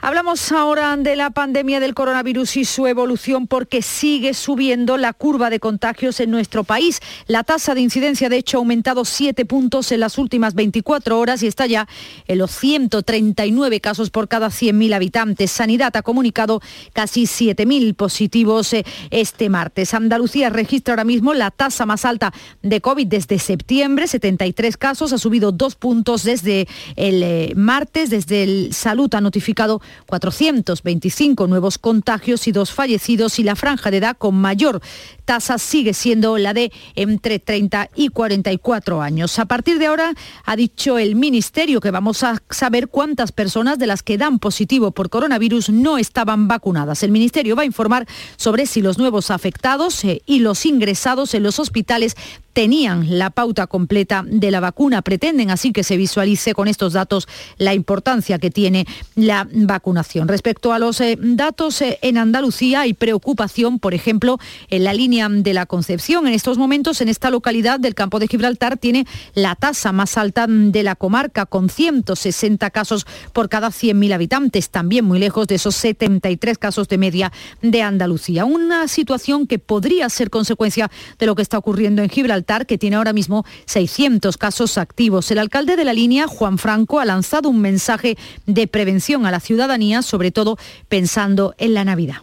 Hablamos 0.05 0.51
ahora 0.51 0.95
de 0.97 1.15
la 1.15 1.31
pandemia 1.31 1.79
del 1.79 1.95
coronavirus 1.95 2.57
y 2.57 2.65
su 2.65 2.85
evolución 2.85 3.47
porque 3.47 3.81
sigue 3.81 4.35
subiendo 4.35 4.97
la 4.97 5.13
curva 5.13 5.49
de 5.49 5.59
contagios 5.59 6.19
en 6.19 6.29
nuestro 6.29 6.63
país. 6.63 6.99
La 7.25 7.43
tasa 7.43 7.73
de 7.73 7.81
incidencia, 7.81 8.29
de 8.29 8.37
hecho, 8.37 8.57
ha 8.57 8.59
aumentado 8.59 9.03
7 9.03 9.45
puntos 9.45 9.91
en 9.91 10.01
las 10.01 10.19
últimas 10.19 10.53
24 10.53 11.19
horas 11.19 11.41
y 11.41 11.47
está 11.47 11.65
ya 11.65 11.87
en 12.27 12.37
los 12.37 12.51
139 12.51 13.81
casos 13.81 14.11
por 14.11 14.27
cada 14.27 14.49
100.000 14.49 14.93
habitantes. 14.93 15.49
Sanidad 15.49 15.97
ha 15.97 16.03
comunicado 16.03 16.61
casi 16.93 17.23
7.000 17.23 17.95
positivos 17.95 18.73
eh, 18.73 18.85
este 19.09 19.49
martes. 19.49 19.95
Andalucía 19.95 20.51
registra 20.51 20.91
ahora 20.93 21.03
mismo 21.03 21.33
la 21.33 21.49
tasa 21.49 21.87
más 21.87 22.05
alta 22.05 22.31
de 22.61 22.79
COVID 22.79 23.07
desde 23.07 23.39
septiembre, 23.39 24.05
73 24.05 24.77
casos, 24.77 25.13
ha 25.13 25.17
subido 25.17 25.51
dos 25.51 25.73
puntos 25.73 26.21
desde 26.21 26.67
el 26.95 27.23
eh, 27.23 27.53
martes, 27.55 28.11
desde 28.11 28.43
el 28.43 28.71
Salud 28.71 29.11
ha 29.15 29.21
notificado 29.21 29.81
425 30.05 31.47
nuevos 31.47 31.77
contagios 31.77 32.47
y 32.47 32.51
dos 32.51 32.71
fallecidos 32.71 33.39
y 33.39 33.43
la 33.43 33.55
franja 33.55 33.91
de 33.91 33.97
edad 33.97 34.17
con 34.17 34.35
mayor 34.35 34.81
tasa 35.25 35.57
sigue 35.57 35.93
siendo 35.93 36.37
la 36.37 36.53
de 36.53 36.71
entre 36.95 37.39
30 37.39 37.89
y 37.95 38.09
44 38.09 39.01
años. 39.01 39.37
A 39.39 39.45
partir 39.45 39.79
de 39.79 39.87
ahora 39.87 40.13
ha 40.45 40.55
dicho 40.55 40.97
el 40.97 41.15
Ministerio 41.15 41.81
que 41.81 41.91
vamos 41.91 42.23
a 42.23 42.41
saber 42.49 42.87
cuántas 42.87 43.31
personas 43.31 43.77
de 43.79 43.87
las 43.87 44.03
que 44.03 44.17
dan 44.17 44.39
positivo 44.39 44.91
por 44.91 45.09
coronavirus 45.09 45.69
no 45.69 45.97
estaban 45.97 46.47
vacunadas. 46.47 47.03
El 47.03 47.11
Ministerio 47.11 47.55
va 47.55 47.63
a 47.63 47.65
informar 47.65 48.07
sobre 48.37 48.65
si 48.65 48.81
los 48.81 48.97
nuevos 48.97 49.31
afectados 49.31 50.03
eh, 50.05 50.21
y 50.25 50.39
los 50.39 50.65
ingresados 50.65 51.33
en 51.33 51.43
los 51.43 51.59
hospitales 51.59 52.15
tenían 52.55 53.19
la 53.19 53.31
pauta 53.31 53.67
completa 53.67 54.23
de 54.25 54.49
la 54.49 54.61
vacuna. 54.61 55.01
Pretenden 55.01 55.51
así 55.51 55.73
que 55.73 55.83
se 55.83 55.97
visualice 55.97 56.53
con 56.53 56.69
estos 56.69 56.93
datos 56.93 57.27
la 57.57 57.73
importancia 57.73 58.39
que 58.39 58.49
tiene 58.49 58.87
la 59.15 59.45
vacunación. 59.51 60.29
Respecto 60.29 60.71
a 60.71 60.79
los 60.79 61.01
eh, 61.01 61.17
datos 61.19 61.81
eh, 61.81 61.99
en 62.01 62.17
Andalucía 62.17 62.81
hay 62.81 62.93
preocupación, 62.93 63.79
por 63.79 63.93
ejemplo, 63.93 64.39
en 64.69 64.85
la 64.85 64.93
línea 64.93 65.14
de 65.15 65.53
la 65.53 65.65
Concepción. 65.65 66.27
En 66.27 66.33
estos 66.33 66.57
momentos, 66.57 66.99
en 66.99 67.07
esta 67.07 67.29
localidad 67.29 67.79
del 67.79 67.95
campo 67.95 68.19
de 68.19 68.27
Gibraltar, 68.27 68.77
tiene 68.77 69.07
la 69.33 69.55
tasa 69.55 69.93
más 69.93 70.17
alta 70.17 70.45
de 70.45 70.83
la 70.83 70.95
comarca, 70.95 71.45
con 71.45 71.69
160 71.69 72.69
casos 72.71 73.07
por 73.31 73.47
cada 73.47 73.69
100.000 73.69 74.13
habitantes, 74.13 74.69
también 74.69 75.05
muy 75.05 75.17
lejos 75.17 75.47
de 75.47 75.55
esos 75.55 75.75
73 75.75 76.57
casos 76.57 76.89
de 76.89 76.97
media 76.97 77.31
de 77.61 77.81
Andalucía. 77.81 78.43
Una 78.43 78.89
situación 78.89 79.47
que 79.47 79.57
podría 79.57 80.09
ser 80.09 80.29
consecuencia 80.29 80.91
de 81.17 81.25
lo 81.25 81.35
que 81.35 81.43
está 81.43 81.57
ocurriendo 81.57 82.01
en 82.01 82.09
Gibraltar 82.09 82.65
que 82.65 82.77
tiene 82.77 82.97
ahora 82.97 83.13
mismo 83.13 83.45
600 83.67 84.35
casos 84.35 84.77
activos. 84.77 85.31
El 85.31 85.39
alcalde 85.39 85.77
de 85.77 85.85
la 85.85 85.93
línea, 85.93 86.27
Juan 86.27 86.57
Franco, 86.57 86.99
ha 86.99 87.05
lanzado 87.05 87.47
un 87.47 87.61
mensaje 87.61 88.17
de 88.45 88.67
prevención 88.67 89.25
a 89.25 89.31
la 89.31 89.39
ciudadanía, 89.39 90.01
sobre 90.01 90.31
todo 90.31 90.57
pensando 90.89 91.55
en 91.57 91.73
la 91.73 91.85
Navidad. 91.85 92.17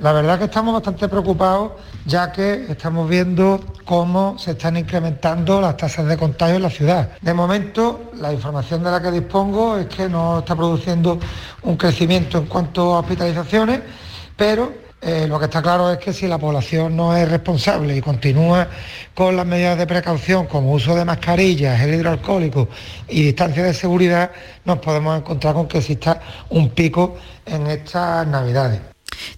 La 0.00 0.12
verdad 0.12 0.38
que 0.38 0.44
estamos 0.44 0.74
bastante 0.74 1.08
preocupados 1.08 1.72
ya 2.06 2.30
que 2.30 2.66
estamos 2.70 3.08
viendo 3.08 3.60
cómo 3.84 4.38
se 4.38 4.52
están 4.52 4.76
incrementando 4.76 5.60
las 5.60 5.76
tasas 5.76 6.06
de 6.06 6.16
contagio 6.16 6.56
en 6.56 6.62
la 6.62 6.70
ciudad. 6.70 7.10
De 7.20 7.34
momento, 7.34 8.12
la 8.14 8.32
información 8.32 8.84
de 8.84 8.90
la 8.92 9.02
que 9.02 9.10
dispongo 9.10 9.76
es 9.76 9.86
que 9.86 10.08
no 10.08 10.38
está 10.38 10.54
produciendo 10.54 11.18
un 11.62 11.76
crecimiento 11.76 12.38
en 12.38 12.46
cuanto 12.46 12.94
a 12.94 13.00
hospitalizaciones, 13.00 13.80
pero 14.36 14.72
eh, 15.00 15.26
lo 15.28 15.38
que 15.38 15.46
está 15.46 15.60
claro 15.60 15.90
es 15.90 15.98
que 15.98 16.12
si 16.12 16.26
la 16.28 16.38
población 16.38 16.96
no 16.96 17.16
es 17.16 17.28
responsable 17.28 17.96
y 17.96 18.00
continúa 18.00 18.68
con 19.14 19.36
las 19.36 19.46
medidas 19.46 19.78
de 19.78 19.86
precaución 19.86 20.46
como 20.46 20.72
uso 20.72 20.94
de 20.94 21.04
mascarillas, 21.04 21.78
gel 21.78 21.94
hidroalcohólico 21.94 22.68
y 23.08 23.24
distancia 23.24 23.64
de 23.64 23.74
seguridad, 23.74 24.30
nos 24.64 24.78
podemos 24.78 25.18
encontrar 25.18 25.54
con 25.54 25.66
que 25.66 25.78
exista 25.78 26.20
un 26.50 26.70
pico 26.70 27.16
en 27.44 27.66
estas 27.66 28.26
navidades. 28.26 28.80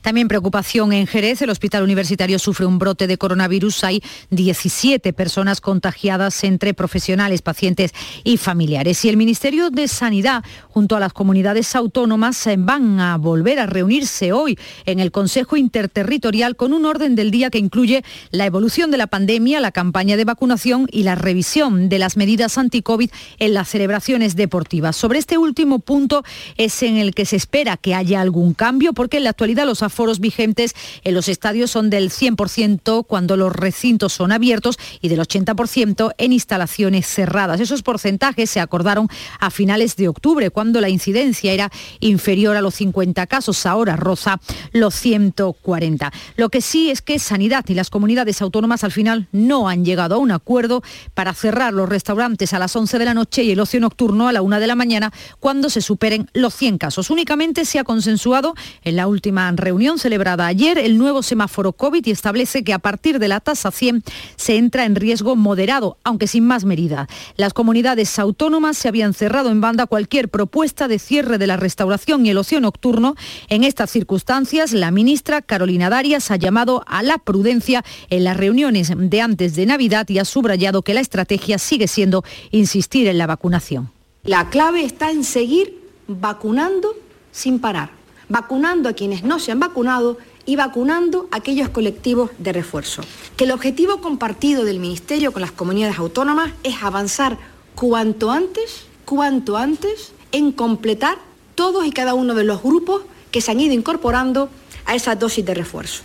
También 0.03 0.28
preocupación 0.28 0.93
en 0.93 1.07
Jerez. 1.07 1.43
El 1.43 1.51
hospital 1.51 1.83
universitario 1.83 2.39
sufre 2.39 2.66
un 2.66 2.78
brote 2.78 3.07
de 3.07 3.18
coronavirus. 3.18 3.85
Hay 3.85 4.03
17 4.31 5.12
personas 5.12 5.61
contagiadas 5.61 6.45
entre 6.45 6.74
profesionales, 6.74 7.43
pacientes 7.43 7.93
y 8.24 8.37
familiares. 8.37 9.05
Y 9.05 9.09
el 9.09 9.16
Ministerio 9.16 9.70
de 9.70 9.89
Sanidad, 9.89 10.45
junto 10.68 10.97
a 10.97 11.01
las 11.01 11.12
comunidades 11.12 11.74
autónomas, 11.76 12.49
van 12.59 13.01
a 13.01 13.16
volver 13.16 13.59
a 13.59 13.66
reunirse 13.66 14.33
hoy 14.33 14.59
en 14.87 15.01
el 15.01 15.11
Consejo 15.11 15.57
Interterritorial 15.57 16.57
con 16.57 16.72
un 16.72 16.87
orden 16.87 17.14
del 17.14 17.31
día 17.31 17.51
que 17.51 17.59
incluye 17.59 18.05
la 18.31 18.47
evolución 18.47 18.91
de 18.91 18.97
la 18.97 19.07
pandemia, 19.07 19.61
la 19.61 19.72
campaña 19.72 20.16
de 20.16 20.24
vacunación 20.24 20.87
y 20.91 21.03
la 21.03 21.14
revisión 21.14 21.89
de 21.89 21.99
las 21.99 22.16
medidas 22.16 22.59
anti-COVID 22.59 23.11
en 23.39 23.55
las 23.55 23.68
celebraciones 23.68 24.37
deportivas. 24.37 24.97
Sobre 24.97 25.18
este 25.18 25.39
último 25.39 25.78
punto 25.78 26.24
es 26.57 26.83
en 26.83 26.97
el 26.97 27.14
que 27.14 27.26
se 27.26 27.37
espera 27.37 27.76
que 27.76 27.95
haya 27.95 28.20
algún 28.20 28.55
cambio 28.55 28.93
porque 28.93 29.18
en 29.18 29.24
la 29.24 29.31
actualidad 29.31 29.66
los 29.71 29.85
aforos 29.85 30.18
vigentes 30.18 30.75
en 31.05 31.14
los 31.14 31.29
estadios 31.29 31.71
son 31.71 31.91
del 31.91 32.11
100% 32.11 33.07
cuando 33.07 33.37
los 33.37 33.53
recintos 33.53 34.12
son 34.12 34.33
abiertos 34.33 34.79
y 35.01 35.09
del 35.09 35.21
80% 35.21 36.12
en 36.18 36.33
instalaciones 36.33 37.07
cerradas. 37.07 37.61
Esos 37.61 37.83
porcentajes 37.83 38.51
se 38.51 38.59
acordaron 38.59 39.07
a 39.39 39.51
finales 39.51 39.95
de 39.95 40.09
octubre, 40.09 40.51
cuando 40.51 40.81
la 40.81 40.89
incidencia 40.89 41.53
era 41.53 41.71
inferior 42.01 42.57
a 42.57 42.62
los 42.62 42.75
50 42.75 43.29
casos, 43.29 43.64
ahora 43.64 43.95
roza 43.95 44.41
los 44.73 44.97
140. 44.97 46.12
Lo 46.37 46.49
que 46.49 46.62
sí 46.62 46.91
es 46.91 47.01
que 47.01 47.21
Sanidad 47.21 47.64
y 47.68 47.75
las 47.75 47.91
comunidades 47.91 48.43
autónomas 48.43 48.83
al 48.83 48.91
final 48.91 49.29
no 49.31 49.68
han 49.68 49.85
llegado 49.85 50.16
a 50.16 50.18
un 50.18 50.33
acuerdo 50.33 50.83
para 51.14 51.33
cerrar 51.33 51.73
los 51.73 51.89
restaurantes 51.89 52.55
a 52.55 52.59
las 52.59 52.75
11 52.75 52.99
de 52.99 53.05
la 53.05 53.14
noche 53.14 53.45
y 53.45 53.53
el 53.53 53.61
ocio 53.61 53.79
nocturno 53.79 54.27
a 54.27 54.33
la 54.33 54.43
1 54.43 54.59
de 54.59 54.66
la 54.66 54.75
mañana 54.75 55.12
cuando 55.39 55.71
se 55.71 55.81
superen 55.81 56.29
los 56.33 56.55
100 56.55 56.79
casos. 56.79 57.11
Únicamente 57.11 57.64
se 57.64 57.79
ha 57.79 57.85
consensuado 57.85 58.55
en 58.83 58.97
la 58.97 59.07
última 59.07 59.47
reunión 59.61 59.99
celebrada 59.99 60.47
ayer 60.47 60.79
el 60.79 60.99
nuevo 60.99 61.23
semáforo 61.23 61.73
COVID 61.73 62.07
y 62.07 62.11
establece 62.11 62.65
que 62.65 62.73
a 62.73 62.79
partir 62.79 63.19
de 63.19 63.29
la 63.29 63.41
tasa 63.41 63.71
100 63.71 64.03
se 64.37 64.57
entra 64.57 64.85
en 64.85 64.97
riesgo 64.97 65.37
moderado, 65.37 65.99
aunque 66.05 66.27
sin 66.27 66.47
más 66.47 66.65
medida. 66.65 67.09
Las 67.37 67.53
comunidades 67.53 68.19
autónomas 68.19 68.77
se 68.77 68.89
habían 68.89 69.15
cerrado 69.15 69.51
en 69.51 69.61
banda 69.61 69.87
cualquier 69.87 70.29
propuesta 70.29 70.89
de 70.89 70.99
cierre 70.99 71.39
de 71.39 71.47
la 71.47 71.57
restauración 71.57 72.27
y 72.27 72.31
el 72.31 72.39
ocio 72.39 72.61
nocturno. 72.61 73.15
En 73.49 73.65
estas 73.65 73.91
circunstancias, 73.91 74.73
la 74.73 74.91
ministra 74.91 75.43
Carolina 75.43 75.91
Darias 75.91 76.31
ha 76.31 76.37
llamado 76.37 76.83
a 76.87 77.03
la 77.03 77.19
prudencia 77.19 77.85
en 78.09 78.25
las 78.25 78.37
reuniones 78.37 78.93
de 78.97 79.21
antes 79.21 79.55
de 79.55 79.67
Navidad 79.67 80.09
y 80.09 80.19
ha 80.19 80.25
subrayado 80.25 80.83
que 80.83 80.95
la 80.95 81.01
estrategia 81.01 81.59
sigue 81.59 81.87
siendo 81.87 82.25
insistir 82.51 83.09
en 83.09 83.19
la 83.19 83.27
vacunación. 83.27 83.91
La 84.25 84.51
clave 84.51 84.85
está 84.85 85.11
en 85.11 85.25
seguir 85.25 85.79
vacunando 86.07 86.95
sin 87.33 87.59
parar 87.59 88.00
vacunando 88.31 88.89
a 88.89 88.95
quienes 88.95 89.22
no 89.22 89.39
se 89.39 89.53
han 89.53 89.61
vacunado 89.61 90.16
y 90.47 90.57
vacunando 90.57 91.28
a 91.31 91.37
aquellos 91.37 91.68
colectivos 91.68 92.31
de 92.39 92.53
refuerzo. 92.53 93.03
Que 93.37 93.45
el 93.45 93.51
objetivo 93.51 94.01
compartido 94.01 94.64
del 94.64 94.81
Ministerio 94.81 95.33
con 95.33 95.43
las 95.43 95.53
comunidades 95.53 95.99
autónomas 95.99 96.53
es 96.62 96.83
avanzar 96.83 97.37
cuanto 97.74 98.31
antes, 98.31 98.87
cuanto 99.05 99.59
antes, 99.59 100.12
en 100.33 100.53
completar 100.53 101.18
todos 101.55 101.85
y 101.85 101.91
cada 101.91 102.14
uno 102.14 102.35
de 102.35 102.45
los 102.45 102.62
grupos 102.62 103.03
que 103.31 103.41
se 103.41 103.51
han 103.51 103.61
ido 103.61 103.74
incorporando 103.74 104.49
a 104.87 104.95
esa 104.95 105.14
dosis 105.16 105.45
de 105.45 105.55
refuerzo. 105.55 106.05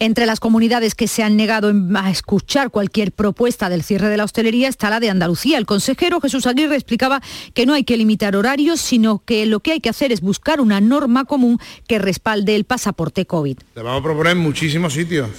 Entre 0.00 0.26
las 0.26 0.38
comunidades 0.38 0.94
que 0.94 1.08
se 1.08 1.24
han 1.24 1.36
negado 1.36 1.72
a 1.96 2.10
escuchar 2.10 2.70
cualquier 2.70 3.10
propuesta 3.10 3.68
del 3.68 3.82
cierre 3.82 4.08
de 4.08 4.16
la 4.16 4.22
hostelería 4.22 4.68
está 4.68 4.90
la 4.90 5.00
de 5.00 5.10
Andalucía. 5.10 5.58
El 5.58 5.66
consejero 5.66 6.20
Jesús 6.20 6.46
Aguirre 6.46 6.76
explicaba 6.76 7.20
que 7.52 7.66
no 7.66 7.74
hay 7.74 7.82
que 7.82 7.96
limitar 7.96 8.36
horarios, 8.36 8.80
sino 8.80 9.24
que 9.24 9.44
lo 9.44 9.58
que 9.58 9.72
hay 9.72 9.80
que 9.80 9.88
hacer 9.88 10.12
es 10.12 10.20
buscar 10.20 10.60
una 10.60 10.80
norma 10.80 11.24
común 11.24 11.58
que 11.88 11.98
respalde 11.98 12.54
el 12.54 12.62
pasaporte 12.62 13.26
COVID. 13.26 13.58
Le 13.74 13.82
vamos 13.82 14.00
a 14.00 14.04
proponer 14.04 14.36
muchísimos 14.36 14.92
sitios. 14.92 15.30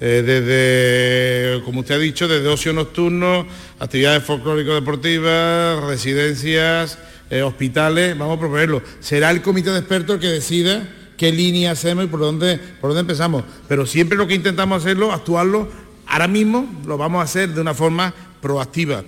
Eh, 0.00 0.24
desde, 0.26 1.64
como 1.64 1.80
usted 1.80 1.94
ha 1.94 1.98
dicho, 1.98 2.26
desde 2.26 2.48
ocio 2.48 2.72
nocturno, 2.72 3.46
actividades 3.78 4.24
folclórico-deportivas, 4.24 5.84
residencias, 5.84 6.98
eh, 7.30 7.42
hospitales, 7.42 8.18
vamos 8.18 8.38
a 8.38 8.40
proponerlo. 8.40 8.82
Será 8.98 9.30
el 9.30 9.40
comité 9.40 9.70
de 9.70 9.78
expertos 9.78 10.16
el 10.16 10.20
que 10.20 10.28
decida 10.30 10.82
qué 11.16 11.32
línea 11.32 11.72
hacemos 11.72 12.04
y 12.04 12.08
por 12.08 12.20
dónde, 12.20 12.58
por 12.80 12.90
dónde 12.90 13.00
empezamos. 13.00 13.44
Pero 13.68 13.86
siempre 13.86 14.18
lo 14.18 14.26
que 14.26 14.34
intentamos 14.34 14.82
hacerlo, 14.82 15.12
actuarlo, 15.12 15.68
ahora 16.06 16.28
mismo 16.28 16.68
lo 16.86 16.96
vamos 16.96 17.20
a 17.20 17.24
hacer 17.24 17.50
de 17.50 17.60
una 17.60 17.74
forma 17.74 18.14
proactiva. 18.40 19.04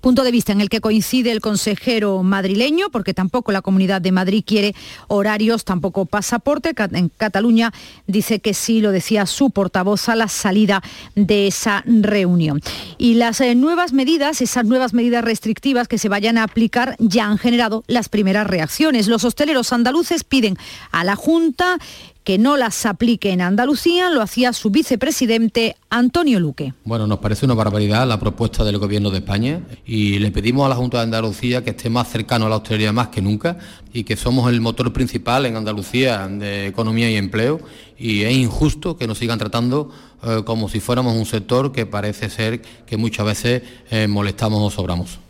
Punto 0.00 0.24
de 0.24 0.30
vista 0.30 0.52
en 0.52 0.60
el 0.60 0.68
que 0.68 0.80
coincide 0.80 1.32
el 1.32 1.40
consejero 1.40 2.22
madrileño, 2.22 2.90
porque 2.90 3.14
tampoco 3.14 3.52
la 3.52 3.62
Comunidad 3.62 4.00
de 4.00 4.12
Madrid 4.12 4.44
quiere 4.46 4.74
horarios, 5.08 5.64
tampoco 5.64 6.06
pasaporte. 6.06 6.74
En 6.92 7.08
Cataluña 7.08 7.72
dice 8.06 8.40
que 8.40 8.54
sí, 8.54 8.80
lo 8.80 8.92
decía 8.92 9.26
su 9.26 9.50
portavoz 9.50 10.08
a 10.08 10.16
la 10.16 10.28
salida 10.28 10.82
de 11.14 11.46
esa 11.46 11.82
reunión. 11.86 12.60
Y 12.98 13.14
las 13.14 13.40
eh, 13.40 13.54
nuevas 13.54 13.92
medidas, 13.92 14.40
esas 14.40 14.64
nuevas 14.64 14.94
medidas 14.94 15.24
restrictivas 15.24 15.88
que 15.88 15.98
se 15.98 16.08
vayan 16.08 16.38
a 16.38 16.44
aplicar, 16.44 16.96
ya 16.98 17.26
han 17.26 17.38
generado 17.38 17.84
las 17.86 18.08
primeras 18.08 18.46
reacciones. 18.46 19.08
Los 19.08 19.24
hosteleros 19.24 19.72
andaluces 19.72 20.24
piden 20.24 20.56
a 20.92 21.04
la 21.04 21.16
Junta 21.16 21.78
que 22.26 22.38
no 22.38 22.56
las 22.56 22.84
aplique 22.86 23.30
en 23.30 23.40
Andalucía. 23.40 24.10
Lo 24.10 24.20
hacía 24.20 24.52
su 24.52 24.70
vicepresidente 24.70 25.76
Antonio 25.90 26.40
Luque. 26.40 26.74
Bueno, 26.84 27.06
nos 27.06 27.20
parece 27.20 27.46
una 27.46 27.54
barbaridad 27.54 28.04
la 28.04 28.18
propuesta 28.18 28.64
del 28.64 28.78
Gobierno 28.78 29.10
de 29.10 29.18
España 29.18 29.60
y 29.86 30.18
le 30.18 30.32
pedimos 30.32 30.66
a 30.66 30.68
la 30.68 30.74
Junta 30.74 30.96
de 30.96 31.04
Andalucía 31.04 31.62
que 31.62 31.70
esté 31.70 31.88
más 31.88 32.08
cercano 32.10 32.46
a 32.46 32.48
la 32.48 32.56
hostelería 32.56 32.92
más 32.92 33.08
que 33.08 33.22
nunca 33.22 33.58
y 33.92 34.02
que 34.02 34.16
somos 34.16 34.50
el 34.50 34.60
motor 34.60 34.92
principal 34.92 35.46
en 35.46 35.54
Andalucía 35.54 36.26
de 36.26 36.66
economía 36.66 37.08
y 37.08 37.14
empleo 37.14 37.60
y 37.96 38.22
es 38.22 38.32
injusto 38.32 38.96
que 38.96 39.06
nos 39.06 39.18
sigan 39.18 39.38
tratando 39.38 39.92
eh, 40.24 40.42
como 40.44 40.68
si 40.68 40.80
fuéramos 40.80 41.14
un 41.14 41.26
sector 41.26 41.70
que 41.70 41.86
parece 41.86 42.28
ser 42.28 42.60
que 42.60 42.96
muchas 42.96 43.24
veces 43.24 43.62
eh, 43.88 44.08
molestamos 44.08 44.60
o 44.60 44.74
sobramos. 44.74 45.20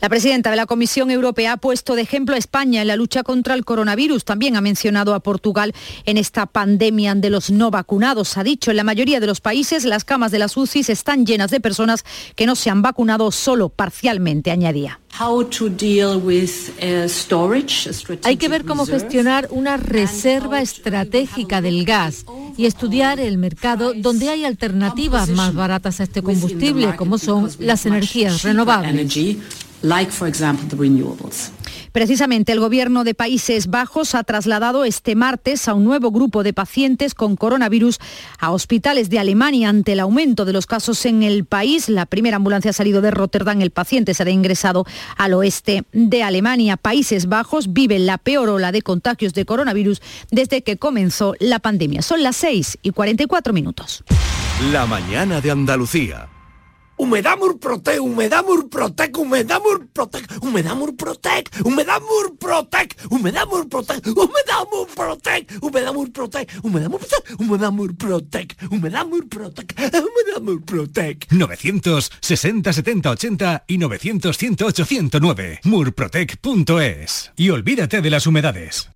La 0.00 0.08
presidenta 0.08 0.50
de 0.50 0.56
la 0.56 0.66
Comisión 0.66 1.10
Europea 1.10 1.52
ha 1.52 1.56
puesto 1.56 1.94
de 1.94 2.02
ejemplo 2.02 2.34
a 2.34 2.38
España 2.38 2.82
en 2.82 2.88
la 2.88 2.96
lucha 2.96 3.22
contra 3.22 3.54
el 3.54 3.64
coronavirus. 3.64 4.24
También 4.24 4.56
ha 4.56 4.60
mencionado 4.60 5.14
a 5.14 5.20
Portugal 5.20 5.74
en 6.06 6.16
esta 6.16 6.46
pandemia 6.46 7.14
de 7.14 7.30
los 7.30 7.50
no 7.50 7.70
vacunados. 7.70 8.36
Ha 8.36 8.44
dicho, 8.44 8.70
en 8.70 8.76
la 8.76 8.84
mayoría 8.84 9.20
de 9.20 9.26
los 9.26 9.40
países 9.40 9.84
las 9.84 10.04
camas 10.04 10.32
de 10.32 10.38
las 10.38 10.56
UCIs 10.56 10.88
están 10.88 11.26
llenas 11.26 11.50
de 11.50 11.60
personas 11.60 12.04
que 12.36 12.46
no 12.46 12.56
se 12.56 12.70
han 12.70 12.82
vacunado 12.82 13.30
solo 13.32 13.68
parcialmente, 13.68 14.50
añadía. 14.50 15.00
Hay 18.24 18.36
que 18.36 18.48
ver 18.48 18.64
cómo 18.64 18.86
gestionar 18.86 19.48
una 19.50 19.76
reserva 19.76 20.60
estratégica 20.62 21.60
del 21.60 21.84
gas 21.84 22.24
y 22.56 22.66
estudiar 22.66 23.20
el 23.20 23.38
mercado 23.38 23.92
donde 23.94 24.28
hay 24.28 24.44
alternativas 24.44 25.28
más 25.30 25.54
baratas 25.54 26.00
a 26.00 26.04
este 26.04 26.22
combustible, 26.22 26.96
como 26.96 27.18
son 27.18 27.50
las 27.58 27.86
energías 27.86 28.42
renovables. 28.42 29.14
Precisamente 31.92 32.52
el 32.52 32.60
gobierno 32.60 33.02
de 33.02 33.14
Países 33.14 33.68
Bajos 33.68 34.14
ha 34.14 34.22
trasladado 34.22 34.84
este 34.84 35.16
martes 35.16 35.66
a 35.66 35.74
un 35.74 35.84
nuevo 35.84 36.10
grupo 36.10 36.42
de 36.42 36.52
pacientes 36.52 37.14
con 37.14 37.34
coronavirus 37.34 37.98
a 38.38 38.52
hospitales 38.52 39.10
de 39.10 39.18
Alemania 39.18 39.68
ante 39.68 39.92
el 39.92 40.00
aumento 40.00 40.44
de 40.44 40.52
los 40.52 40.66
casos 40.66 41.04
en 41.06 41.22
el 41.22 41.44
país. 41.44 41.88
La 41.88 42.06
primera 42.06 42.36
ambulancia 42.36 42.70
ha 42.70 42.74
salido 42.74 43.00
de 43.00 43.10
Rotterdam. 43.10 43.60
El 43.60 43.70
paciente 43.70 44.14
será 44.14 44.30
ingresado 44.30 44.84
al 45.16 45.34
oeste 45.34 45.84
de 45.92 46.22
Alemania. 46.22 46.76
Países 46.76 47.26
Bajos 47.26 47.72
viven 47.72 48.06
la 48.06 48.18
peor 48.18 48.50
ola 48.50 48.72
de 48.72 48.82
contagios 48.82 49.34
de 49.34 49.44
coronavirus 49.44 50.00
desde 50.30 50.62
que 50.62 50.76
comenzó 50.76 51.34
la 51.40 51.58
pandemia. 51.58 52.02
Son 52.02 52.22
las 52.22 52.36
6 52.36 52.78
y 52.82 52.90
44 52.90 53.52
minutos. 53.52 54.04
La 54.72 54.86
mañana 54.86 55.40
de 55.40 55.50
Andalucía. 55.50 56.28
Humedad 57.00 57.38
Murprotec, 57.38 57.98
Humedad 57.98 58.44
Murprotec, 58.44 59.16
Humedad 59.16 59.58
Murprotec, 59.62 60.26
Humedad 60.42 60.76
Murprotec, 60.76 61.48
Humedad 61.64 62.02
Murprotec, 62.02 62.94
Humedad 63.08 63.46
Murprotec, 63.48 64.04
Humedad 64.14 64.66
Murprotec, 64.70 65.46
Humedad 65.62 65.94
Murprotec, 65.94 66.50
Humedad 66.62 66.92
Murprotec, 66.92 67.32
Humedad 67.38 67.72
Murprotec, 67.72 68.56
Humedad 68.70 69.06
Murprotec, 69.06 69.74
Humedad 69.78 70.42
Murprotec. 70.42 71.26
960 71.30 72.72
70 72.74 73.10
80 73.10 73.64
y 73.66 73.78
900 73.78 74.36
108 74.36 74.84
109 74.84 75.60
murprotec.es. 75.64 77.32
Y 77.34 77.48
olvídate 77.48 78.02
de 78.02 78.10
las 78.10 78.26
humedades. 78.26 78.90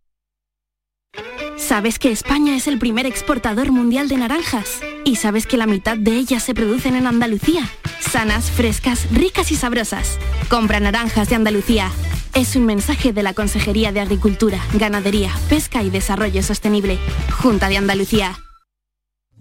¿Sabes 1.56 1.98
que 1.98 2.10
España 2.10 2.56
es 2.56 2.66
el 2.66 2.78
primer 2.78 3.06
exportador 3.06 3.70
mundial 3.70 4.08
de 4.08 4.16
naranjas? 4.16 4.80
¿Y 5.04 5.16
sabes 5.16 5.46
que 5.46 5.56
la 5.56 5.66
mitad 5.66 5.96
de 5.96 6.12
ellas 6.12 6.42
se 6.42 6.54
producen 6.54 6.96
en 6.96 7.06
Andalucía? 7.06 7.68
Sanas, 8.00 8.50
frescas, 8.50 9.06
ricas 9.12 9.52
y 9.52 9.56
sabrosas. 9.56 10.18
Compra 10.48 10.80
naranjas 10.80 11.28
de 11.28 11.36
Andalucía. 11.36 11.90
Es 12.34 12.56
un 12.56 12.66
mensaje 12.66 13.12
de 13.12 13.22
la 13.22 13.34
Consejería 13.34 13.92
de 13.92 14.00
Agricultura, 14.00 14.58
Ganadería, 14.74 15.30
Pesca 15.48 15.82
y 15.82 15.90
Desarrollo 15.90 16.42
Sostenible. 16.42 16.98
Junta 17.30 17.68
de 17.68 17.76
Andalucía. 17.76 18.36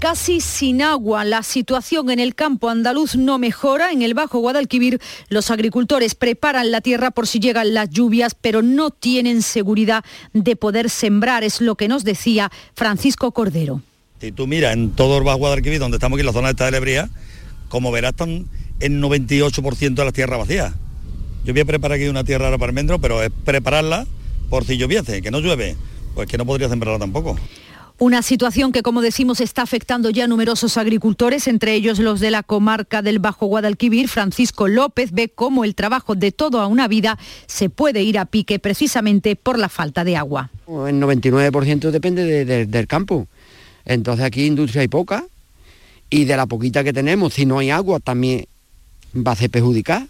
Casi 0.00 0.40
sin 0.40 0.80
agua, 0.80 1.24
la 1.26 1.42
situación 1.42 2.08
en 2.08 2.20
el 2.20 2.34
campo 2.34 2.70
andaluz 2.70 3.16
no 3.16 3.38
mejora. 3.38 3.92
En 3.92 4.00
el 4.00 4.14
Bajo 4.14 4.38
Guadalquivir 4.38 4.98
los 5.28 5.50
agricultores 5.50 6.14
preparan 6.14 6.70
la 6.70 6.80
tierra 6.80 7.10
por 7.10 7.26
si 7.26 7.38
llegan 7.38 7.74
las 7.74 7.90
lluvias, 7.90 8.34
pero 8.34 8.62
no 8.62 8.88
tienen 8.90 9.42
seguridad 9.42 10.02
de 10.32 10.56
poder 10.56 10.88
sembrar, 10.88 11.44
es 11.44 11.60
lo 11.60 11.74
que 11.74 11.86
nos 11.86 12.02
decía 12.02 12.50
Francisco 12.74 13.32
Cordero. 13.32 13.82
Si 14.22 14.32
tú 14.32 14.46
miras 14.46 14.72
en 14.72 14.92
todo 14.92 15.18
el 15.18 15.24
Bajo 15.24 15.36
Guadalquivir, 15.36 15.78
donde 15.78 15.98
estamos 15.98 16.16
aquí 16.16 16.20
en 16.20 16.26
la 16.28 16.32
zona 16.32 16.48
de 16.48 16.52
esta 16.52 16.64
de 16.64 16.70
Lebría, 16.70 17.10
como 17.68 17.92
verás 17.92 18.12
están 18.12 18.46
en 18.80 19.02
98% 19.02 19.94
de 19.94 20.04
las 20.06 20.14
tierras 20.14 20.38
vacías. 20.38 20.72
Yo 21.44 21.52
voy 21.52 21.60
a 21.60 21.66
preparar 21.66 21.96
aquí 21.98 22.08
una 22.08 22.24
tierra 22.24 22.50
para 22.56 22.70
almendro, 22.70 23.00
pero 23.00 23.22
es 23.22 23.30
prepararla 23.44 24.06
por 24.48 24.64
si 24.64 24.78
lloviese, 24.78 25.20
que 25.20 25.30
no 25.30 25.40
llueve, 25.40 25.76
pues 26.14 26.26
que 26.26 26.38
no 26.38 26.46
podría 26.46 26.70
sembrarla 26.70 26.98
tampoco. 26.98 27.36
Una 28.02 28.22
situación 28.22 28.72
que, 28.72 28.80
como 28.82 29.02
decimos, 29.02 29.42
está 29.42 29.60
afectando 29.60 30.08
ya 30.08 30.24
a 30.24 30.26
numerosos 30.26 30.78
agricultores, 30.78 31.46
entre 31.46 31.74
ellos 31.74 31.98
los 31.98 32.18
de 32.18 32.30
la 32.30 32.42
comarca 32.42 33.02
del 33.02 33.18
Bajo 33.18 33.44
Guadalquivir. 33.44 34.08
Francisco 34.08 34.68
López 34.68 35.12
ve 35.12 35.28
cómo 35.28 35.64
el 35.64 35.74
trabajo 35.74 36.14
de 36.14 36.32
toda 36.32 36.66
una 36.66 36.88
vida 36.88 37.18
se 37.46 37.68
puede 37.68 38.02
ir 38.02 38.18
a 38.18 38.24
pique 38.24 38.58
precisamente 38.58 39.36
por 39.36 39.58
la 39.58 39.68
falta 39.68 40.02
de 40.02 40.16
agua. 40.16 40.48
El 40.66 40.98
99% 40.98 41.90
depende 41.90 42.24
de- 42.24 42.46
de- 42.46 42.64
del 42.64 42.86
campo. 42.86 43.28
Entonces 43.84 44.24
aquí 44.24 44.46
industria 44.46 44.80
hay 44.80 44.88
poca 44.88 45.26
y 46.08 46.24
de 46.24 46.38
la 46.38 46.46
poquita 46.46 46.82
que 46.82 46.94
tenemos, 46.94 47.34
si 47.34 47.44
no 47.44 47.58
hay 47.58 47.68
agua, 47.68 48.00
también 48.00 48.46
va 49.14 49.32
a 49.32 49.36
ser 49.36 49.50
perjudicar. 49.50 50.06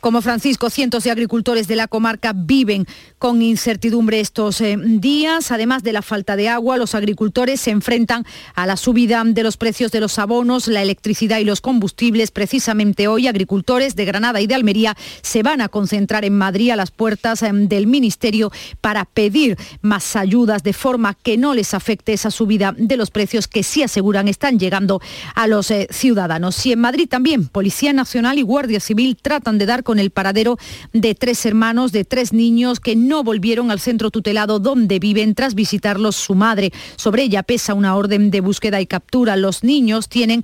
Como 0.00 0.22
Francisco, 0.22 0.70
cientos 0.70 1.02
de 1.02 1.10
agricultores 1.10 1.66
de 1.66 1.74
la 1.74 1.88
comarca 1.88 2.32
viven 2.32 2.86
con 3.18 3.42
incertidumbre 3.42 4.20
estos 4.20 4.60
eh, 4.60 4.76
días. 4.78 5.50
Además 5.50 5.82
de 5.82 5.92
la 5.92 6.02
falta 6.02 6.36
de 6.36 6.48
agua, 6.48 6.76
los 6.76 6.94
agricultores 6.94 7.60
se 7.60 7.70
enfrentan 7.70 8.24
a 8.54 8.66
la 8.66 8.76
subida 8.76 9.22
de 9.24 9.42
los 9.42 9.56
precios 9.56 9.90
de 9.92 10.00
los 10.00 10.18
abonos, 10.18 10.68
la 10.68 10.82
electricidad 10.82 11.38
y 11.38 11.44
los 11.44 11.60
combustibles. 11.60 12.30
Precisamente 12.30 13.08
hoy, 13.08 13.26
agricultores 13.26 13.96
de 13.96 14.04
Granada 14.04 14.40
y 14.40 14.46
de 14.46 14.54
Almería 14.54 14.96
se 15.22 15.42
van 15.42 15.60
a 15.60 15.68
concentrar 15.68 16.24
en 16.24 16.36
Madrid 16.36 16.70
a 16.70 16.76
las 16.76 16.90
puertas 16.90 17.42
eh, 17.42 17.50
del 17.52 17.86
Ministerio 17.86 18.52
para 18.80 19.04
pedir 19.04 19.56
más 19.82 20.16
ayudas 20.16 20.62
de 20.62 20.72
forma 20.72 21.14
que 21.14 21.36
no 21.36 21.54
les 21.54 21.74
afecte 21.74 22.12
esa 22.12 22.30
subida 22.30 22.74
de 22.76 22.96
los 22.96 23.10
precios 23.10 23.48
que 23.48 23.62
sí 23.62 23.82
aseguran 23.82 24.28
están 24.28 24.58
llegando 24.58 25.00
a 25.34 25.46
los 25.46 25.70
eh, 25.70 25.88
ciudadanos. 25.90 26.64
Y 26.66 26.72
en 26.72 26.80
Madrid 26.80 27.08
también, 27.08 27.48
Policía 27.48 27.92
Nacional 27.92 28.38
y 28.38 28.42
Guardia 28.42 28.80
Civil 28.80 29.16
tratan 29.20 29.58
de 29.58 29.66
dar 29.66 29.82
con 29.82 29.98
el 29.98 30.10
paradero 30.10 30.58
de 30.92 31.14
tres 31.14 31.44
hermanos, 31.46 31.92
de 31.92 32.04
tres 32.04 32.32
niños 32.32 32.80
que 32.80 32.96
volvieron 33.24 33.70
al 33.70 33.80
centro 33.80 34.10
tutelado 34.10 34.58
donde 34.58 34.98
viven 34.98 35.34
tras 35.34 35.54
visitarlos 35.54 36.16
su 36.16 36.34
madre. 36.34 36.72
Sobre 36.96 37.24
ella 37.24 37.42
pesa 37.42 37.74
una 37.74 37.96
orden 37.96 38.30
de 38.30 38.40
búsqueda 38.40 38.80
y 38.80 38.86
captura. 38.86 39.36
Los 39.36 39.64
niños 39.64 40.08
tienen 40.08 40.42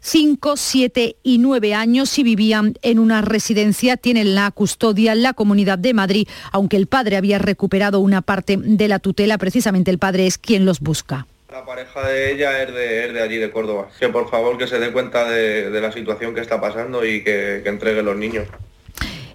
5, 0.00 0.56
7 0.56 1.16
y 1.22 1.38
9 1.38 1.74
años 1.74 2.18
y 2.18 2.22
vivían 2.22 2.74
en 2.82 2.98
una 2.98 3.20
residencia, 3.20 3.96
tienen 3.96 4.34
la 4.34 4.50
custodia 4.50 5.12
en 5.12 5.22
la 5.22 5.34
Comunidad 5.34 5.78
de 5.78 5.94
Madrid, 5.94 6.28
aunque 6.52 6.76
el 6.76 6.86
padre 6.86 7.16
había 7.16 7.38
recuperado 7.38 8.00
una 8.00 8.22
parte 8.22 8.56
de 8.56 8.88
la 8.88 8.98
tutela, 8.98 9.36
precisamente 9.38 9.90
el 9.90 9.98
padre 9.98 10.26
es 10.26 10.38
quien 10.38 10.64
los 10.64 10.80
busca. 10.80 11.26
La 11.50 11.66
pareja 11.66 12.06
de 12.06 12.32
ella 12.32 12.62
es 12.62 12.72
de, 13.12 13.20
allí, 13.20 13.36
de 13.36 13.50
Córdoba. 13.50 13.88
Que 13.98 14.08
por 14.08 14.30
favor 14.30 14.56
que 14.56 14.68
se 14.68 14.78
dé 14.78 14.92
cuenta 14.92 15.28
de, 15.28 15.68
de 15.68 15.80
la 15.80 15.90
situación 15.90 16.32
que 16.34 16.40
está 16.40 16.60
pasando 16.60 17.04
y 17.04 17.24
que, 17.24 17.60
que 17.62 17.68
entregue 17.68 18.02
los 18.02 18.16
niños. 18.16 18.46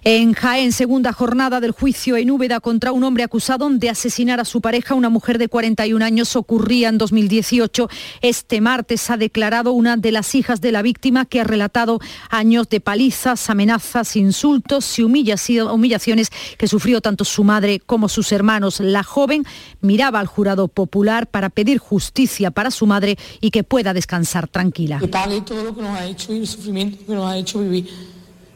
En 0.08 0.34
Jaén, 0.34 0.70
segunda 0.70 1.12
jornada 1.12 1.58
del 1.58 1.72
juicio 1.72 2.16
en 2.16 2.30
Úbeda 2.30 2.60
contra 2.60 2.92
un 2.92 3.02
hombre 3.02 3.24
acusado 3.24 3.68
de 3.68 3.90
asesinar 3.90 4.38
a 4.38 4.44
su 4.44 4.60
pareja, 4.60 4.94
una 4.94 5.08
mujer 5.08 5.36
de 5.36 5.48
41 5.48 6.04
años, 6.04 6.36
ocurría 6.36 6.90
en 6.90 6.96
2018. 6.96 7.88
Este 8.20 8.60
martes 8.60 9.10
ha 9.10 9.16
declarado 9.16 9.72
una 9.72 9.96
de 9.96 10.12
las 10.12 10.36
hijas 10.36 10.60
de 10.60 10.70
la 10.70 10.82
víctima 10.82 11.24
que 11.24 11.40
ha 11.40 11.44
relatado 11.44 11.98
años 12.30 12.68
de 12.68 12.80
palizas, 12.80 13.50
amenazas, 13.50 14.14
insultos 14.14 14.96
y 15.00 15.02
humillaci- 15.02 15.74
humillaciones 15.74 16.30
que 16.56 16.68
sufrió 16.68 17.00
tanto 17.00 17.24
su 17.24 17.42
madre 17.42 17.80
como 17.84 18.08
sus 18.08 18.30
hermanos. 18.30 18.78
La 18.78 19.02
joven 19.02 19.42
miraba 19.80 20.20
al 20.20 20.28
jurado 20.28 20.68
popular 20.68 21.26
para 21.26 21.50
pedir 21.50 21.78
justicia 21.78 22.52
para 22.52 22.70
su 22.70 22.86
madre 22.86 23.18
y 23.40 23.50
que 23.50 23.64
pueda 23.64 23.92
descansar 23.92 24.46
tranquila. 24.46 25.00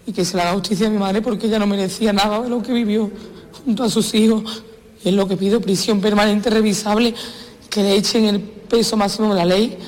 Y 0.06 0.12
que 0.12 0.24
se 0.24 0.36
le 0.36 0.42
haga 0.42 0.52
justicia 0.52 0.86
a 0.86 0.90
mi 0.90 0.98
madre 0.98 1.22
porque 1.22 1.46
ella 1.46 1.58
no 1.58 1.66
merecía 1.66 2.12
nada 2.12 2.40
de 2.42 2.48
lo 2.48 2.62
que 2.62 2.72
vivió 2.72 3.10
junto 3.64 3.84
a 3.84 3.90
sus 3.90 4.14
hijos. 4.14 4.62
Y 5.04 5.08
es 5.08 5.14
lo 5.14 5.26
que 5.26 5.36
pido, 5.36 5.60
prisión 5.60 6.00
permanente 6.00 6.50
revisable, 6.50 7.14
que 7.68 7.82
le 7.82 7.96
echen 7.96 8.24
el 8.26 8.40
peso 8.40 8.96
máximo 8.96 9.34
de 9.34 9.34
la 9.34 9.44
ley 9.44 9.78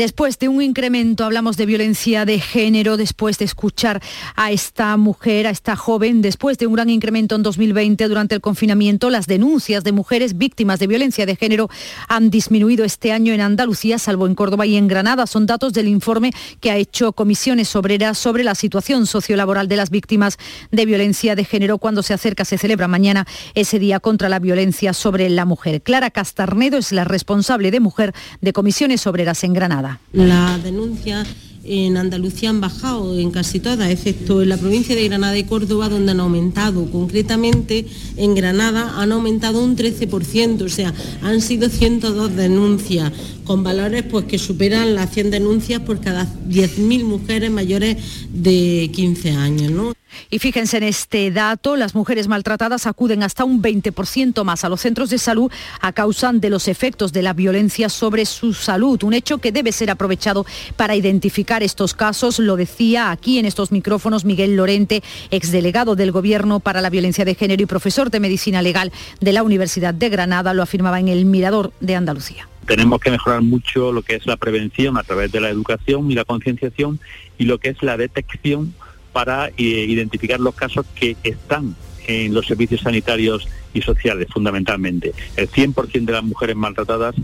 Después 0.00 0.38
de 0.38 0.48
un 0.48 0.62
incremento, 0.62 1.24
hablamos 1.26 1.58
de 1.58 1.66
violencia 1.66 2.24
de 2.24 2.40
género, 2.40 2.96
después 2.96 3.36
de 3.36 3.44
escuchar 3.44 4.00
a 4.34 4.50
esta 4.50 4.96
mujer, 4.96 5.46
a 5.46 5.50
esta 5.50 5.76
joven, 5.76 6.22
después 6.22 6.56
de 6.56 6.66
un 6.66 6.72
gran 6.72 6.88
incremento 6.88 7.34
en 7.34 7.42
2020 7.42 8.08
durante 8.08 8.34
el 8.34 8.40
confinamiento, 8.40 9.10
las 9.10 9.26
denuncias 9.26 9.84
de 9.84 9.92
mujeres 9.92 10.38
víctimas 10.38 10.78
de 10.78 10.86
violencia 10.86 11.26
de 11.26 11.36
género 11.36 11.68
han 12.08 12.30
disminuido 12.30 12.86
este 12.86 13.12
año 13.12 13.34
en 13.34 13.42
Andalucía, 13.42 13.98
salvo 13.98 14.26
en 14.26 14.34
Córdoba 14.34 14.64
y 14.64 14.78
en 14.78 14.88
Granada. 14.88 15.26
Son 15.26 15.44
datos 15.44 15.74
del 15.74 15.86
informe 15.86 16.32
que 16.60 16.70
ha 16.70 16.78
hecho 16.78 17.12
Comisiones 17.12 17.76
Obreras 17.76 18.16
sobre 18.16 18.42
la 18.42 18.54
situación 18.54 19.06
sociolaboral 19.06 19.68
de 19.68 19.76
las 19.76 19.90
víctimas 19.90 20.38
de 20.70 20.86
violencia 20.86 21.36
de 21.36 21.44
género 21.44 21.76
cuando 21.76 22.02
se 22.02 22.14
acerca, 22.14 22.46
se 22.46 22.56
celebra 22.56 22.88
mañana 22.88 23.26
ese 23.54 23.78
día 23.78 24.00
contra 24.00 24.30
la 24.30 24.38
violencia 24.38 24.94
sobre 24.94 25.28
la 25.28 25.44
mujer. 25.44 25.82
Clara 25.82 26.10
Castarnedo 26.10 26.78
es 26.78 26.90
la 26.90 27.04
responsable 27.04 27.70
de 27.70 27.80
mujer 27.80 28.14
de 28.40 28.54
Comisiones 28.54 29.06
Obreras 29.06 29.44
en 29.44 29.52
Granada. 29.52 29.89
Las 30.12 30.62
denuncias 30.62 31.26
en 31.62 31.96
Andalucía 31.96 32.50
han 32.50 32.60
bajado 32.60 33.18
en 33.18 33.30
casi 33.30 33.60
todas, 33.60 33.90
excepto 33.90 34.42
en 34.42 34.48
la 34.48 34.56
provincia 34.56 34.94
de 34.94 35.06
Granada 35.08 35.36
y 35.36 35.44
Córdoba, 35.44 35.88
donde 35.88 36.12
han 36.12 36.20
aumentado. 36.20 36.90
Concretamente, 36.90 37.86
en 38.16 38.34
Granada 38.34 39.00
han 39.00 39.12
aumentado 39.12 39.62
un 39.62 39.76
13%, 39.76 40.62
o 40.62 40.68
sea, 40.68 40.94
han 41.22 41.40
sido 41.40 41.68
102 41.68 42.34
denuncias, 42.34 43.12
con 43.44 43.62
valores 43.62 44.04
pues, 44.04 44.24
que 44.24 44.38
superan 44.38 44.94
las 44.94 45.10
100 45.10 45.30
denuncias 45.30 45.80
por 45.82 46.00
cada 46.00 46.26
10.000 46.48 47.04
mujeres 47.04 47.50
mayores 47.50 47.96
de 48.32 48.90
15 48.92 49.30
años. 49.32 49.70
¿no? 49.70 49.99
Y 50.30 50.38
fíjense 50.38 50.76
en 50.76 50.84
este 50.84 51.30
dato, 51.30 51.76
las 51.76 51.94
mujeres 51.94 52.28
maltratadas 52.28 52.86
acuden 52.86 53.22
hasta 53.22 53.44
un 53.44 53.62
20% 53.62 54.44
más 54.44 54.64
a 54.64 54.68
los 54.68 54.80
centros 54.80 55.10
de 55.10 55.18
salud 55.18 55.50
a 55.80 55.92
causa 55.92 56.30
de 56.32 56.50
los 56.50 56.68
efectos 56.68 57.12
de 57.12 57.22
la 57.22 57.32
violencia 57.32 57.88
sobre 57.88 58.24
su 58.26 58.54
salud, 58.54 59.02
un 59.02 59.14
hecho 59.14 59.38
que 59.38 59.52
debe 59.52 59.72
ser 59.72 59.90
aprovechado 59.90 60.46
para 60.76 60.96
identificar 60.96 61.62
estos 61.62 61.94
casos, 61.94 62.38
lo 62.38 62.56
decía 62.56 63.10
aquí 63.10 63.38
en 63.38 63.46
estos 63.46 63.72
micrófonos 63.72 64.24
Miguel 64.24 64.56
Lorente, 64.56 65.02
exdelegado 65.30 65.96
del 65.96 66.12
Gobierno 66.12 66.60
para 66.60 66.80
la 66.80 66.90
Violencia 66.90 67.24
de 67.24 67.34
Género 67.34 67.62
y 67.62 67.66
profesor 67.66 68.10
de 68.10 68.20
Medicina 68.20 68.62
Legal 68.62 68.92
de 69.20 69.32
la 69.32 69.42
Universidad 69.42 69.94
de 69.94 70.08
Granada, 70.08 70.54
lo 70.54 70.62
afirmaba 70.62 71.00
en 71.00 71.08
el 71.08 71.24
Mirador 71.24 71.72
de 71.80 71.96
Andalucía. 71.96 72.48
Tenemos 72.66 73.00
que 73.00 73.10
mejorar 73.10 73.42
mucho 73.42 73.90
lo 73.90 74.02
que 74.02 74.14
es 74.14 74.26
la 74.26 74.36
prevención 74.36 74.96
a 74.96 75.02
través 75.02 75.32
de 75.32 75.40
la 75.40 75.48
educación 75.48 76.10
y 76.10 76.14
la 76.14 76.24
concienciación 76.24 77.00
y 77.38 77.44
lo 77.44 77.58
que 77.58 77.70
es 77.70 77.82
la 77.82 77.96
detección 77.96 78.74
para 79.12 79.48
eh, 79.48 79.52
identificar 79.56 80.40
los 80.40 80.54
casos 80.54 80.86
que 80.94 81.16
están 81.22 81.74
en 82.06 82.34
los 82.34 82.46
servicios 82.46 82.80
sanitarios 82.80 83.48
y 83.72 83.82
sociales 83.82 84.28
fundamentalmente. 84.32 85.12
El 85.36 85.48
100% 85.48 86.04
de 86.04 86.12
las 86.12 86.24
mujeres 86.24 86.56
maltratadas 86.56 87.14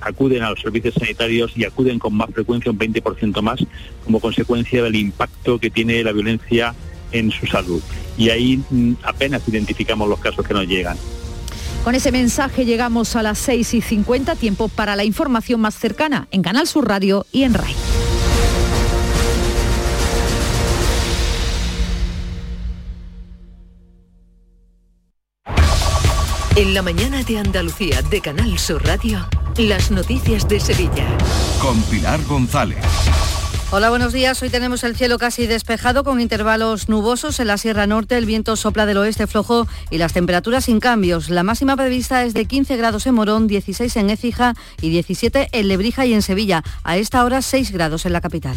acuden 0.00 0.42
a 0.42 0.50
los 0.50 0.60
servicios 0.60 0.94
sanitarios 0.94 1.52
y 1.56 1.64
acuden 1.64 1.98
con 1.98 2.14
más 2.14 2.30
frecuencia, 2.30 2.70
un 2.70 2.78
20% 2.78 3.40
más, 3.42 3.60
como 4.04 4.20
consecuencia 4.20 4.82
del 4.82 4.96
impacto 4.96 5.58
que 5.58 5.70
tiene 5.70 6.02
la 6.04 6.12
violencia 6.12 6.74
en 7.12 7.30
su 7.30 7.46
salud. 7.46 7.82
Y 8.16 8.30
ahí 8.30 8.62
mm, 8.70 8.94
apenas 9.02 9.42
identificamos 9.48 10.08
los 10.08 10.18
casos 10.20 10.46
que 10.46 10.54
nos 10.54 10.66
llegan. 10.66 10.96
Con 11.84 11.94
ese 11.94 12.10
mensaje 12.10 12.64
llegamos 12.64 13.14
a 13.14 13.22
las 13.22 13.38
6 13.38 13.74
y 13.74 13.80
50, 13.80 14.34
tiempo 14.34 14.68
para 14.68 14.96
la 14.96 15.04
información 15.04 15.60
más 15.60 15.74
cercana 15.76 16.26
en 16.32 16.42
Canal 16.42 16.66
Sur 16.66 16.88
Radio 16.88 17.26
y 17.30 17.44
en 17.44 17.54
RAI. 17.54 17.74
En 26.56 26.72
la 26.72 26.80
mañana 26.80 27.22
de 27.22 27.36
Andalucía 27.36 28.00
de 28.00 28.22
Canal 28.22 28.58
Sur 28.58 28.82
Radio, 28.82 29.28
las 29.58 29.90
noticias 29.90 30.48
de 30.48 30.58
Sevilla. 30.58 31.06
Con 31.60 31.82
Pilar 31.82 32.18
González. 32.24 32.78
Hola, 33.70 33.90
buenos 33.90 34.14
días. 34.14 34.40
Hoy 34.40 34.48
tenemos 34.48 34.82
el 34.82 34.96
cielo 34.96 35.18
casi 35.18 35.46
despejado 35.46 36.02
con 36.02 36.18
intervalos 36.18 36.88
nubosos 36.88 37.40
en 37.40 37.48
la 37.48 37.58
Sierra 37.58 37.86
Norte. 37.86 38.16
El 38.16 38.24
viento 38.24 38.56
sopla 38.56 38.86
del 38.86 38.96
oeste 38.96 39.26
flojo 39.26 39.68
y 39.90 39.98
las 39.98 40.14
temperaturas 40.14 40.64
sin 40.64 40.80
cambios. 40.80 41.28
La 41.28 41.42
máxima 41.42 41.76
prevista 41.76 42.24
es 42.24 42.32
de 42.32 42.46
15 42.46 42.74
grados 42.78 43.06
en 43.06 43.16
Morón, 43.16 43.48
16 43.48 43.94
en 43.96 44.08
Écija 44.08 44.54
y 44.80 44.88
17 44.88 45.50
en 45.52 45.68
Lebrija 45.68 46.06
y 46.06 46.14
en 46.14 46.22
Sevilla. 46.22 46.64
A 46.84 46.96
esta 46.96 47.22
hora 47.22 47.42
6 47.42 47.70
grados 47.70 48.06
en 48.06 48.14
la 48.14 48.22
capital. 48.22 48.56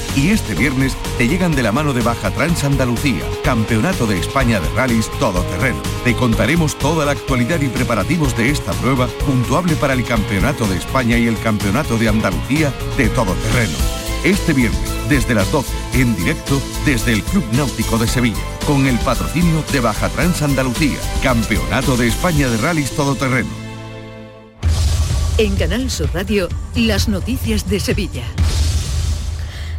Y 0.13 0.29
este 0.29 0.55
viernes 0.55 0.93
te 1.17 1.29
llegan 1.29 1.55
de 1.55 1.63
la 1.63 1.71
mano 1.71 1.93
de 1.93 2.01
Baja 2.01 2.31
Trans 2.31 2.65
Andalucía, 2.65 3.23
Campeonato 3.45 4.05
de 4.05 4.19
España 4.19 4.59
de 4.59 4.67
Rallys 4.75 5.09
Todoterreno. 5.19 5.81
Te 6.03 6.13
contaremos 6.15 6.77
toda 6.77 7.05
la 7.05 7.13
actualidad 7.13 7.61
y 7.61 7.69
preparativos 7.69 8.35
de 8.35 8.49
esta 8.49 8.73
prueba, 8.73 9.07
puntuable 9.25 9.73
para 9.75 9.93
el 9.93 10.03
Campeonato 10.03 10.67
de 10.67 10.75
España 10.75 11.17
y 11.17 11.27
el 11.27 11.39
Campeonato 11.39 11.97
de 11.97 12.09
Andalucía 12.09 12.73
de 12.97 13.07
Todoterreno. 13.07 13.77
Este 14.25 14.51
viernes, 14.51 14.81
desde 15.07 15.33
las 15.33 15.49
12, 15.49 15.71
en 15.93 16.13
directo 16.17 16.61
desde 16.85 17.13
el 17.13 17.23
Club 17.23 17.45
Náutico 17.53 17.97
de 17.97 18.07
Sevilla, 18.07 18.43
con 18.67 18.87
el 18.87 18.99
patrocinio 18.99 19.63
de 19.71 19.79
Baja 19.79 20.09
Trans 20.09 20.41
Andalucía, 20.41 20.97
Campeonato 21.23 21.95
de 21.95 22.07
España 22.07 22.49
de 22.49 22.57
Rallys 22.57 22.91
Todoterreno. 22.91 23.49
En 25.37 25.55
Canal 25.55 25.89
Sur 25.89 26.09
Radio, 26.13 26.49
las 26.75 27.07
noticias 27.07 27.69
de 27.69 27.79
Sevilla. 27.79 28.25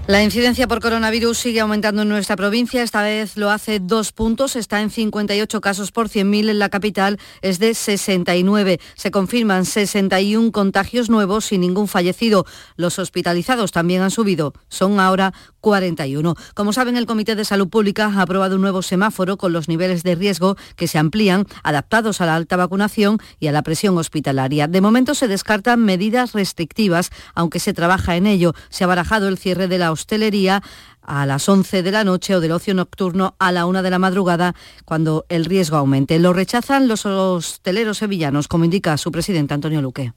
La 0.08 0.20
incidencia 0.20 0.66
por 0.66 0.80
coronavirus 0.80 1.38
sigue 1.38 1.60
aumentando 1.60 2.02
en 2.02 2.08
nuestra 2.08 2.34
provincia. 2.34 2.82
Esta 2.82 3.02
vez 3.02 3.36
lo 3.36 3.50
hace 3.50 3.78
dos 3.78 4.10
puntos. 4.10 4.56
Está 4.56 4.82
en 4.82 4.90
58 4.90 5.60
casos 5.60 5.92
por 5.92 6.08
100.000. 6.08 6.50
En 6.50 6.58
la 6.58 6.70
capital 6.70 7.20
es 7.40 7.60
de 7.60 7.72
69. 7.72 8.80
Se 8.96 9.12
confirman 9.12 9.64
61 9.64 10.50
contagios 10.50 11.08
nuevos 11.08 11.44
sin 11.44 11.60
ningún 11.60 11.86
fallecido. 11.86 12.46
Los 12.74 12.98
hospitalizados 12.98 13.70
también 13.70 14.02
han 14.02 14.10
subido. 14.10 14.54
Son 14.68 14.98
ahora 14.98 15.34
41. 15.60 16.34
Como 16.54 16.72
saben, 16.72 16.96
el 16.96 17.06
Comité 17.06 17.36
de 17.36 17.44
Salud 17.44 17.68
Pública 17.68 18.12
ha 18.12 18.22
aprobado 18.22 18.56
un 18.56 18.62
nuevo 18.62 18.82
semáforo 18.82 19.36
con 19.36 19.52
los 19.52 19.68
niveles 19.68 20.02
de 20.02 20.16
riesgo 20.16 20.56
que 20.74 20.88
se 20.88 20.98
amplían, 20.98 21.46
adaptados 21.62 22.20
a 22.20 22.26
la 22.26 22.34
alta 22.34 22.56
vacunación 22.56 23.18
y 23.38 23.46
a 23.46 23.52
la 23.52 23.62
presión 23.62 23.96
hospitalaria. 23.96 24.66
De 24.66 24.80
momento 24.80 25.14
se 25.14 25.28
descartan 25.28 25.84
medidas 25.84 26.32
restrictivas, 26.32 27.10
aunque 27.36 27.60
se 27.60 27.72
trabaja 27.72 28.16
en 28.16 28.26
ello. 28.26 28.54
Se 28.68 28.82
ha 28.82 28.88
barajado 28.88 29.28
el 29.28 29.38
cierre 29.38 29.68
de 29.68 29.78
la 29.78 29.91
hostelería 29.92 30.62
a 31.02 31.26
las 31.26 31.48
11 31.48 31.82
de 31.82 31.90
la 31.90 32.04
noche 32.04 32.34
o 32.34 32.40
del 32.40 32.52
ocio 32.52 32.74
nocturno 32.74 33.34
a 33.38 33.52
la 33.52 33.66
1 33.66 33.82
de 33.82 33.90
la 33.90 33.98
madrugada 33.98 34.54
cuando 34.84 35.24
el 35.28 35.44
riesgo 35.44 35.76
aumente. 35.76 36.18
Lo 36.18 36.32
rechazan 36.32 36.88
los 36.88 37.06
hosteleros 37.06 37.98
sevillanos, 37.98 38.48
como 38.48 38.64
indica 38.64 38.96
su 38.96 39.12
presidente 39.12 39.54
Antonio 39.54 39.82
Luque. 39.82 40.12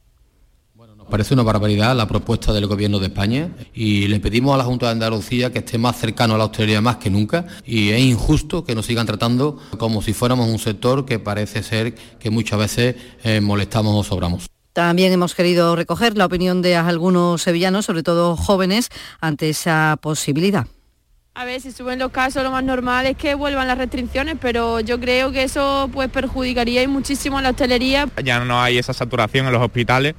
Parece 1.10 1.36
una 1.36 1.44
barbaridad 1.44 1.96
la 1.96 2.08
propuesta 2.08 2.52
del 2.52 2.66
Gobierno 2.66 3.00
de 3.00 3.08
España 3.08 3.52
y 3.76 4.08
le 4.08 4.20
pedimos 4.20 4.56
a 4.56 4.58
la 4.58 4.64
Junta 4.64 4.88
de 4.88 4.94
Andalucía 4.94 5.54
que 5.54 5.60
esté 5.60 5.78
más 5.78 5.98
cercano 5.98 6.34
a 6.34 6.38
la 6.38 6.46
hostelería 6.46 6.82
más 6.82 6.98
que 6.98 7.12
nunca 7.12 7.46
y 7.64 7.90
es 7.90 8.02
injusto 8.02 8.64
que 8.64 8.74
nos 8.74 8.88
sigan 8.88 9.06
tratando 9.06 9.60
como 9.78 10.02
si 10.02 10.14
fuéramos 10.14 10.50
un 10.50 10.58
sector 10.58 11.06
que 11.06 11.20
parece 11.20 11.62
ser 11.62 11.94
que 11.94 12.32
muchas 12.32 12.58
veces 12.58 12.96
eh, 13.24 13.40
molestamos 13.40 13.96
o 13.96 14.04
sobramos. 14.04 14.55
También 14.76 15.14
hemos 15.14 15.36
querido 15.36 15.74
recoger 15.78 16.18
la 16.18 16.26
opinión 16.26 16.62
de 16.62 16.76
algunos 16.76 17.42
sevillanos, 17.42 17.86
sobre 17.86 18.04
todo 18.04 18.36
jóvenes, 18.36 18.90
ante 19.22 19.48
esa 19.48 19.98
posibilidad. 20.02 20.68
A 21.34 21.46
ver, 21.46 21.62
si 21.62 21.72
suben 21.72 21.98
los 21.98 22.12
casos, 22.12 22.44
lo 22.44 22.52
más 22.52 22.62
normal 22.62 23.06
es 23.06 23.16
que 23.16 23.36
vuelvan 23.36 23.68
las 23.68 23.78
restricciones, 23.78 24.36
pero 24.38 24.82
yo 24.82 25.00
creo 25.00 25.32
que 25.32 25.44
eso 25.44 25.90
pues 25.94 26.10
perjudicaría 26.10 26.86
muchísimo 26.90 27.38
a 27.38 27.42
la 27.42 27.52
hostelería. 27.52 28.10
Ya 28.22 28.44
no 28.44 28.62
hay 28.62 28.78
esa 28.78 28.92
saturación 28.92 29.46
en 29.46 29.54
los 29.54 29.62
hospitales. 29.62 30.14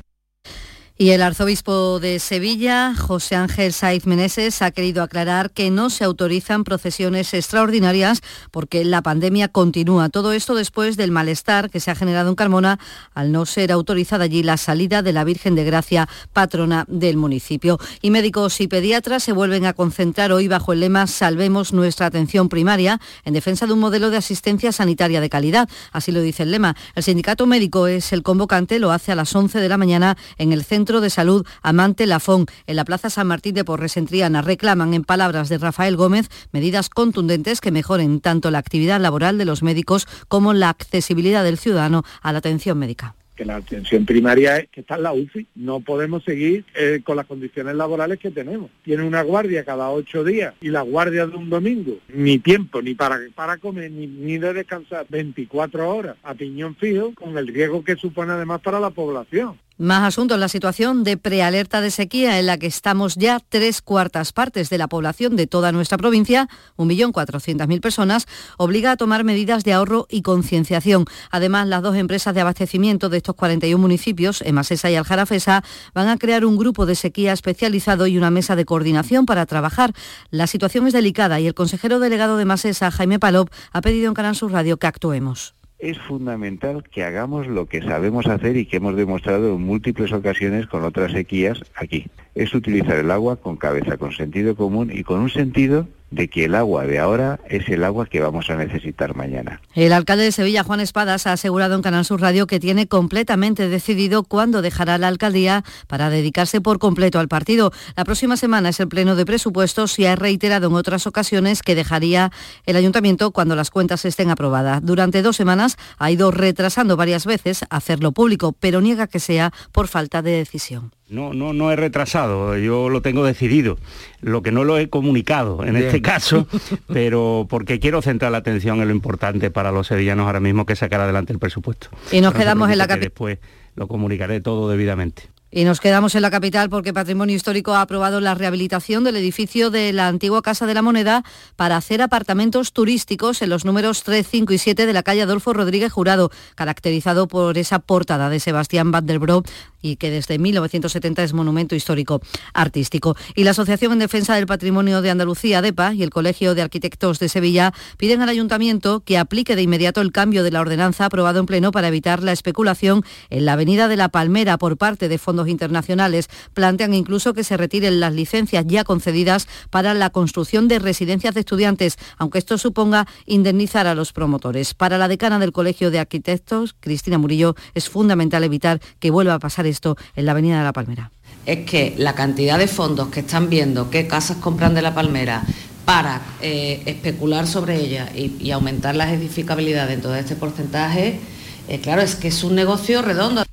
Y 0.98 1.10
el 1.10 1.20
arzobispo 1.20 2.00
de 2.00 2.18
Sevilla, 2.18 2.94
José 2.94 3.36
Ángel 3.36 3.74
Saiz 3.74 4.06
Meneses, 4.06 4.62
ha 4.62 4.70
querido 4.70 5.02
aclarar 5.02 5.50
que 5.50 5.70
no 5.70 5.90
se 5.90 6.04
autorizan 6.04 6.64
procesiones 6.64 7.34
extraordinarias 7.34 8.22
porque 8.50 8.82
la 8.82 9.02
pandemia 9.02 9.48
continúa. 9.48 10.08
Todo 10.08 10.32
esto 10.32 10.54
después 10.54 10.96
del 10.96 11.10
malestar 11.10 11.68
que 11.68 11.80
se 11.80 11.90
ha 11.90 11.94
generado 11.94 12.30
en 12.30 12.34
Carmona 12.34 12.78
al 13.12 13.30
no 13.30 13.44
ser 13.44 13.72
autorizada 13.72 14.24
allí 14.24 14.42
la 14.42 14.56
salida 14.56 15.02
de 15.02 15.12
la 15.12 15.24
Virgen 15.24 15.54
de 15.54 15.64
Gracia, 15.64 16.08
patrona 16.32 16.86
del 16.88 17.18
municipio. 17.18 17.78
Y 18.00 18.10
médicos 18.10 18.58
y 18.62 18.66
pediatras 18.66 19.22
se 19.22 19.32
vuelven 19.32 19.66
a 19.66 19.74
concentrar 19.74 20.32
hoy 20.32 20.48
bajo 20.48 20.72
el 20.72 20.80
lema 20.80 21.06
Salvemos 21.06 21.74
nuestra 21.74 22.06
atención 22.06 22.48
primaria 22.48 23.02
en 23.26 23.34
defensa 23.34 23.66
de 23.66 23.74
un 23.74 23.80
modelo 23.80 24.08
de 24.08 24.16
asistencia 24.16 24.72
sanitaria 24.72 25.20
de 25.20 25.28
calidad. 25.28 25.68
Así 25.92 26.10
lo 26.10 26.22
dice 26.22 26.44
el 26.44 26.52
lema. 26.52 26.74
El 26.94 27.02
sindicato 27.02 27.44
médico 27.44 27.86
es 27.86 28.14
el 28.14 28.22
convocante, 28.22 28.78
lo 28.78 28.92
hace 28.92 29.12
a 29.12 29.14
las 29.14 29.36
11 29.36 29.60
de 29.60 29.68
la 29.68 29.76
mañana 29.76 30.16
en 30.38 30.54
el 30.54 30.64
centro 30.64 30.85
Centro 30.86 31.00
de 31.00 31.10
Salud 31.10 31.44
Amante 31.62 32.06
Lafón, 32.06 32.46
en 32.68 32.76
la 32.76 32.84
Plaza 32.84 33.10
San 33.10 33.26
Martín 33.26 33.56
de 33.56 33.64
Porres 33.64 33.96
en 33.96 34.06
Triana. 34.06 34.40
Reclaman, 34.40 34.94
en 34.94 35.02
palabras 35.02 35.48
de 35.48 35.58
Rafael 35.58 35.96
Gómez, 35.96 36.28
medidas 36.52 36.90
contundentes 36.90 37.60
que 37.60 37.72
mejoren 37.72 38.20
tanto 38.20 38.52
la 38.52 38.58
actividad 38.58 39.00
laboral 39.00 39.36
de 39.36 39.46
los 39.46 39.64
médicos 39.64 40.06
como 40.28 40.52
la 40.52 40.68
accesibilidad 40.68 41.42
del 41.42 41.58
ciudadano 41.58 42.04
a 42.22 42.30
la 42.30 42.38
atención 42.38 42.78
médica 42.78 43.16
que 43.34 43.44
la 43.44 43.56
atención 43.56 44.06
primaria 44.06 44.64
que 44.64 44.80
está 44.80 44.94
en 44.94 45.02
la 45.02 45.12
UCI. 45.12 45.46
No 45.56 45.80
podemos 45.80 46.24
seguir 46.24 46.64
eh, 46.74 47.02
con 47.04 47.16
las 47.16 47.26
condiciones 47.26 47.74
laborales 47.74 48.18
que 48.18 48.30
tenemos. 48.30 48.70
Tiene 48.82 49.02
una 49.02 49.20
guardia 49.20 49.62
cada 49.62 49.90
ocho 49.90 50.24
días 50.24 50.54
y 50.62 50.68
la 50.70 50.80
guardia 50.80 51.26
de 51.26 51.36
un 51.36 51.50
domingo, 51.50 51.98
ni 52.08 52.38
tiempo 52.38 52.80
ni 52.80 52.94
para, 52.94 53.18
para 53.34 53.58
comer 53.58 53.90
ni, 53.90 54.06
ni 54.06 54.38
de 54.38 54.54
descansar 54.54 55.04
24 55.10 55.94
horas 55.94 56.16
a 56.22 56.32
piñón 56.32 56.76
fijo, 56.76 57.12
con 57.14 57.36
el 57.36 57.48
riesgo 57.48 57.84
que 57.84 57.96
supone 57.96 58.32
además 58.32 58.62
para 58.62 58.80
la 58.80 58.88
población. 58.88 59.58
Más 59.78 60.04
asuntos, 60.04 60.38
la 60.38 60.48
situación 60.48 61.04
de 61.04 61.18
prealerta 61.18 61.82
de 61.82 61.90
sequía 61.90 62.38
en 62.38 62.46
la 62.46 62.56
que 62.56 62.66
estamos 62.66 63.16
ya 63.16 63.40
tres 63.46 63.82
cuartas 63.82 64.32
partes 64.32 64.70
de 64.70 64.78
la 64.78 64.88
población 64.88 65.36
de 65.36 65.46
toda 65.46 65.70
nuestra 65.70 65.98
provincia, 65.98 66.48
1.400.000 66.78 67.82
personas, 67.82 68.26
obliga 68.56 68.92
a 68.92 68.96
tomar 68.96 69.22
medidas 69.22 69.64
de 69.64 69.74
ahorro 69.74 70.06
y 70.08 70.22
concienciación. 70.22 71.04
Además, 71.30 71.68
las 71.68 71.82
dos 71.82 71.94
empresas 71.94 72.34
de 72.34 72.40
abastecimiento 72.40 73.10
de 73.10 73.18
estos 73.18 73.34
41 73.34 73.78
municipios, 73.78 74.40
Emasesa 74.40 74.90
y 74.90 74.94
Aljarafesa, 74.94 75.62
van 75.92 76.08
a 76.08 76.16
crear 76.16 76.46
un 76.46 76.56
grupo 76.56 76.86
de 76.86 76.94
sequía 76.94 77.34
especializado 77.34 78.06
y 78.06 78.16
una 78.16 78.30
mesa 78.30 78.56
de 78.56 78.64
coordinación 78.64 79.26
para 79.26 79.44
trabajar. 79.44 79.92
La 80.30 80.46
situación 80.46 80.86
es 80.86 80.94
delicada 80.94 81.38
y 81.38 81.48
el 81.48 81.54
consejero 81.54 81.98
delegado 81.98 82.38
de 82.38 82.44
Emasesa, 82.44 82.90
Jaime 82.90 83.18
Palop, 83.18 83.50
ha 83.72 83.82
pedido 83.82 84.08
en 84.08 84.14
Canal 84.14 84.36
Sur 84.36 84.52
Radio 84.52 84.78
que 84.78 84.86
actuemos 84.86 85.54
es 85.78 85.98
fundamental 85.98 86.84
que 86.84 87.04
hagamos 87.04 87.46
lo 87.46 87.66
que 87.66 87.82
sabemos 87.82 88.26
hacer 88.26 88.56
y 88.56 88.66
que 88.66 88.78
hemos 88.78 88.96
demostrado 88.96 89.54
en 89.54 89.62
múltiples 89.62 90.12
ocasiones 90.12 90.66
con 90.66 90.84
otras 90.84 91.12
sequías 91.12 91.62
aquí. 91.74 92.06
Es 92.34 92.54
utilizar 92.54 92.96
el 92.96 93.10
agua 93.10 93.36
con 93.36 93.56
cabeza, 93.56 93.96
con 93.96 94.12
sentido 94.12 94.56
común 94.56 94.90
y 94.92 95.02
con 95.02 95.20
un 95.20 95.30
sentido 95.30 95.86
de 96.10 96.28
que 96.28 96.44
el 96.44 96.54
agua 96.54 96.84
de 96.86 96.98
ahora 96.98 97.40
es 97.48 97.68
el 97.68 97.84
agua 97.84 98.06
que 98.06 98.20
vamos 98.20 98.48
a 98.50 98.56
necesitar 98.56 99.16
mañana. 99.16 99.60
El 99.74 99.92
alcalde 99.92 100.24
de 100.24 100.32
Sevilla, 100.32 100.62
Juan 100.62 100.80
Espadas, 100.80 101.26
ha 101.26 101.32
asegurado 101.32 101.74
en 101.74 101.82
Canal 101.82 102.04
Sur 102.04 102.20
Radio 102.20 102.46
que 102.46 102.60
tiene 102.60 102.86
completamente 102.86 103.68
decidido 103.68 104.22
cuándo 104.22 104.62
dejará 104.62 104.98
la 104.98 105.08
alcaldía 105.08 105.64
para 105.86 106.10
dedicarse 106.10 106.60
por 106.60 106.78
completo 106.78 107.18
al 107.18 107.28
partido. 107.28 107.72
La 107.96 108.04
próxima 108.04 108.36
semana 108.36 108.68
es 108.68 108.80
el 108.80 108.88
pleno 108.88 109.16
de 109.16 109.26
presupuestos 109.26 109.98
y 109.98 110.06
ha 110.06 110.16
reiterado 110.16 110.68
en 110.68 110.74
otras 110.74 111.06
ocasiones 111.06 111.62
que 111.62 111.74
dejaría 111.74 112.30
el 112.66 112.76
ayuntamiento 112.76 113.30
cuando 113.32 113.56
las 113.56 113.70
cuentas 113.70 114.04
estén 114.04 114.30
aprobadas. 114.30 114.84
Durante 114.84 115.22
dos 115.22 115.36
semanas 115.36 115.76
ha 115.98 116.10
ido 116.10 116.30
retrasando 116.30 116.96
varias 116.96 117.26
veces 117.26 117.64
hacerlo 117.70 118.12
público, 118.12 118.54
pero 118.58 118.80
niega 118.80 119.06
que 119.06 119.20
sea 119.20 119.52
por 119.72 119.88
falta 119.88 120.22
de 120.22 120.32
decisión. 120.32 120.92
No, 121.08 121.32
no, 121.32 121.52
no 121.52 121.70
he 121.70 121.76
retrasado, 121.76 122.56
yo 122.58 122.88
lo 122.88 123.00
tengo 123.00 123.24
decidido. 123.24 123.78
Lo 124.20 124.42
que 124.42 124.50
no 124.50 124.64
lo 124.64 124.76
he 124.76 124.88
comunicado 124.88 125.64
en 125.64 125.76
este 125.76 126.02
caso, 126.02 126.48
pero 126.92 127.46
porque 127.48 127.78
quiero 127.78 128.02
centrar 128.02 128.32
la 128.32 128.38
atención 128.38 128.80
en 128.80 128.88
lo 128.88 128.94
importante 128.94 129.52
para 129.52 129.70
los 129.70 129.86
sevillanos 129.86 130.26
ahora 130.26 130.40
mismo, 130.40 130.66
que 130.66 130.72
es 130.72 130.80
sacar 130.80 131.00
adelante 131.00 131.32
el 131.32 131.38
presupuesto. 131.38 131.88
Y 132.10 132.20
nos 132.20 132.34
quedamos 132.34 132.70
en 132.70 132.78
la 132.78 132.88
capital. 132.88 133.08
Después 133.08 133.38
lo 133.76 133.86
comunicaré 133.86 134.40
todo 134.40 134.68
debidamente. 134.68 135.30
Y 135.56 135.64
nos 135.64 135.80
quedamos 135.80 136.14
en 136.16 136.22
la 136.22 136.30
capital 136.30 136.68
porque 136.68 136.92
Patrimonio 136.92 137.36
Histórico 137.36 137.72
ha 137.72 137.80
aprobado 137.80 138.20
la 138.20 138.34
rehabilitación 138.34 139.04
del 139.04 139.16
edificio 139.16 139.70
de 139.70 139.92
la 139.92 140.08
antigua 140.08 140.42
Casa 140.42 140.66
de 140.66 140.74
la 140.74 140.82
Moneda 140.82 141.22
para 141.54 141.76
hacer 141.76 142.02
apartamentos 142.02 142.72
turísticos 142.72 143.40
en 143.42 143.50
los 143.50 143.64
números 143.64 144.02
3, 144.02 144.26
5 144.28 144.52
y 144.52 144.58
7 144.58 144.86
de 144.86 144.92
la 144.92 145.04
calle 145.04 145.22
Adolfo 145.22 145.52
Rodríguez 145.52 145.92
Jurado, 145.92 146.30
caracterizado 146.56 147.28
por 147.28 147.56
esa 147.58 147.78
portada 147.78 148.28
de 148.28 148.40
Sebastián 148.40 148.90
Van 148.90 149.06
der 149.06 149.20
Bro 149.20 149.44
y 149.86 149.96
que 149.96 150.10
desde 150.10 150.38
1970 150.38 151.22
es 151.22 151.32
monumento 151.32 151.74
histórico 151.74 152.20
artístico. 152.54 153.16
Y 153.34 153.44
la 153.44 153.52
Asociación 153.52 153.92
en 153.92 154.00
Defensa 154.00 154.34
del 154.34 154.46
Patrimonio 154.46 155.02
de 155.02 155.10
Andalucía, 155.10 155.62
DEPA, 155.62 155.94
y 155.94 156.02
el 156.02 156.10
Colegio 156.10 156.54
de 156.54 156.62
Arquitectos 156.62 157.18
de 157.18 157.28
Sevilla 157.28 157.72
piden 157.96 158.22
al 158.22 158.28
Ayuntamiento 158.28 159.00
que 159.00 159.18
aplique 159.18 159.56
de 159.56 159.62
inmediato 159.62 160.00
el 160.00 160.12
cambio 160.12 160.42
de 160.42 160.50
la 160.50 160.60
ordenanza 160.60 161.06
aprobado 161.06 161.40
en 161.40 161.46
pleno 161.46 161.70
para 161.70 161.88
evitar 161.88 162.22
la 162.22 162.32
especulación 162.32 163.04
en 163.30 163.44
la 163.44 163.52
Avenida 163.52 163.88
de 163.88 163.96
la 163.96 164.08
Palmera 164.08 164.58
por 164.58 164.76
parte 164.76 165.08
de 165.08 165.18
fondos 165.18 165.48
internacionales. 165.48 166.28
Plantean 166.54 166.94
incluso 166.94 167.34
que 167.34 167.44
se 167.44 167.56
retiren 167.56 168.00
las 168.00 168.12
licencias 168.12 168.64
ya 168.66 168.84
concedidas 168.84 169.46
para 169.70 169.94
la 169.94 170.10
construcción 170.10 170.68
de 170.68 170.78
residencias 170.78 171.34
de 171.34 171.40
estudiantes, 171.40 171.96
aunque 172.18 172.38
esto 172.38 172.58
suponga 172.58 173.06
indemnizar 173.24 173.86
a 173.86 173.94
los 173.94 174.12
promotores. 174.12 174.74
Para 174.74 174.98
la 174.98 175.08
decana 175.08 175.38
del 175.38 175.52
Colegio 175.52 175.90
de 175.90 175.98
Arquitectos, 175.98 176.74
Cristina 176.80 177.18
Murillo, 177.18 177.54
es 177.74 177.88
fundamental 177.88 178.44
evitar 178.44 178.80
que 178.98 179.10
vuelva 179.10 179.34
a 179.34 179.38
pasar 179.38 179.66
en 180.14 180.26
la 180.26 180.32
Avenida 180.32 180.58
de 180.58 180.64
la 180.64 180.72
Palmera. 180.72 181.10
Es 181.44 181.64
que 181.64 181.94
la 181.96 182.14
cantidad 182.14 182.58
de 182.58 182.68
fondos 182.68 183.08
que 183.08 183.20
están 183.20 183.48
viendo 183.48 183.90
qué 183.90 184.06
casas 184.06 184.38
compran 184.38 184.74
de 184.74 184.82
la 184.82 184.94
Palmera 184.94 185.44
para 185.84 186.20
eh, 186.42 186.82
especular 186.86 187.46
sobre 187.46 187.80
ellas 187.80 188.10
y, 188.14 188.50
aumentar 188.50 188.96
las 188.96 189.12
edificabilidades 189.12 189.94
en 189.94 190.02
todo 190.02 190.16
este 190.16 190.34
porcentaje, 190.34 191.20
eh, 191.68 191.80
claro, 191.80 192.02
es 192.02 192.16
que 192.16 192.28
es 192.28 192.42
un 192.42 192.54
negocio 192.54 193.02
redondo. 193.02 193.44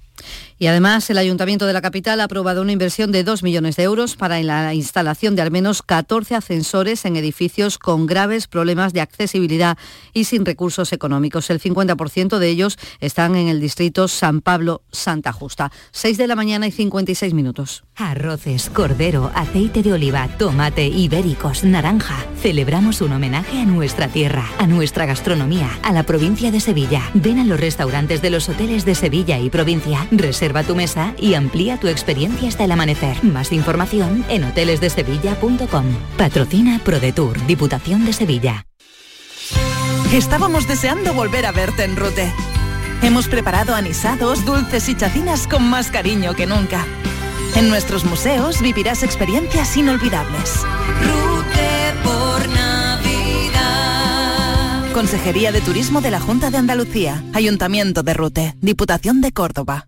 Y 0.60 0.68
además 0.68 1.10
el 1.10 1.18
Ayuntamiento 1.18 1.66
de 1.66 1.74
la 1.74 1.82
capital 1.82 2.22
ha 2.22 2.26
aprobado 2.26 2.62
una 2.62 2.72
inversión 2.72 3.12
de 3.12 3.24
2 3.24 3.44
millones 3.44 3.76
de 3.76 3.84
euros 3.84 4.16
para 4.16 4.42
la 4.44 4.74
instalación 4.74 5.36
de 5.36 5.42
al 5.42 5.52
menos 5.52 5.82
14 5.82 6.36
ascensores 6.36 7.06
en 7.06 7.16
edificios 7.16 7.78
con 7.78 8.06
graves 8.06 8.48
problemas 8.48 8.94
de 8.94 9.02
accesibilidad 9.02 9.78
y 10.14 10.26
sin 10.26 10.46
recursos 10.46 10.94
económicos. 10.94 11.50
El 11.50 11.60
50% 11.60 12.38
de 12.38 12.50
ellos 12.50 12.78
están 13.00 13.36
en 13.36 13.48
el 13.48 13.60
distrito 13.60 14.08
San 14.08 14.42
Pablo-Santa 14.42 15.32
Justa. 15.32 15.72
6 15.92 16.18
de 16.18 16.28
la 16.28 16.36
mañana 16.36 16.68
y 16.68 16.72
56 16.72 17.34
minutos. 17.34 17.84
Arroces, 17.96 18.70
cordero, 18.70 19.32
aceite 19.36 19.84
de 19.84 19.94
oliva, 19.94 20.28
tomate, 20.38 20.88
ibéricos, 20.88 21.64
naranja. 21.64 22.26
Celebramos 22.42 23.02
un 23.02 23.14
homenaje 23.14 23.60
a 23.60 23.66
nuestra 23.66 24.08
tierra, 24.08 24.46
a 24.60 24.68
nuestra 24.68 25.06
gastronomía, 25.06 25.70
a 25.84 25.92
la 25.92 26.04
provincia 26.04 26.52
de 26.52 26.60
Sevilla. 26.60 27.02
Ven 27.14 27.40
a 27.40 27.46
los 27.46 27.60
restaurantes 27.60 28.22
de 28.22 28.30
los 28.30 28.50
hoteles 28.50 28.86
de 28.86 28.96
Sevilla 28.96 29.40
y 29.40 29.50
provincia. 29.50 30.08
Reserva 30.12 30.53
tu 30.62 30.76
mesa 30.76 31.16
y 31.18 31.34
amplía 31.34 31.80
tu 31.80 31.88
experiencia 31.88 32.50
hasta 32.50 32.66
el 32.66 32.72
amanecer. 32.72 33.24
Más 33.24 33.52
información 33.52 34.24
en 34.30 34.44
hotelesdesevilla.com. 34.44 35.86
Patrocina 36.20 36.80
ProDetour, 36.84 37.44
Diputación 37.48 38.06
de 38.06 38.14
Sevilla. 38.14 38.68
Estábamos 40.14 40.68
deseando 40.68 41.16
volver 41.16 41.48
a 41.48 41.52
verte 41.52 41.84
en 41.84 41.96
Rute. 41.96 42.32
Hemos 43.02 43.28
preparado 43.28 43.74
anisados, 43.74 44.46
dulces 44.46 44.88
y 44.90 44.96
chacinas 44.96 45.48
con 45.48 45.68
más 45.68 45.90
cariño 45.90 46.36
que 46.36 46.46
nunca. 46.46 46.86
En 47.56 47.68
nuestros 47.68 48.06
museos 48.06 48.62
vivirás 48.62 49.02
experiencias 49.04 49.76
inolvidables. 49.76 50.62
Rute 51.02 51.94
por 52.04 52.48
Navidad. 52.50 53.64
Consejería 54.94 55.52
de 55.52 55.62
Turismo 55.62 56.02
de 56.02 56.12
la 56.12 56.20
Junta 56.20 56.52
de 56.52 56.58
Andalucía. 56.58 57.24
Ayuntamiento 57.34 58.04
de 58.04 58.14
Rute. 58.14 58.56
Diputación 58.62 59.20
de 59.22 59.32
Córdoba. 59.32 59.88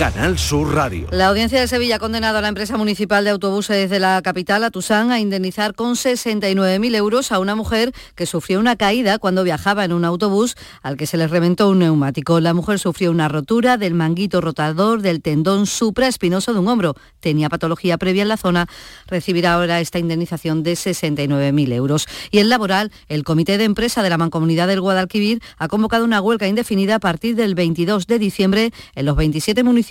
Canal 0.00 0.38
Sur 0.38 0.74
Radio. 0.74 1.08
La 1.10 1.26
audiencia 1.26 1.60
de 1.60 1.68
Sevilla 1.68 1.96
ha 1.96 1.98
condenado 1.98 2.38
a 2.38 2.40
la 2.40 2.48
empresa 2.48 2.78
municipal 2.78 3.22
de 3.22 3.28
autobuses 3.28 3.90
de 3.90 4.00
la 4.00 4.22
capital, 4.22 4.64
a 4.64 4.70
Tusán, 4.70 5.10
a 5.10 5.20
indemnizar 5.20 5.74
con 5.74 5.94
69.000 5.94 6.96
euros 6.96 7.32
a 7.32 7.38
una 7.38 7.54
mujer 7.54 7.92
que 8.14 8.24
sufrió 8.24 8.60
una 8.60 8.76
caída 8.76 9.18
cuando 9.18 9.44
viajaba 9.44 9.84
en 9.84 9.92
un 9.92 10.06
autobús 10.06 10.56
al 10.80 10.96
que 10.96 11.06
se 11.06 11.18
le 11.18 11.28
reventó 11.28 11.68
un 11.68 11.80
neumático. 11.80 12.40
La 12.40 12.54
mujer 12.54 12.78
sufrió 12.78 13.10
una 13.10 13.28
rotura 13.28 13.76
del 13.76 13.92
manguito 13.92 14.40
rotador 14.40 15.02
del 15.02 15.20
tendón 15.20 15.66
supraespinoso 15.66 16.54
de 16.54 16.60
un 16.60 16.68
hombro. 16.68 16.94
Tenía 17.20 17.50
patología 17.50 17.98
previa 17.98 18.22
en 18.22 18.28
la 18.28 18.38
zona. 18.38 18.68
Recibirá 19.06 19.52
ahora 19.52 19.80
esta 19.80 19.98
indemnización 19.98 20.62
de 20.62 20.72
69.000 20.72 21.74
euros. 21.74 22.06
Y 22.30 22.38
en 22.38 22.48
laboral, 22.48 22.90
el 23.08 23.22
Comité 23.22 23.58
de 23.58 23.64
Empresa 23.64 24.02
de 24.02 24.08
la 24.08 24.16
Mancomunidad 24.16 24.66
del 24.66 24.80
Guadalquivir 24.80 25.42
ha 25.58 25.68
convocado 25.68 26.06
una 26.06 26.22
huelga 26.22 26.48
indefinida 26.48 26.94
a 26.94 27.00
partir 27.00 27.36
del 27.36 27.54
22 27.54 28.06
de 28.06 28.18
diciembre 28.18 28.72
en 28.94 29.04
los 29.04 29.14
27 29.14 29.62
municipios 29.62 29.89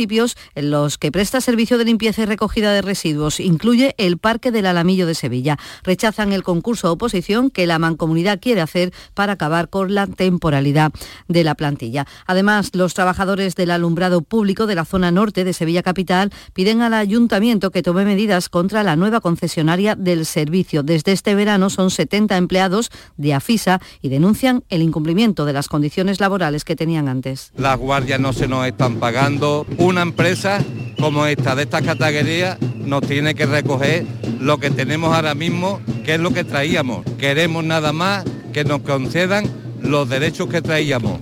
en 0.55 0.71
los 0.71 0.97
que 0.97 1.11
presta 1.11 1.41
servicio 1.41 1.77
de 1.77 1.83
limpieza 1.83 2.21
y 2.21 2.25
recogida 2.25 2.71
de 2.71 2.81
residuos. 2.81 3.41
Incluye 3.41 3.95
el 3.97 4.17
Parque 4.17 4.51
del 4.51 4.65
Alamillo 4.65 5.05
de 5.05 5.13
Sevilla. 5.13 5.57
Rechazan 5.83 6.31
el 6.31 6.43
concurso 6.43 6.91
oposición 6.91 7.49
que 7.49 7.67
la 7.67 7.79
mancomunidad 7.79 8.39
quiere 8.39 8.61
hacer 8.61 8.93
para 9.13 9.33
acabar 9.33 9.69
con 9.69 9.93
la 9.93 10.07
temporalidad 10.07 10.93
de 11.27 11.43
la 11.43 11.55
plantilla. 11.55 12.07
Además, 12.27 12.71
los 12.73 12.93
trabajadores 12.93 13.55
del 13.55 13.71
alumbrado 13.71 14.21
público 14.21 14.67
de 14.67 14.75
la 14.75 14.85
zona 14.85 15.11
norte 15.11 15.43
de 15.43 15.53
Sevilla 15.53 15.83
Capital 15.83 16.31
piden 16.53 16.81
al 16.81 16.93
ayuntamiento 16.93 17.71
que 17.71 17.83
tome 17.83 18.05
medidas 18.05 18.47
contra 18.47 18.83
la 18.83 18.95
nueva 18.95 19.19
concesionaria 19.19 19.95
del 19.95 20.25
servicio. 20.25 20.81
Desde 20.81 21.11
este 21.11 21.35
verano 21.35 21.69
son 21.69 21.91
70 21.91 22.37
empleados 22.37 22.89
de 23.17 23.33
AFISA 23.33 23.81
y 24.01 24.09
denuncian 24.09 24.63
el 24.69 24.81
incumplimiento 24.81 25.45
de 25.45 25.53
las 25.53 25.67
condiciones 25.67 26.21
laborales 26.21 26.63
que 26.63 26.77
tenían 26.77 27.09
antes. 27.09 27.51
Las 27.57 27.77
guardias 27.77 28.19
no 28.19 28.31
se 28.31 28.47
nos 28.47 28.65
están 28.65 28.95
pagando. 28.95 29.65
Una 29.89 30.03
empresa 30.03 30.63
como 30.99 31.25
esta, 31.25 31.55
de 31.55 31.63
esta 31.63 31.81
categoría, 31.81 32.59
nos 32.75 33.01
tiene 33.01 33.33
que 33.33 33.47
recoger 33.47 34.05
lo 34.39 34.59
que 34.59 34.69
tenemos 34.69 35.15
ahora 35.15 35.33
mismo, 35.33 35.81
que 36.05 36.13
es 36.13 36.19
lo 36.19 36.29
que 36.29 36.43
traíamos. 36.43 37.03
Queremos 37.17 37.63
nada 37.63 37.91
más 37.91 38.23
que 38.53 38.63
nos 38.63 38.81
concedan 38.81 39.45
los 39.81 40.07
derechos 40.07 40.47
que 40.47 40.61
traíamos. 40.61 41.19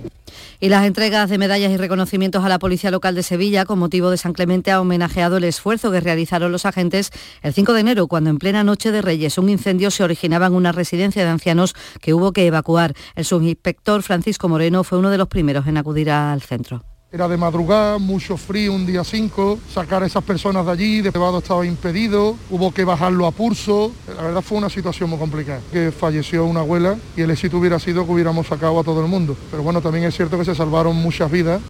Y 0.60 0.68
las 0.68 0.84
entregas 0.84 1.30
de 1.30 1.38
medallas 1.38 1.72
y 1.72 1.78
reconocimientos 1.78 2.44
a 2.44 2.50
la 2.50 2.58
Policía 2.58 2.90
Local 2.90 3.14
de 3.14 3.22
Sevilla 3.22 3.64
con 3.64 3.78
motivo 3.78 4.10
de 4.10 4.18
San 4.18 4.34
Clemente 4.34 4.70
ha 4.70 4.82
homenajeado 4.82 5.38
el 5.38 5.44
esfuerzo 5.44 5.90
que 5.90 6.00
realizaron 6.00 6.52
los 6.52 6.66
agentes 6.66 7.10
el 7.40 7.54
5 7.54 7.72
de 7.72 7.80
enero, 7.80 8.06
cuando 8.06 8.28
en 8.28 8.36
plena 8.36 8.64
noche 8.64 8.92
de 8.92 9.00
Reyes 9.00 9.38
un 9.38 9.48
incendio 9.48 9.90
se 9.90 10.04
originaba 10.04 10.44
en 10.44 10.52
una 10.52 10.72
residencia 10.72 11.24
de 11.24 11.30
ancianos 11.30 11.74
que 12.02 12.12
hubo 12.12 12.34
que 12.34 12.44
evacuar. 12.44 12.92
El 13.16 13.24
subinspector 13.24 14.02
Francisco 14.02 14.46
Moreno 14.46 14.84
fue 14.84 14.98
uno 14.98 15.08
de 15.08 15.16
los 15.16 15.28
primeros 15.28 15.66
en 15.66 15.78
acudir 15.78 16.10
al 16.10 16.42
centro. 16.42 16.84
Era 17.10 17.26
de 17.26 17.38
madrugada, 17.38 17.96
mucho 17.96 18.36
frío 18.36 18.74
un 18.74 18.84
día 18.84 19.02
5, 19.02 19.60
sacar 19.72 20.02
a 20.02 20.06
esas 20.06 20.22
personas 20.22 20.66
de 20.66 20.72
allí, 20.72 21.00
de 21.00 21.10
privado 21.10 21.38
estaba 21.38 21.64
impedido, 21.64 22.36
hubo 22.50 22.70
que 22.70 22.84
bajarlo 22.84 23.24
a 23.24 23.30
pulso. 23.30 23.92
La 24.14 24.24
verdad 24.24 24.42
fue 24.42 24.58
una 24.58 24.68
situación 24.68 25.08
muy 25.08 25.18
complicada, 25.18 25.62
que 25.72 25.90
falleció 25.90 26.44
una 26.44 26.60
abuela 26.60 26.98
y 27.16 27.22
el 27.22 27.30
éxito 27.30 27.56
hubiera 27.56 27.78
sido 27.78 28.04
que 28.04 28.12
hubiéramos 28.12 28.46
sacado 28.46 28.78
a 28.78 28.84
todo 28.84 29.00
el 29.00 29.08
mundo. 29.08 29.34
Pero 29.50 29.62
bueno, 29.62 29.80
también 29.80 30.04
es 30.04 30.14
cierto 30.14 30.36
que 30.36 30.44
se 30.44 30.54
salvaron 30.54 30.96
muchas 30.96 31.30
vidas. 31.30 31.62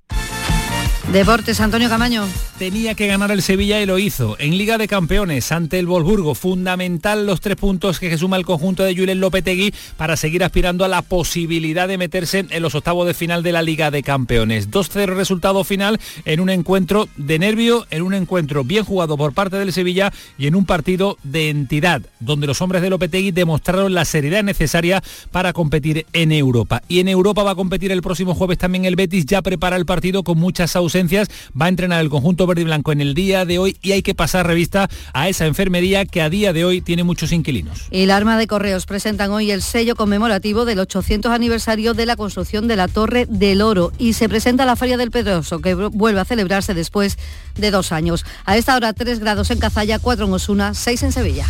Deportes, 1.13 1.59
Antonio 1.63 1.89
Camaño. 1.89 2.27
Tenía 2.59 2.95
que 2.95 3.07
ganar 3.07 3.31
el 3.31 3.41
Sevilla 3.41 3.81
y 3.81 3.87
lo 3.87 3.99
hizo. 3.99 4.37
En 4.39 4.59
Liga 4.59 4.77
de 4.77 4.89
Campeones, 4.89 5.53
ante 5.53 5.79
el 5.79 5.87
Wolfsburgo, 5.87 6.35
fundamental 6.35 7.25
los 7.25 7.41
tres 7.41 7.57
puntos 7.57 7.99
que 7.99 8.19
suma 8.19 8.37
el 8.37 8.45
conjunto 8.45 8.83
de 8.83 8.95
Julen 8.95 9.19
Lopetegui 9.19 9.73
para 9.97 10.19
seguir 10.19 10.45
aspirando 10.45 10.85
a 10.85 10.89
la 10.89 11.01
posibilidad 11.01 11.89
de 11.89 11.97
meterse 11.97 12.45
en 12.51 12.63
los 12.63 12.75
octavos 12.75 13.07
de 13.07 13.15
final 13.15 13.43
de 13.43 13.53
la 13.53 13.63
Liga 13.63 13.91
de 13.91 14.03
Campeones. 14.03 14.71
2-0 14.71 15.15
resultado 15.15 15.65
final 15.65 15.99
en 16.27 16.41
un 16.41 16.51
encuentro 16.51 17.09
de 17.17 17.39
nervio, 17.39 17.87
en 17.91 18.03
un 18.03 18.13
encuentro 18.13 18.63
bien 18.63 18.85
jugado 18.85 19.17
por 19.17 19.33
parte 19.33 19.57
del 19.57 19.73
Sevilla 19.73 20.13
y 20.37 20.47
en 20.47 20.57
un 20.57 20.67
partido 20.67 21.17
de 21.23 21.49
entidad, 21.49 22.03
donde 22.21 22.47
los 22.47 22.61
hombres 22.61 22.83
de 22.83 22.91
Lopetegui 22.91 23.31
demostraron 23.31 23.95
la 23.95 24.05
seriedad 24.05 24.43
necesaria 24.43 25.03
para 25.31 25.55
competir 25.55 26.05
en 26.13 26.33
Europa. 26.33 26.83
Y 26.87 27.01
en 27.01 27.09
Europa 27.09 27.45
va 27.45 27.53
a 27.53 27.57
competir 27.57 27.93
el 27.93 28.03
próximo 28.03 28.35
jueves 28.35 28.59
también 28.59 28.85
el 28.85 28.97
Betis, 28.97 29.25
ya 29.25 29.41
prepara 29.41 29.77
el 29.77 29.87
partido 29.87 30.23
con 30.23 30.39
muchas 30.39 30.77
va 31.01 31.67
a 31.67 31.69
entrenar 31.69 32.01
el 32.01 32.11
conjunto 32.11 32.47
verde 32.47 32.63
y 32.63 32.65
blanco 32.65 32.93
en 32.93 33.01
el 33.01 33.15
día 33.15 33.45
de 33.45 33.59
hoy 33.59 33.77
y 33.83 33.93
hay 33.93 34.03
que 34.03 34.15
pasar 34.15 34.47
revista 34.47 34.89
a 35.13 35.29
esa 35.29 35.47
enfermería 35.47 36.05
que 36.05 36.23
a 36.23 36.31
día 36.31 36.53
de 36.53 36.65
hoy 36.65 36.81
tiene 36.81 37.05
muchos 37.05 37.33
inquilinos. 37.33 37.87
Y 37.91 38.07
la 38.07 38.17
Arma 38.17 38.39
de 38.39 38.47
Correos 38.47 38.87
presentan 38.87 39.31
hoy 39.31 39.51
el 39.51 39.63
sello 39.63 39.97
conmemorativo 39.97 40.65
del 40.65 40.79
800 40.81 41.33
aniversario 41.33 41.95
de 41.95 42.07
la 42.07 42.17
construcción 42.17 42.69
de 42.69 42.77
la 42.77 42.89
Torre 42.89 43.27
del 43.27 43.63
Oro 43.63 43.93
y 43.99 44.15
se 44.15 44.29
presenta 44.29 44.65
la 44.65 44.77
Feria 44.77 44.97
del 44.97 45.11
Pedroso 45.11 45.61
que 45.61 45.75
vuelve 45.75 46.21
a 46.21 46.25
celebrarse 46.25 46.75
después 46.75 47.19
de 47.57 47.71
dos 47.71 47.93
años. 47.93 48.25
A 48.45 48.57
esta 48.57 48.77
hora 48.77 48.93
3 48.93 49.21
grados 49.21 49.51
en 49.51 49.59
Cazalla, 49.59 49.99
4 49.99 50.27
en 50.27 50.33
Osuna, 50.33 50.75
6 50.75 51.03
en 51.05 51.13
Sevilla. 51.13 51.47